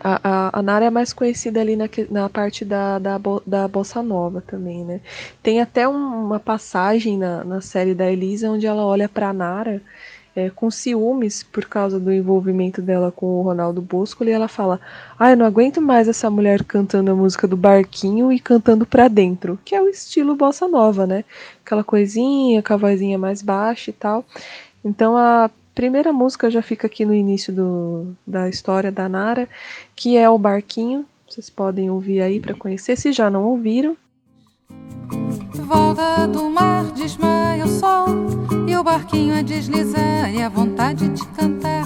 [0.00, 4.02] a, a, a Nara é mais conhecida ali na, na parte da, da, da Bossa
[4.02, 5.00] Nova também, né?
[5.42, 9.80] Tem até um, uma passagem na, na série da Elisa onde ela olha pra Nara
[10.36, 14.78] é, com ciúmes por causa do envolvimento dela com o Ronaldo Bosco e ela fala:
[15.18, 19.08] Ah, eu não aguento mais essa mulher cantando a música do barquinho e cantando pra
[19.08, 21.24] dentro, que é o estilo bossa nova, né?
[21.64, 24.24] Aquela coisinha, com a vozinha mais baixa e tal.
[24.84, 29.48] Então a primeira música já fica aqui no início do, da história da Nara,
[29.94, 31.06] que é o barquinho.
[31.28, 33.96] Vocês podem ouvir aí para conhecer, se já não ouviram.
[35.54, 38.06] Volta do mar desmaia o sol
[38.66, 41.84] E o barquinho a deslizar E a vontade de cantar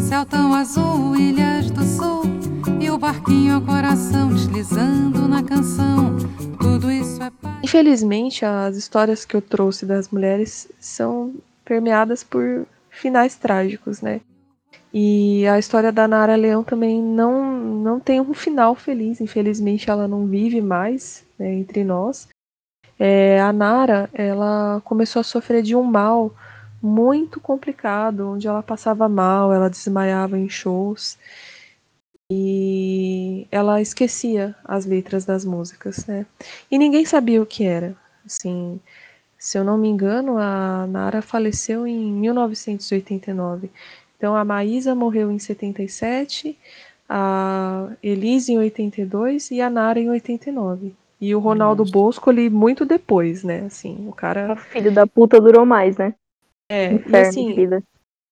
[0.00, 2.22] Céu tão azul, ilhas do sul
[2.80, 6.16] E o barquinho ao coração Deslizando na canção
[6.60, 11.34] Tudo isso é paz Infelizmente, as histórias que eu trouxe das mulheres São
[11.64, 12.66] permeadas por
[13.02, 14.20] finais trágicos, né?
[14.94, 19.20] E a história da Nara Leão também não, não tem um final feliz.
[19.20, 22.28] Infelizmente, ela não vive mais né, entre nós.
[22.98, 26.32] É, a Nara, ela começou a sofrer de um mal
[26.80, 31.18] muito complicado, onde ela passava mal, ela desmaiava em shows
[32.30, 36.24] e ela esquecia as letras das músicas, né?
[36.70, 37.96] E ninguém sabia o que era.
[38.24, 38.80] Assim,
[39.42, 43.68] se eu não me engano, a Nara faleceu em 1989.
[44.16, 46.56] Então a Maísa morreu em 77,
[47.08, 50.94] a Elise em 82 e a Nara em 89.
[51.20, 51.92] E o Ronaldo Nossa.
[51.92, 53.64] Bosco ali muito depois, né?
[53.66, 54.52] Assim, o cara.
[54.52, 56.14] O filho da puta durou mais, né?
[56.70, 57.82] É, e Inferno de assim, vida.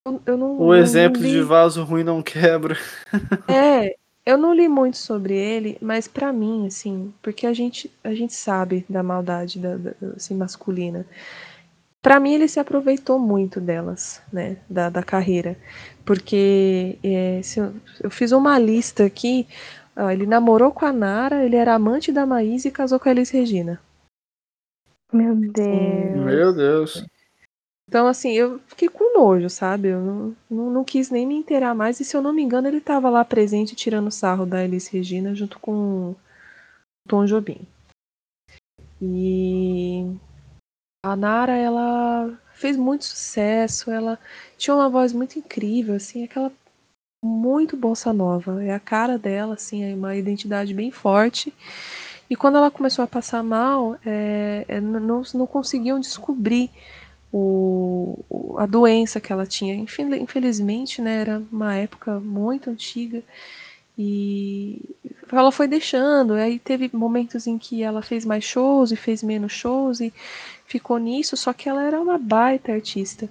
[0.07, 0.61] eu, eu não.
[0.61, 2.77] O não exemplo li- de vaso ruim não quebra.
[3.49, 8.15] É, eu não li muito sobre ele, mas pra mim, assim, porque a gente, a
[8.15, 11.07] gente sabe da maldade da, da- assim, masculina.
[12.03, 15.57] Pra mim, ele se aproveitou muito delas, né, da, da carreira.
[16.05, 19.47] Porque é, se eu, eu fiz uma lista aqui,
[19.97, 23.13] ó, ele namorou com a Nara, ele era amante da Maísa e casou com a
[23.13, 23.81] Elis Regina.
[25.13, 26.25] Meu Deus.
[26.25, 27.05] Meu Deus.
[27.91, 29.89] Então, assim, eu fiquei com nojo, sabe?
[29.89, 31.99] Eu não, não, não quis nem me inteirar mais.
[31.99, 35.35] E se eu não me engano, ele estava lá presente tirando sarro da Elis Regina
[35.35, 36.17] junto com o
[37.09, 37.67] Tom Jobim.
[39.03, 40.07] E
[41.05, 44.17] a Nara, ela fez muito sucesso, ela
[44.57, 46.53] tinha uma voz muito incrível, assim, aquela
[47.25, 48.63] muito bossa nova.
[48.63, 51.53] É a cara dela, assim, é uma identidade bem forte.
[52.31, 56.71] E quando ela começou a passar mal, é, é, não, não conseguiam descobrir
[57.33, 59.75] o, a doença que ela tinha.
[59.75, 63.23] Infel- Infelizmente, né, era uma época muito antiga
[63.99, 64.81] e
[65.31, 69.53] ela foi deixando, aí teve momentos em que ela fez mais shows e fez menos
[69.53, 70.13] shows e
[70.67, 73.29] ficou nisso, só que ela era uma baita artista.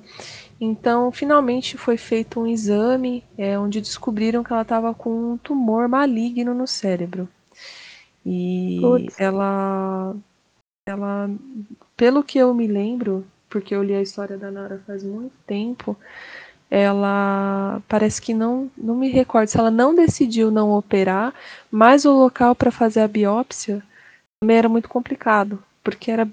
[0.62, 5.88] Então, finalmente foi feito um exame é, onde descobriram que ela estava com um tumor
[5.88, 7.28] maligno no cérebro.
[8.26, 9.16] E Putz.
[9.18, 10.16] ela,
[10.88, 11.30] ela,
[11.98, 15.98] pelo que eu me lembro, porque eu li a história da Nara faz muito tempo,
[16.70, 21.34] ela parece que não, não me recordo se ela não decidiu não operar,
[21.72, 23.82] mas o local para fazer a biópsia
[24.40, 26.30] também era muito complicado, porque era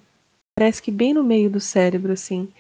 [0.58, 2.52] parece que bem no meio do cérebro assim.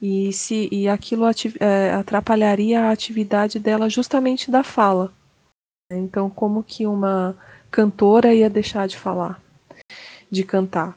[0.00, 1.24] E se e aquilo
[1.58, 5.12] é, atrapalharia a atividade dela justamente da fala.
[5.90, 7.36] Então, como que uma
[7.70, 9.40] cantora ia deixar de falar,
[10.30, 10.96] de cantar?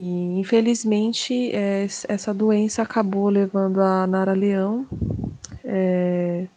[0.00, 4.88] E infelizmente é, essa doença acabou levando a Nara Leão
[5.62, 6.48] é,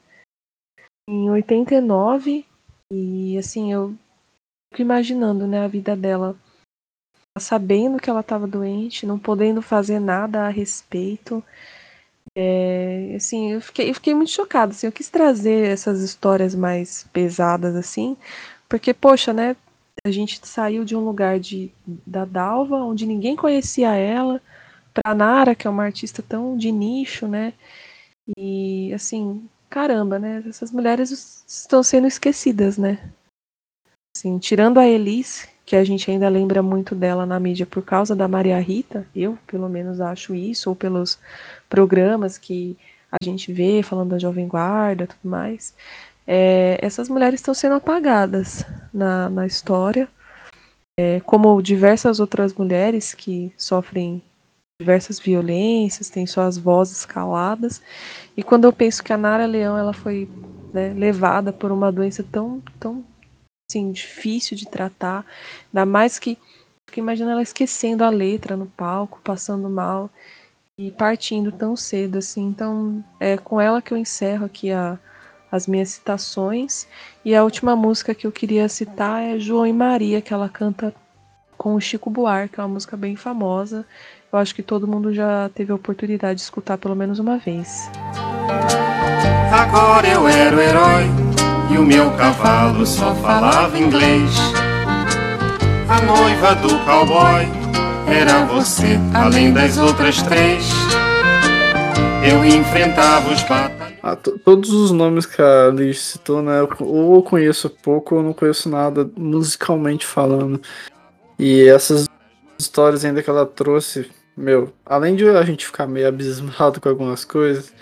[1.10, 2.46] em 89
[2.90, 3.94] e assim eu
[4.72, 6.38] fico imaginando né a vida dela.
[7.38, 11.44] Sabendo que ela estava doente não podendo fazer nada a respeito.
[12.36, 17.04] É, assim eu fiquei, eu fiquei muito chocada assim, eu quis trazer essas histórias mais
[17.14, 18.18] pesadas assim
[18.68, 19.56] porque poxa né
[20.06, 24.42] a gente saiu de um lugar de da Dalva onde ninguém conhecia ela
[24.94, 27.54] para Nara que é uma artista tão de nicho né
[28.38, 30.44] e assim, caramba, né?
[30.48, 33.12] Essas mulheres estão sendo esquecidas, né?
[34.16, 38.16] Assim, tirando a Elise, que a gente ainda lembra muito dela na mídia por causa
[38.16, 41.20] da Maria Rita, eu pelo menos acho isso, ou pelos
[41.68, 42.78] programas que
[43.12, 45.74] a gente vê falando da Jovem Guarda tudo mais.
[46.26, 50.08] É, essas mulheres estão sendo apagadas na, na história,
[50.98, 54.22] é, como diversas outras mulheres que sofrem
[54.80, 57.82] diversas violências, têm suas vozes caladas.
[58.36, 60.30] E quando eu penso que a Nara Leão ela foi
[60.74, 63.04] né, levada por uma doença tão, tão
[63.70, 65.26] assim, difícil de tratar,
[65.72, 66.38] ainda mais que
[66.88, 70.10] fico imaginando ela esquecendo a letra no palco, passando mal
[70.78, 72.48] e partindo tão cedo assim.
[72.48, 75.00] Então é com ela que eu encerro aqui a,
[75.54, 76.88] as minhas citações.
[77.24, 80.92] E a última música que eu queria citar é João e Maria, que ela canta
[81.56, 83.86] com o Chico Buarque, é uma música bem famosa.
[84.32, 87.88] Eu acho que todo mundo já teve a oportunidade de escutar pelo menos uma vez.
[89.52, 91.04] Agora eu era o herói
[91.72, 94.32] e o meu cavalo só falava inglês.
[95.88, 97.46] A noiva do cowboy
[98.12, 100.68] era você, além das outras três.
[102.28, 103.83] Eu enfrentava os batalhões.
[104.06, 106.62] Ah, to- todos os nomes que a Liz citou, né?
[106.82, 110.60] Ou eu conheço pouco, ou não conheço nada musicalmente falando.
[111.40, 112.06] E essas
[112.60, 117.24] histórias ainda que ela trouxe, meu, além de a gente ficar meio abismado com algumas
[117.24, 117.74] coisas,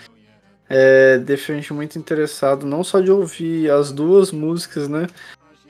[0.68, 5.08] é deixa a gente muito interessado, não só de ouvir as duas músicas, né?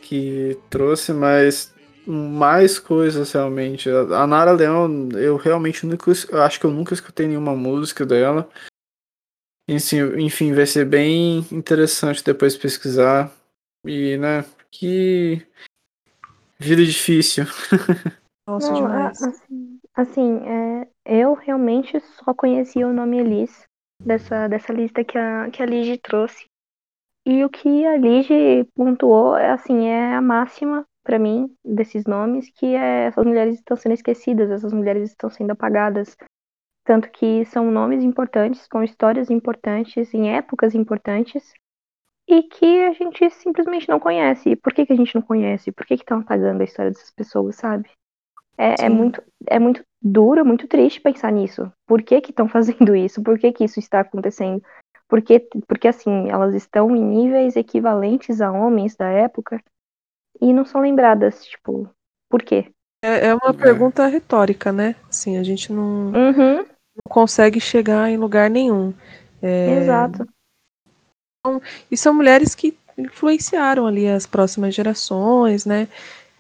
[0.03, 1.73] Que trouxe, mas
[2.07, 3.89] mais coisas realmente.
[3.89, 8.47] A Nara Leão, eu realmente nunca, eu acho que eu nunca escutei nenhuma música dela.
[9.73, 13.33] Enfim, enfim, vai ser bem interessante depois pesquisar.
[13.85, 15.45] E, né, que
[16.59, 17.45] vida difícil.
[18.47, 19.23] Nossa, Não, a- demais.
[19.23, 23.65] assim, assim, é, eu realmente só conhecia o nome Elis
[24.05, 26.45] dessa, dessa lista que a, que a Lige trouxe.
[27.25, 32.51] E o que a Lige pontuou é assim, é a máxima pra mim desses nomes,
[32.51, 36.17] que é essas mulheres estão sendo esquecidas, essas mulheres estão sendo apagadas.
[36.85, 41.53] Tanto que são nomes importantes, com histórias importantes, em épocas importantes,
[42.29, 44.51] e que a gente simplesmente não conhece.
[44.51, 45.73] E por que, que a gente não conhece?
[45.73, 47.91] Por que estão apagando a história dessas pessoas, sabe?
[48.57, 51.73] É, é muito, é muito duro, muito triste pensar nisso.
[51.87, 53.23] Por que que estão fazendo isso?
[53.23, 54.63] Por que que isso está acontecendo?
[55.09, 59.63] Porque, porque assim, elas estão em níveis equivalentes a homens da época
[60.41, 61.89] e não são lembradas, tipo,
[62.31, 62.73] por quê?
[63.05, 64.97] É, é uma pergunta retórica, né?
[65.09, 66.65] Assim, a gente não, Uhum,
[66.95, 68.93] não consegue chegar em lugar nenhum.
[69.43, 70.27] É, exato.
[71.91, 75.89] E são mulheres que influenciaram ali as próximas gerações, né?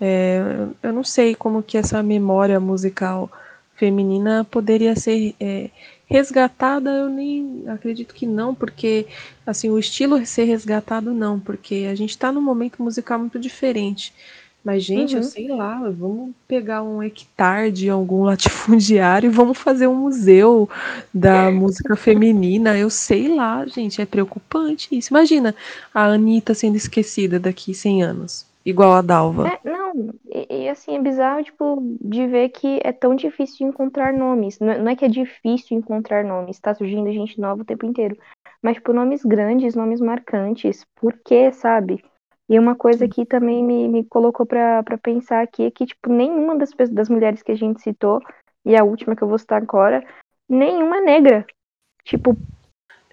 [0.00, 0.40] É,
[0.82, 3.30] eu não sei como que essa memória musical
[3.74, 5.70] feminina poderia ser é,
[6.06, 9.06] resgatada, eu nem acredito que não, porque
[9.46, 14.12] assim, o estilo ser resgatado não, porque a gente está num momento musical muito diferente.
[14.64, 15.22] Mas, gente, eu Uhum.
[15.22, 20.68] sei lá, vamos pegar um hectare de algum latifundiário e vamos fazer um museu
[21.12, 22.78] da música feminina.
[22.78, 25.10] Eu sei lá, gente, é preocupante isso.
[25.12, 25.54] Imagina
[25.92, 29.52] a Anitta sendo esquecida daqui 100 anos, igual a Dalva.
[29.54, 29.92] É, não,
[30.30, 34.58] e, e, assim, é bizarro, tipo, de ver que é tão difícil de encontrar nomes.
[34.60, 37.84] Não, é- não é que é difícil encontrar nomes, tá surgindo gente nova o tempo
[37.84, 38.16] inteiro.
[38.62, 40.84] Mas, tipo, nomes grandes, nomes marcantes.
[40.94, 42.04] Por quê, sabe?
[42.48, 46.10] E uma coisa que também me, me colocou pra, pra pensar aqui é que, tipo,
[46.10, 48.20] nenhuma das, pessoas- das mulheres que a gente citou,
[48.64, 50.04] e a última que eu vou citar agora,
[50.48, 51.46] nenhuma é negra.
[52.04, 52.36] Tipo,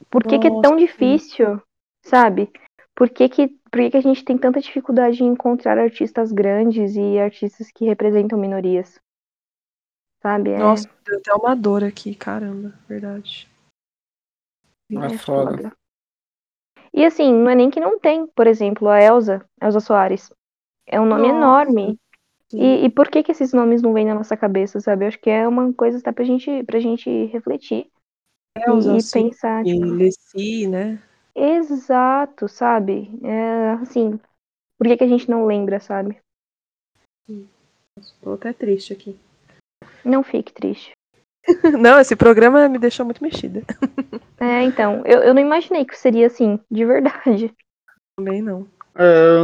[0.10, 1.62] por que, que é tão difícil,
[2.04, 2.52] sabe?
[2.96, 6.96] Por que, que, por que, que a gente tem tanta dificuldade em encontrar artistas grandes
[6.96, 9.00] e artistas que representam minorias?
[10.22, 10.50] Sabe?
[10.52, 13.48] É, Nossa, deu até uma dor aqui, caramba, verdade.
[14.92, 15.72] É é foda.
[17.00, 20.30] E assim, não é nem que não tem, por exemplo, a Elsa, Elsa Soares.
[20.86, 22.00] É um nome Nossa, enorme.
[22.52, 25.06] E, e por que que esses nomes não vêm na nossa cabeça, sabe?
[25.06, 27.90] Eu acho que é uma coisa até pra gente, pra gente refletir
[28.68, 31.02] Elza, e, e pensar, E tipo, né?
[31.34, 33.10] exato, sabe?
[33.24, 34.20] É, assim,
[34.78, 36.20] por que que a gente não lembra, sabe?
[38.22, 39.18] Tô até triste aqui.
[40.04, 40.92] Não fique triste.
[41.80, 43.62] Não, esse programa me deixou muito mexida.
[44.42, 47.54] É, então, eu, eu não imaginei que seria assim, de verdade.
[48.18, 48.66] Também não.
[48.96, 49.36] É,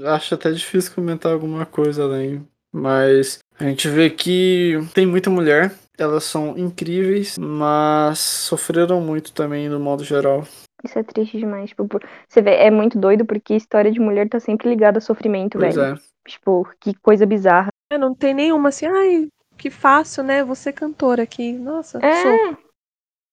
[0.00, 2.42] eu acho até difícil comentar alguma coisa além.
[2.72, 9.68] Mas a gente vê que tem muita mulher, elas são incríveis, mas sofreram muito também
[9.68, 10.46] no modo geral.
[10.82, 11.68] Isso é triste demais.
[11.68, 15.02] Tipo, por- você vê, é muito doido porque história de mulher tá sempre ligada a
[15.02, 15.96] sofrimento, Pois velho.
[15.96, 16.00] é.
[16.26, 17.68] Tipo, que coisa bizarra.
[17.92, 19.28] É, não tem nenhuma assim, ai,
[19.60, 20.42] que fácil, né?
[20.42, 21.52] Você cantora aqui.
[21.52, 21.98] Nossa.
[21.98, 22.56] É,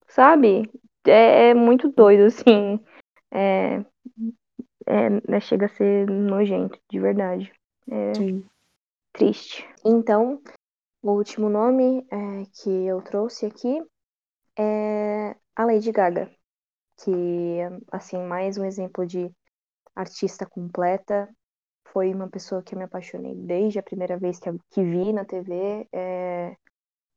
[0.08, 0.70] sabe?
[1.06, 2.80] É, é muito doido, assim.
[3.32, 3.84] É,
[4.86, 7.52] é, né, chega a ser nojento, de verdade.
[7.90, 8.46] É Sim.
[9.14, 9.68] triste.
[9.86, 10.42] Então,
[11.02, 13.82] o último nome é, que eu trouxe aqui
[14.58, 16.30] é a Lady Gaga.
[17.04, 17.60] Que,
[17.92, 19.32] assim, mais um exemplo de
[19.96, 21.30] artista completa.
[21.98, 25.26] Foi uma pessoa que eu me apaixonei desde a primeira vez que, que vi na
[25.26, 25.88] TV.
[25.92, 26.56] é,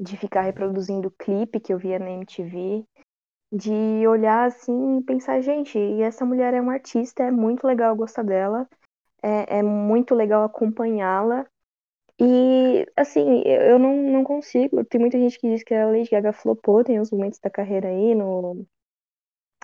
[0.00, 2.82] de ficar reproduzindo clipe que eu via na MTV.
[3.52, 8.22] De olhar assim e pensar, gente, essa mulher é uma artista, é muito legal gostar
[8.22, 8.66] dela.
[9.22, 11.44] É, é muito legal acompanhá-la.
[12.18, 14.82] E, assim, eu não, não consigo.
[14.86, 17.88] Tem muita gente que diz que a Lady Gaga flopou, tem os momentos da carreira
[17.88, 18.64] aí no,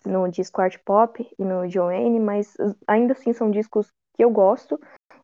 [0.05, 2.55] no disco Art Pop e no Joanne, mas
[2.87, 4.79] ainda assim são discos que eu gosto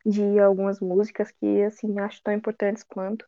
[0.06, 3.26] de algumas músicas que, assim, acho tão importantes quanto.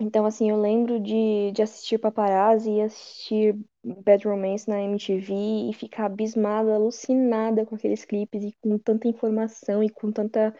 [0.00, 5.34] Então, assim, eu lembro de, de assistir Paparazzi e assistir Bad Romance na MTV
[5.70, 10.54] e ficar abismada, alucinada com aqueles clipes e com tanta informação e com tanta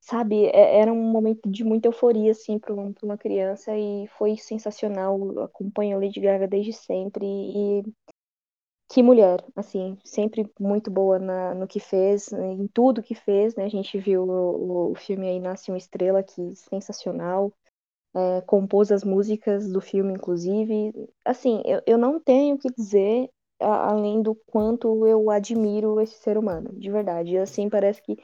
[0.00, 5.40] sabe, é- era um momento de muita euforia, assim, para uma criança e foi sensacional.
[5.40, 7.82] Acompanho Lady Gaga desde sempre e
[8.92, 13.64] que mulher, assim, sempre muito boa na, no que fez, em tudo que fez, né?
[13.64, 17.52] A gente viu o, o filme aí Nasce uma Estrela, que sensacional.
[18.14, 20.92] É, compôs as músicas do filme, inclusive.
[21.24, 26.16] Assim, eu, eu não tenho o que dizer a- além do quanto eu admiro esse
[26.18, 27.38] ser humano, de verdade.
[27.38, 28.16] Assim, parece que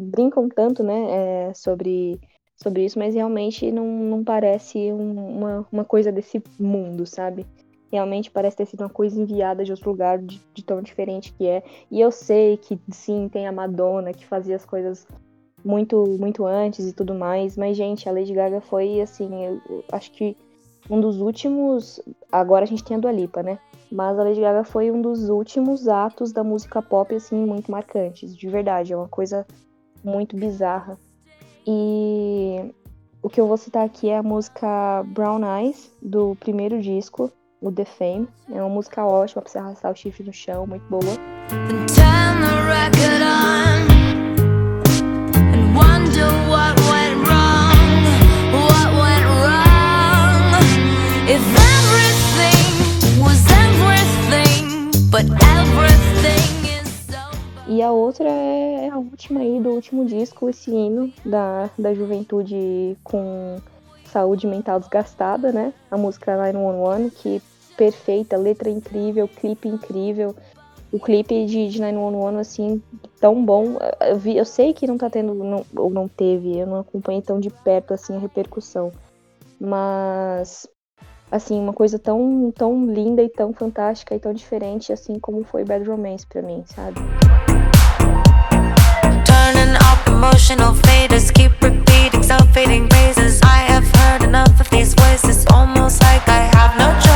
[0.00, 2.20] brincam tanto, né, é, sobre,
[2.62, 7.46] sobre isso, mas realmente não, não parece um- uma, uma coisa desse mundo, sabe?
[7.92, 11.46] Realmente parece ter sido uma coisa enviada de outro lugar, de, de tão diferente que
[11.46, 11.62] é.
[11.90, 15.06] E eu sei que, sim, tem a Madonna que fazia as coisas
[15.64, 20.10] muito, muito antes e tudo mais, mas, gente, a Lady Gaga foi, assim, eu, acho
[20.12, 20.36] que
[20.90, 22.00] um dos últimos.
[22.30, 23.58] Agora a gente tem a Dua Lipa, né?
[23.90, 28.34] Mas a Lady Gaga foi um dos últimos atos da música pop, assim, muito marcantes,
[28.34, 28.92] de verdade.
[28.92, 29.46] É uma coisa
[30.02, 30.98] muito bizarra.
[31.66, 32.72] E
[33.22, 37.30] o que eu vou citar aqui é a música Brown Eyes, do primeiro disco,
[37.62, 38.28] o The Fame.
[38.50, 41.02] É uma música ótima pra você arrastar o chifre no chão, muito boa.
[57.68, 62.98] E a outra é a última aí do último disco, esse hino da, da juventude
[63.02, 63.58] com
[64.04, 65.72] saúde mental desgastada, né?
[65.90, 67.42] A música 911, que
[67.82, 70.36] perfeita, letra incrível, clipe incrível.
[70.92, 72.82] O clipe de, de 911, assim,
[73.20, 73.76] tão bom.
[74.00, 77.22] Eu, vi, eu sei que não tá tendo, não, ou não teve, eu não acompanhei
[77.22, 78.92] tão de perto, assim, a repercussão.
[79.58, 80.68] Mas,
[81.30, 85.64] assim, uma coisa tão, tão linda e tão fantástica e tão diferente, assim como foi
[85.64, 87.00] Bad Romance pra mim, sabe?
[89.24, 93.40] Turning up emotional faders, keep repeating self-fading praises.
[93.42, 97.11] I have heard enough of these voices, almost like I have no choice.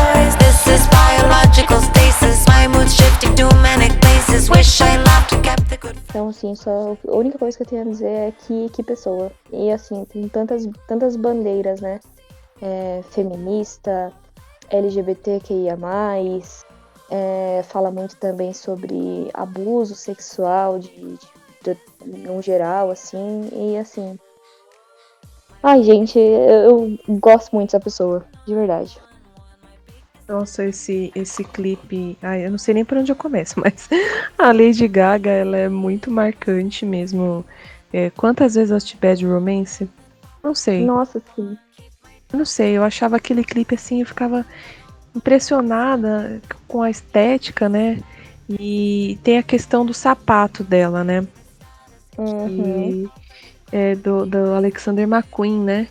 [6.09, 9.31] Então, assim, só a única coisa que eu tenho a dizer é que, que pessoa.
[9.53, 12.01] E, assim, tem tantas, tantas bandeiras, né?
[12.63, 14.13] É, feminista,
[14.71, 15.77] LGBTQIA+,
[17.11, 21.27] é, fala muito também sobre abuso sexual de, de
[21.67, 24.19] indústria no geral, assim, e assim.
[25.63, 29.01] Ai, gente, eu, eu gosto muito dessa pessoa, de verdade.
[30.29, 32.19] Nossa, esse, esse clipe.
[32.21, 33.89] Ai, eu não sei nem por onde eu começo, mas
[34.37, 37.45] a Lady Gaga, ela é muito marcante mesmo.
[37.93, 39.89] É, quantas vezes eu assisti Bad Romance?
[40.43, 40.85] Não sei.
[40.85, 41.57] Nossa, sim.
[42.33, 44.45] Eu não sei, eu achava aquele clipe assim, eu ficava
[45.15, 48.01] impressionada com a estética, né?
[48.49, 51.27] E tem a questão do sapato dela, né?
[52.19, 52.49] Uhum.
[52.49, 53.11] Que
[53.73, 55.89] é do, do Alexander McQueen, né?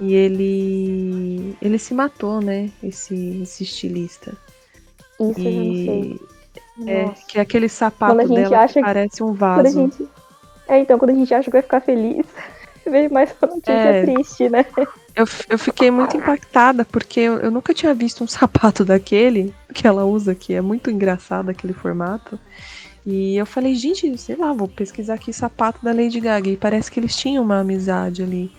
[0.00, 2.70] E ele ele se matou, né?
[2.82, 4.36] Esse, esse estilista.
[5.20, 6.20] Isso eu já não E sei.
[6.86, 7.26] é, Nossa.
[7.28, 9.70] que é aquele sapato Quando a gente dela acha que parece um vaso.
[9.70, 10.08] gente...
[10.68, 12.26] É, então, quando a gente acha que vai ficar feliz,
[12.86, 14.02] veio mais uma notícia É.
[14.04, 14.64] triste, né?
[15.14, 19.86] Eu, eu fiquei muito impactada, porque eu, eu nunca tinha visto um sapato daquele que
[19.86, 22.38] ela usa, que é muito engraçado aquele formato.
[23.04, 26.48] E eu falei, gente, sei lá, vou pesquisar aqui sapato da Lady Gaga.
[26.50, 28.52] E parece que eles tinham uma amizade ali.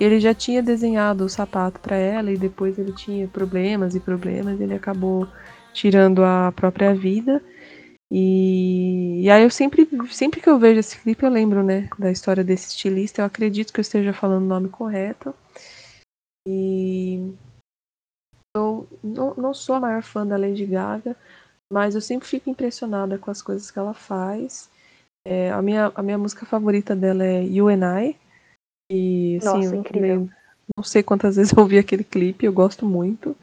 [0.00, 4.60] Ele já tinha desenhado o sapato pra ela, e depois ele tinha problemas e problemas,
[4.60, 5.28] ele acabou
[5.72, 7.42] tirando a própria vida.
[8.10, 12.10] E, e aí eu sempre, sempre que eu vejo esse clipe, eu lembro, né, da
[12.10, 13.22] história desse estilista.
[13.22, 15.34] Eu acredito que eu esteja falando o nome correto.
[16.48, 17.32] E
[18.56, 21.16] eu não, não sou a maior fã da Lady Gaga,
[21.72, 24.68] mas eu sempre fico impressionada com as coisas que ela faz.
[25.24, 28.16] É, a, minha, a minha música favorita dela é You and I.
[28.90, 30.16] E, Nossa, eu incrível.
[30.18, 30.30] nem-
[30.76, 33.36] não sei quantas vezes eu ouvi aquele clipe, eu gosto muito.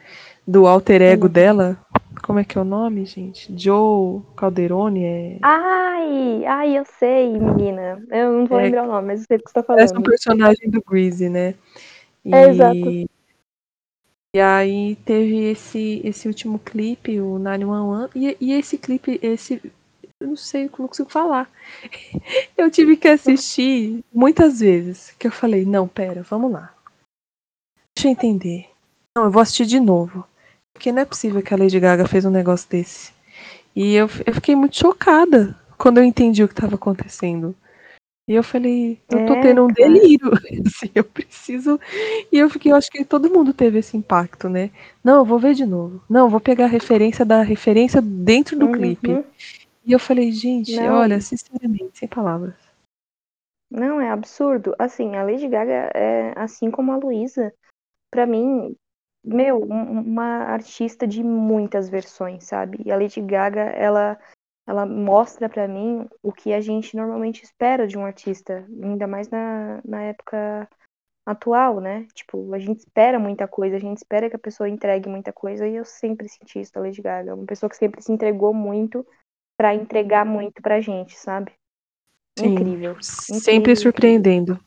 [0.48, 1.34] Do alter ego Uhum.
[1.34, 1.78] dela.
[2.24, 3.54] Como é que é o nome, gente?
[3.58, 5.04] Joe Calderone.
[5.06, 5.38] É...
[5.42, 8.04] Ai, ai, eu sei, menina.
[8.12, 9.94] Eu não vou É, lembrar o nome, mas eu sei do que você tá Parece
[9.94, 10.04] um falando.
[10.04, 11.54] personagem do Greasy, né?
[12.26, 13.08] E, É, exato.
[14.36, 19.62] e aí teve esse, esse último clipe, o 911, e, e esse clipe, esse.
[20.20, 21.50] Eu não sei, eu não consigo falar.
[22.58, 25.12] Eu tive que assistir muitas vezes.
[25.12, 26.74] Que eu falei, não, pera, vamos lá.
[27.96, 28.68] Deixa eu entender.
[29.16, 30.26] Não, eu vou assistir de novo.
[30.74, 33.12] Porque não é possível que a Lady Gaga fez um negócio desse.
[33.76, 37.56] E eu, eu fiquei muito chocada quando eu entendi o que estava acontecendo.
[38.30, 40.32] E eu falei, eu tô É, tendo um delírio.
[40.66, 41.80] Assim, eu preciso.
[42.32, 44.70] E eu fiquei, eu acho que todo mundo teve esse impacto, né?
[45.04, 46.04] Não, eu vou ver de novo.
[46.10, 49.24] Não, eu vou pegar a referência da referência dentro do clipe.
[49.88, 50.96] E eu falei, gente, Não.
[50.98, 52.56] olha, sinceramente, sem palavras.
[53.72, 54.76] Não, é absurdo.
[54.78, 57.54] Assim, a Lady Gaga é assim como a Luísa,
[58.12, 58.76] pra mim,
[59.24, 62.82] meu, um- uma artista de muitas versões, sabe?
[62.86, 64.20] E a Lady Gaga, ela
[64.70, 69.30] ela mostra pra mim o que a gente normalmente espera de um artista, ainda mais
[69.30, 70.68] na, na época
[71.26, 72.06] atual, né?
[72.14, 75.66] Tipo, a gente espera muita coisa, a gente espera que a pessoa entregue muita coisa,
[75.66, 79.08] e eu sempre senti isso da Lady Gaga, uma pessoa que sempre se entregou muito
[79.58, 81.52] pra entregar muito pra gente, sabe?
[82.38, 82.96] Sim, Incrível.
[83.02, 83.82] sempre incrível.
[83.82, 84.60] surpreendendo.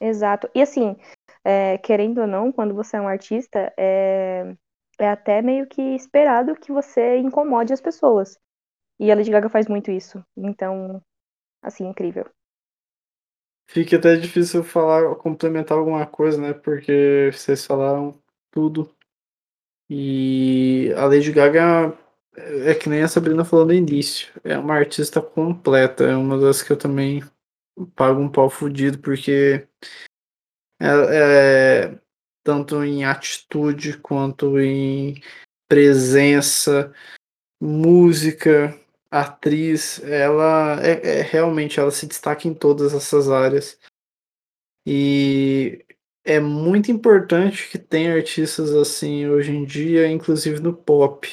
[0.00, 0.50] Exato.
[0.54, 0.96] E assim,
[1.44, 4.54] é, querendo ou não, quando você é um artista, é,
[4.98, 8.36] é até meio que esperado que você incomode as pessoas.
[8.98, 10.24] E a Lady Gaga faz muito isso.
[10.36, 11.00] Então,
[11.62, 12.26] assim, incrível.
[13.66, 16.52] Fica até difícil falar, complementar alguma coisa, né?
[16.52, 18.14] Porque vocês falaram
[18.50, 18.90] tudo.
[19.88, 21.96] E a Lady Gaga
[22.36, 24.28] é que nem a Sabrina falou no início.
[24.42, 26.04] É uma artista completa.
[26.04, 27.22] É uma das que eu também
[27.94, 29.66] pago um pau fudido, porque
[30.80, 31.98] é, é
[32.44, 35.20] tanto em atitude quanto em
[35.68, 36.92] presença,
[37.60, 38.78] música,
[39.10, 43.78] atriz, ela é, é realmente ela se destaca em todas essas áreas.
[44.86, 45.84] E
[46.24, 51.28] é muito importante que tenha artistas assim hoje em dia, inclusive no pop.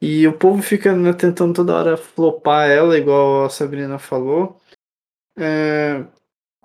[0.00, 4.58] E o povo fica né, tentando toda hora flopar ela, igual a Sabrina falou.
[5.38, 6.04] É,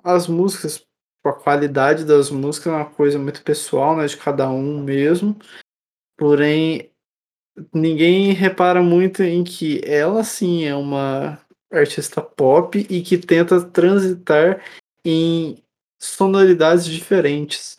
[0.03, 0.85] as músicas,
[1.25, 5.37] a qualidade das músicas é uma coisa muito pessoal, né, de cada um mesmo.
[6.17, 6.89] Porém,
[7.73, 11.37] ninguém repara muito em que ela sim é uma
[11.71, 14.63] artista pop e que tenta transitar
[15.03, 15.61] em
[15.99, 17.77] sonoridades diferentes.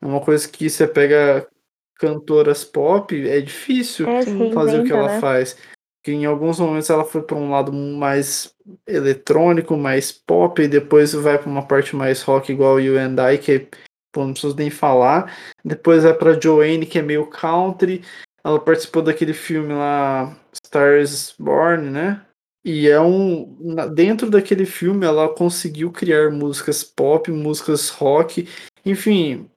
[0.00, 1.48] É uma coisa que você pega
[1.98, 5.20] cantoras pop, é difícil É, fazer o que ela né?
[5.20, 5.56] faz.
[6.04, 8.54] Que em alguns momentos ela foi para um lado mais
[8.86, 13.38] eletrônico, mais pop, e depois vai para uma parte mais rock, igual You and I,
[13.38, 13.68] que
[14.12, 15.36] pô, não preciso nem falar.
[15.64, 18.02] Depois vai para Joanne, que é meio country.
[18.44, 22.24] Ela participou daquele filme lá, Stars Born, né?
[22.64, 23.56] E é um.
[23.94, 28.48] Dentro daquele filme, ela conseguiu criar músicas pop, músicas rock,
[28.84, 29.50] enfim.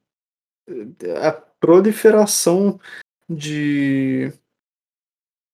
[1.23, 2.79] A proliferação
[3.29, 4.31] de.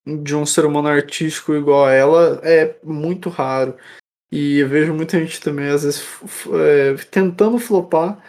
[0.05, 3.77] de um ser humano artístico igual a ela é muito raro.
[4.31, 6.03] E eu vejo muita gente também, às vezes,
[6.53, 8.21] é, tentando flopar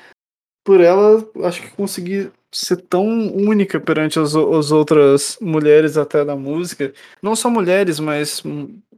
[0.64, 3.04] por ela, acho que conseguir ser tão
[3.34, 6.92] única perante as, as outras mulheres até da música.
[7.22, 8.42] Não só mulheres, mas,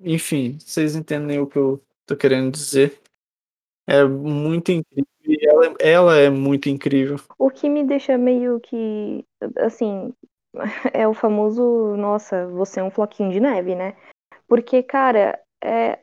[0.00, 3.00] enfim, vocês entendem o que eu tô querendo dizer.
[3.86, 5.06] É muito incrível.
[5.28, 7.20] E ela, ela é muito incrível.
[7.38, 9.22] O que me deixa meio que,
[9.58, 10.14] assim,
[10.94, 13.94] é o famoso, nossa, você é um floquinho de neve, né?
[14.46, 15.98] Porque, cara, é,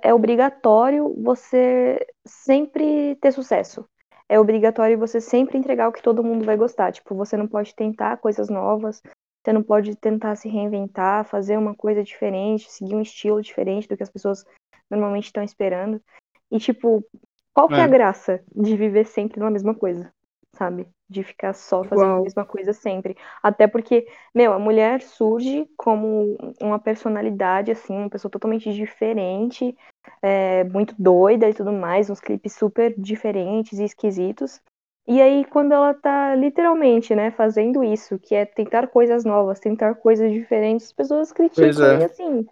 [0.00, 3.84] é obrigatório você sempre ter sucesso.
[4.28, 6.92] É obrigatório você sempre entregar o que todo mundo vai gostar.
[6.92, 9.02] Tipo, você não pode tentar coisas novas,
[9.42, 13.96] você não pode tentar se reinventar, fazer uma coisa diferente, seguir um estilo diferente do
[13.96, 14.44] que as pessoas
[14.88, 16.00] normalmente estão esperando.
[16.48, 17.04] E, tipo,
[17.54, 17.88] qual que é a É.
[17.88, 20.12] graça de viver sempre numa mesma coisa,
[20.54, 20.86] sabe?
[21.08, 22.22] De ficar só fazendo a Igual.
[22.24, 23.16] mesma coisa sempre.
[23.42, 29.76] Até porque, meu, a mulher surge como uma personalidade, assim, uma pessoa totalmente diferente,
[30.22, 34.60] é, muito doida e tudo mais, uns clipes super diferentes e esquisitos.
[35.06, 39.96] E aí, quando ela tá literalmente, né, fazendo isso, que é tentar coisas novas, tentar
[39.96, 41.98] coisas diferentes, as pessoas criticam Pois é.
[42.00, 42.46] e assim,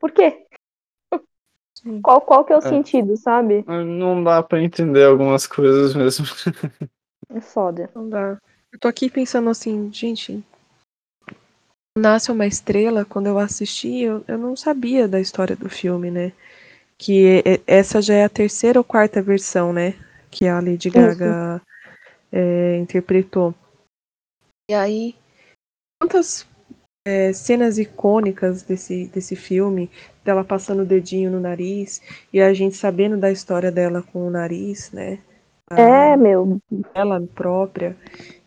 [0.00, 0.46] por quê?
[2.02, 2.68] Qual, qual que é o É.
[2.68, 3.64] sentido, sabe?
[3.66, 6.26] Não dá pra entender algumas coisas mesmo.
[7.34, 7.90] É foda.
[7.94, 8.38] Não dá.
[8.72, 10.44] Eu tô aqui pensando assim, gente.
[11.98, 16.32] Nasce uma estrela, quando eu assisti, eu, eu não sabia da história do filme, né?
[16.96, 19.94] Que é- é- essa já é a terceira ou quarta versão, né?
[20.30, 21.60] Que a Lady Gaga
[22.30, 23.54] é, interpretou.
[24.70, 25.14] E aí,
[26.00, 26.46] quantas
[27.04, 29.90] é, cenas icônicas desse, desse filme,
[30.24, 32.00] dela passando o dedinho no nariz,
[32.32, 35.18] e a gente sabendo da história dela com o nariz, né?
[35.70, 36.60] É, meu,
[36.94, 37.96] ela própria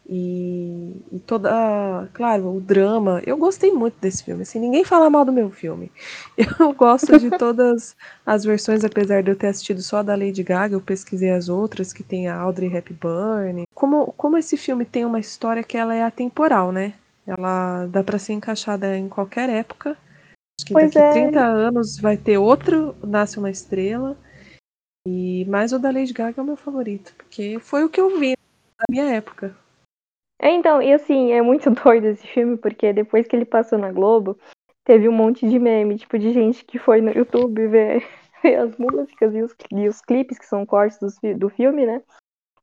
[0.08, 3.22] e, e toda, claro, o drama.
[3.26, 4.44] Eu gostei muito desse filme.
[4.44, 5.92] Assim, ninguém fala mal do meu filme.
[6.60, 7.96] Eu gosto de todas
[8.26, 11.50] as versões, apesar de eu ter assistido só a da Lady Gaga, eu pesquisei as
[11.50, 13.64] outras que tem a Audrey Hepburn.
[13.74, 16.94] Como como esse filme tem uma história que ela é atemporal, né?
[17.26, 19.98] Ela dá pra ser encaixada em qualquer época.
[20.60, 21.12] Acho que Pois daqui é.
[21.12, 24.18] 30 anos vai ter outro Nasce uma Estrela.
[25.08, 28.18] E mas o da Lady Gaga é o meu favorito, porque foi o que eu
[28.20, 28.36] vi
[28.80, 29.56] na minha época.
[30.42, 33.92] É, então, e assim, é muito doido esse filme, porque depois que ele passou na
[33.92, 34.38] Globo,
[34.84, 38.04] teve um monte de meme, tipo, de gente que foi no YouTube ver,
[38.42, 42.02] ver as músicas e os, e os clipes, que são cortes fi- do filme, né?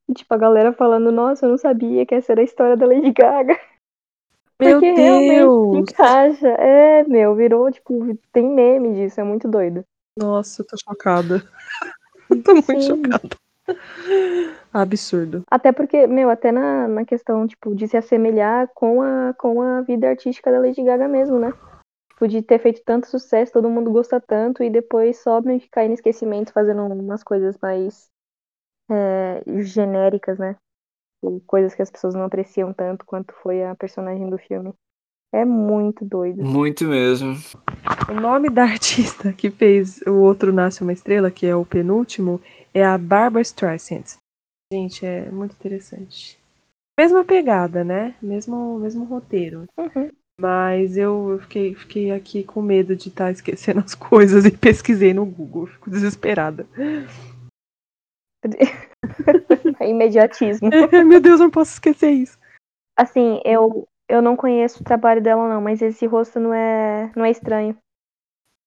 [0.08, 2.86] E, tipo, a galera falando, nossa, eu não sabia que essa era a história da
[2.86, 3.58] Lady Gaga.
[4.62, 5.24] Meu porque Deus!
[5.24, 6.48] realmente encaixa.
[6.48, 9.84] É, meu, virou, tipo, tem meme disso, é muito doido.
[10.16, 11.42] Nossa, eu tô chocada.
[12.30, 13.02] Eu tô muito Sim.
[13.02, 13.36] chocada.
[14.72, 15.42] Absurdo.
[15.50, 19.82] Até porque, meu, até na, na questão, tipo, de se assemelhar com a, com a
[19.82, 21.52] vida artística da Lady Gaga mesmo, né?
[22.10, 25.68] Tipo, de ter feito tanto sucesso, todo mundo gosta tanto, e depois só meio que
[25.68, 28.08] cair no esquecimento fazendo umas coisas mais
[28.90, 30.56] é, genéricas, né?
[31.22, 34.74] Tipo, Coisas que as pessoas não apreciam tanto quanto foi a personagem do filme.
[35.32, 36.42] É muito doido.
[36.42, 37.34] Muito mesmo.
[38.10, 42.40] O nome da artista que fez o outro Nasce uma Estrela, que é o penúltimo,
[42.74, 44.16] é a Barbara Streisand.
[44.72, 46.38] Gente, é muito interessante.
[46.98, 48.14] Mesma pegada, né?
[48.20, 49.64] Mesmo, mesmo roteiro.
[49.78, 50.10] Uhum.
[50.38, 55.14] Mas eu eu fiquei, fiquei aqui com medo de estar esquecendo as coisas e pesquisei
[55.14, 55.66] no Google.
[55.66, 56.66] Fico desesperada.
[59.82, 60.70] É imediatismo.
[61.06, 62.38] Meu Deus, eu não posso esquecer isso.
[62.96, 67.24] Assim, eu, eu não conheço o trabalho dela, não, mas esse rosto não é, não
[67.24, 67.76] é estranho.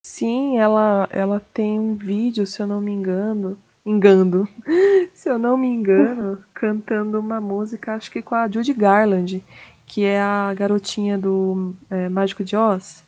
[0.06, 3.58] Sim, ela, ela tem um vídeo, se eu não me engano.
[3.86, 4.48] Engano.
[5.14, 9.44] Se eu não me engano, cantando uma música, acho que com a Judy Garland,
[9.86, 13.04] que é a garotinha do é, Mágico de Oz.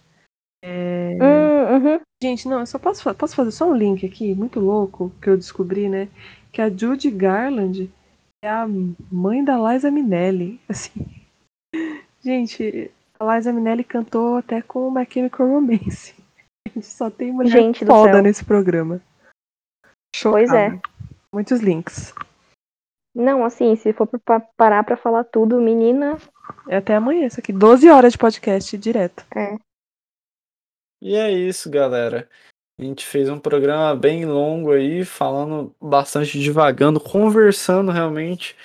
[0.64, 2.00] É, Hum, uhum.
[2.22, 5.38] Gente, não, eu só posso, posso fazer só um link aqui, muito louco, que eu
[5.38, 6.10] descobri, né?
[6.52, 7.92] Que a Judy Garland
[8.44, 8.66] é a
[9.12, 10.60] mãe da Liza Minnelli.
[10.70, 11.06] Assim.
[12.22, 16.16] Gente, a Liza Minnelli cantou até com o My Chemical Romance.
[16.68, 19.02] Gente, só tem mulher Gente foda nesse programa.
[20.24, 20.70] Pois é.
[20.72, 20.82] Chocada.
[21.34, 22.14] Muitos links.
[23.16, 26.18] Não, assim, se for pra parar pra falar tudo, menina,
[26.70, 27.52] É até amanhã isso aqui.
[27.52, 29.26] 12 horas de podcast direto.
[29.36, 29.58] é.
[31.00, 32.28] E é isso, galera.
[32.80, 38.56] A gente fez um programa bem longo aí, falando bastante divagando, conversando realmente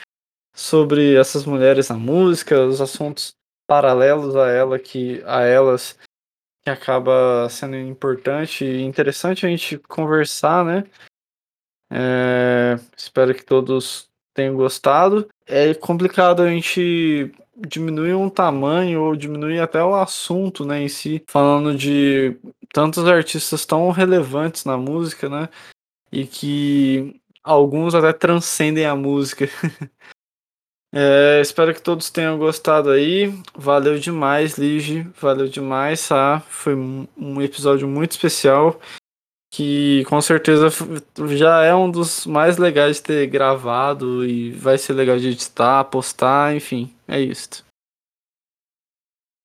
[0.54, 3.34] sobre essas mulheres na música, os assuntos
[3.66, 5.98] paralelos a ela que a elas
[6.62, 10.84] que acaba sendo importante e interessante a gente conversar, né?
[11.90, 15.26] É, espero que todos tenham gostado.
[15.46, 21.22] É complicado a gente diminuir um tamanho ou diminuir até o assunto, né, em si,
[21.26, 22.36] falando de
[22.72, 25.48] tantos artistas tão relevantes na música, né?
[26.10, 29.46] E que alguns até transcendem a música.
[30.94, 33.32] É, espero que todos tenham gostado aí.
[33.56, 35.04] Valeu demais, Lige.
[35.18, 36.40] Valeu demais, tá?
[36.40, 38.78] Foi um episódio muito especial.
[39.50, 40.68] Que com certeza
[41.34, 44.22] já é um dos mais legais de ter gravado.
[44.26, 46.94] E vai ser legal de editar, postar, enfim.
[47.08, 47.64] É isso.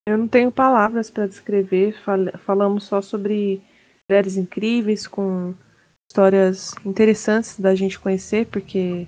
[0.08, 1.92] Eu não tenho palavras para descrever.
[2.02, 3.60] Fal- falamos só sobre
[4.08, 5.52] mulheres incríveis com
[6.10, 9.06] histórias interessantes da gente conhecer, porque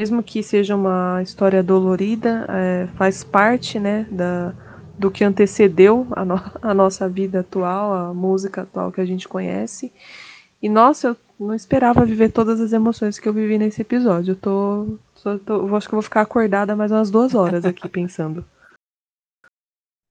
[0.00, 4.54] mesmo que seja uma história dolorida, é, faz parte, né, da,
[4.98, 9.28] do que antecedeu a, no- a nossa vida atual, a música atual que a gente
[9.28, 9.92] conhece.
[10.62, 14.32] E nossa, eu não esperava viver todas as emoções que eu vivi nesse episódio.
[14.32, 14.98] Eu tô,
[15.44, 18.42] tô- eu acho que eu vou ficar acordada mais umas duas horas aqui pensando.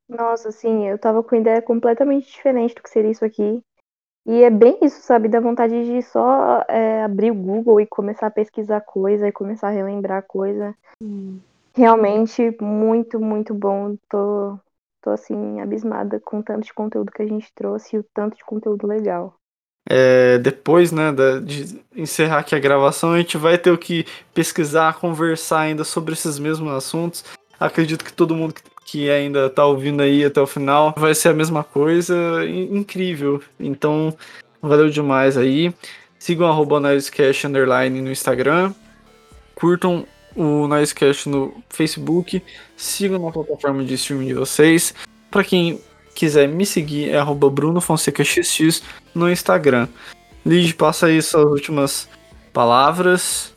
[0.08, 3.62] Nossa, assim, eu tava com ideia completamente diferente do que seria isso aqui.
[4.26, 5.28] E é bem isso, sabe?
[5.28, 9.68] Dá vontade de só é, abrir o Google e começar a pesquisar coisa e começar
[9.68, 10.74] a relembrar coisa.
[11.76, 13.98] Realmente muito, muito bom.
[14.10, 14.58] Tô,
[15.02, 18.38] tô assim, abismada com o tanto de conteúdo que a gente trouxe e o tanto
[18.38, 19.36] de conteúdo legal.
[19.90, 24.06] É, depois, né, da- de encerrar aqui a gravação, a gente vai ter o que
[24.34, 27.26] pesquisar, conversar ainda sobre esses mesmos assuntos.
[27.60, 31.30] Acredito que todo mundo que- que ainda tá ouvindo aí até o final vai ser
[31.30, 32.16] a mesma coisa.
[32.46, 33.42] In- Incrível.
[33.60, 34.16] Então,
[34.62, 35.74] valeu demais aí.
[36.20, 38.74] Sigam arroba Underline no Instagram.
[39.56, 40.06] Curtam
[40.36, 42.42] o Noisecast no Facebook.
[42.78, 44.94] Sigam na plataforma de streaming de vocês.
[45.30, 45.80] Para quem
[46.16, 48.82] quiser me seguir, é arroba Bruno Fonseca XX
[49.14, 49.88] no Instagram.
[50.46, 52.10] Lid, passa aí suas últimas
[52.52, 53.54] palavras.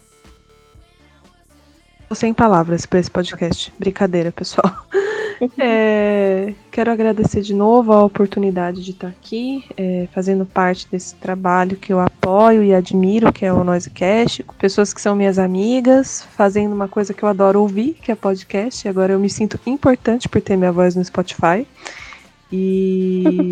[2.14, 3.72] Sem palavras para esse podcast.
[3.78, 4.72] Brincadeira, pessoal.
[5.58, 11.76] É, quero agradecer de novo a oportunidade de estar aqui, é, fazendo parte desse trabalho
[11.76, 16.26] que eu apoio e admiro, que é o Noisecast, com pessoas que são minhas amigas,
[16.36, 18.88] fazendo uma coisa que eu adoro ouvir, que é podcast.
[18.88, 21.66] Agora eu me sinto importante por ter minha voz no Spotify.
[22.50, 23.50] E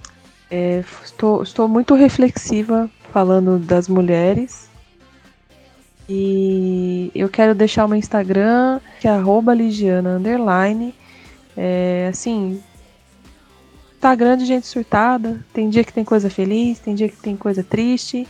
[0.50, 4.70] é, estou, estou muito reflexiva falando das mulheres.
[6.08, 10.94] E eu quero deixar o meu Instagram, que é arroba Ligiana Underline.
[11.56, 12.62] É, assim,
[13.94, 15.40] Instagram de gente surtada.
[15.52, 18.28] Tem dia que tem coisa feliz, tem dia que tem coisa triste.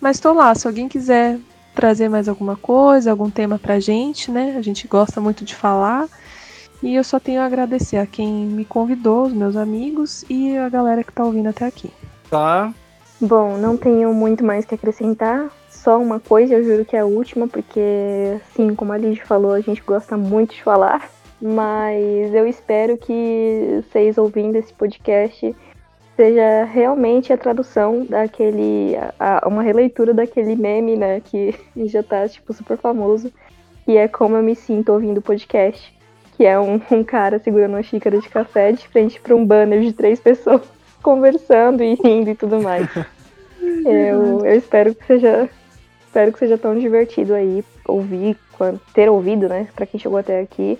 [0.00, 1.38] Mas tô lá, se alguém quiser
[1.74, 4.56] trazer mais alguma coisa, algum tema pra gente, né?
[4.56, 6.08] A gente gosta muito de falar.
[6.82, 10.68] E eu só tenho a agradecer a quem me convidou, os meus amigos e a
[10.68, 11.90] galera que tá ouvindo até aqui.
[12.30, 12.72] Tá?
[13.20, 15.50] Bom, não tenho muito mais que acrescentar.
[15.70, 19.52] Só uma coisa, eu juro que é a última, porque, assim, como a Lidy falou,
[19.52, 21.10] a gente gosta muito de falar.
[21.40, 25.54] Mas eu espero que vocês ouvindo esse podcast
[26.16, 28.96] seja realmente a tradução daquele.
[29.18, 31.20] A, a- uma releitura daquele meme, né?
[31.20, 31.54] Que
[31.86, 33.30] já tá, tipo, super famoso.
[33.84, 35.94] Que é como eu me sinto ouvindo o podcast.
[36.36, 39.80] Que é um, um cara segurando uma xícara de café de frente para um banner
[39.82, 40.62] de três pessoas
[41.02, 42.86] conversando e rindo e tudo mais.
[43.84, 45.48] Eu, eu espero que seja
[46.06, 48.36] espero que seja tão divertido aí ouvir,
[48.94, 50.78] ter ouvido, né, Pra quem chegou até aqui,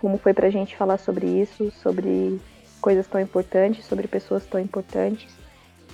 [0.00, 2.40] como foi pra gente falar sobre isso, sobre
[2.80, 5.32] coisas tão importantes, sobre pessoas tão importantes.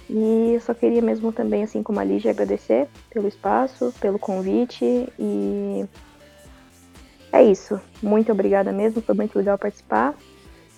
[0.08, 5.08] E eu só queria mesmo também, assim como a Lígia, agradecer pelo espaço, pelo convite
[5.18, 5.84] e
[7.32, 7.80] é isso.
[8.00, 10.14] Muito obrigada mesmo, foi muito legal participar.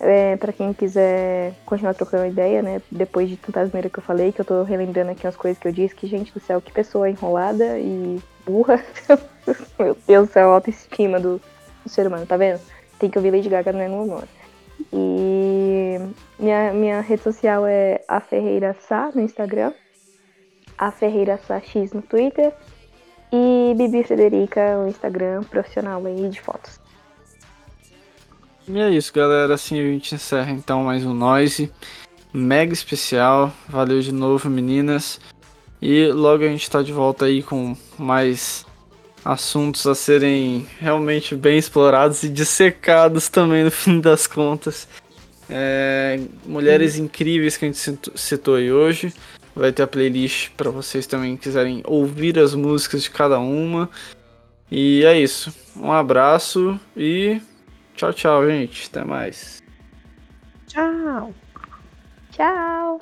[0.00, 2.80] É, para quem quiser continuar trocando ideia, né?
[2.90, 5.66] Depois de tanta asneira que eu falei, que eu tô relembrando aqui umas coisas que
[5.66, 8.82] eu disse, que, gente do céu, que pessoa enrolada e burra.
[9.78, 11.40] Meu Deus do céu, a autoestima do,
[11.84, 12.60] do ser humano, tá vendo?
[12.98, 14.24] Tem que ouvir Lady Gaga no mesmo humor.
[14.92, 15.98] E
[16.38, 19.72] minha, minha rede social é a Ferreira Sá no Instagram,
[20.76, 22.52] a Ferreira Sá X no Twitter
[23.32, 26.80] e Bibi Frederica no Instagram profissional aí de fotos.
[28.66, 29.54] E é isso, galera.
[29.54, 31.72] Assim a gente encerra então mais um Noise.
[32.32, 33.50] Mega especial.
[33.68, 35.20] Valeu de novo, meninas.
[35.80, 38.66] E logo a gente tá de volta aí com mais
[39.24, 44.88] assuntos a serem realmente bem explorados e dissecados também no fim das contas.
[45.50, 47.78] É, mulheres incríveis que a gente
[48.14, 49.12] citou- aí hoje.
[49.56, 53.90] Vai ter a playlist para vocês também quiserem ouvir as músicas de cada uma.
[54.70, 55.52] E é isso.
[55.74, 57.40] Um abraço e
[57.96, 58.88] tchau, tchau, gente.
[58.90, 59.62] Até mais.
[60.68, 61.34] Tchau!
[62.30, 63.00] Tchau!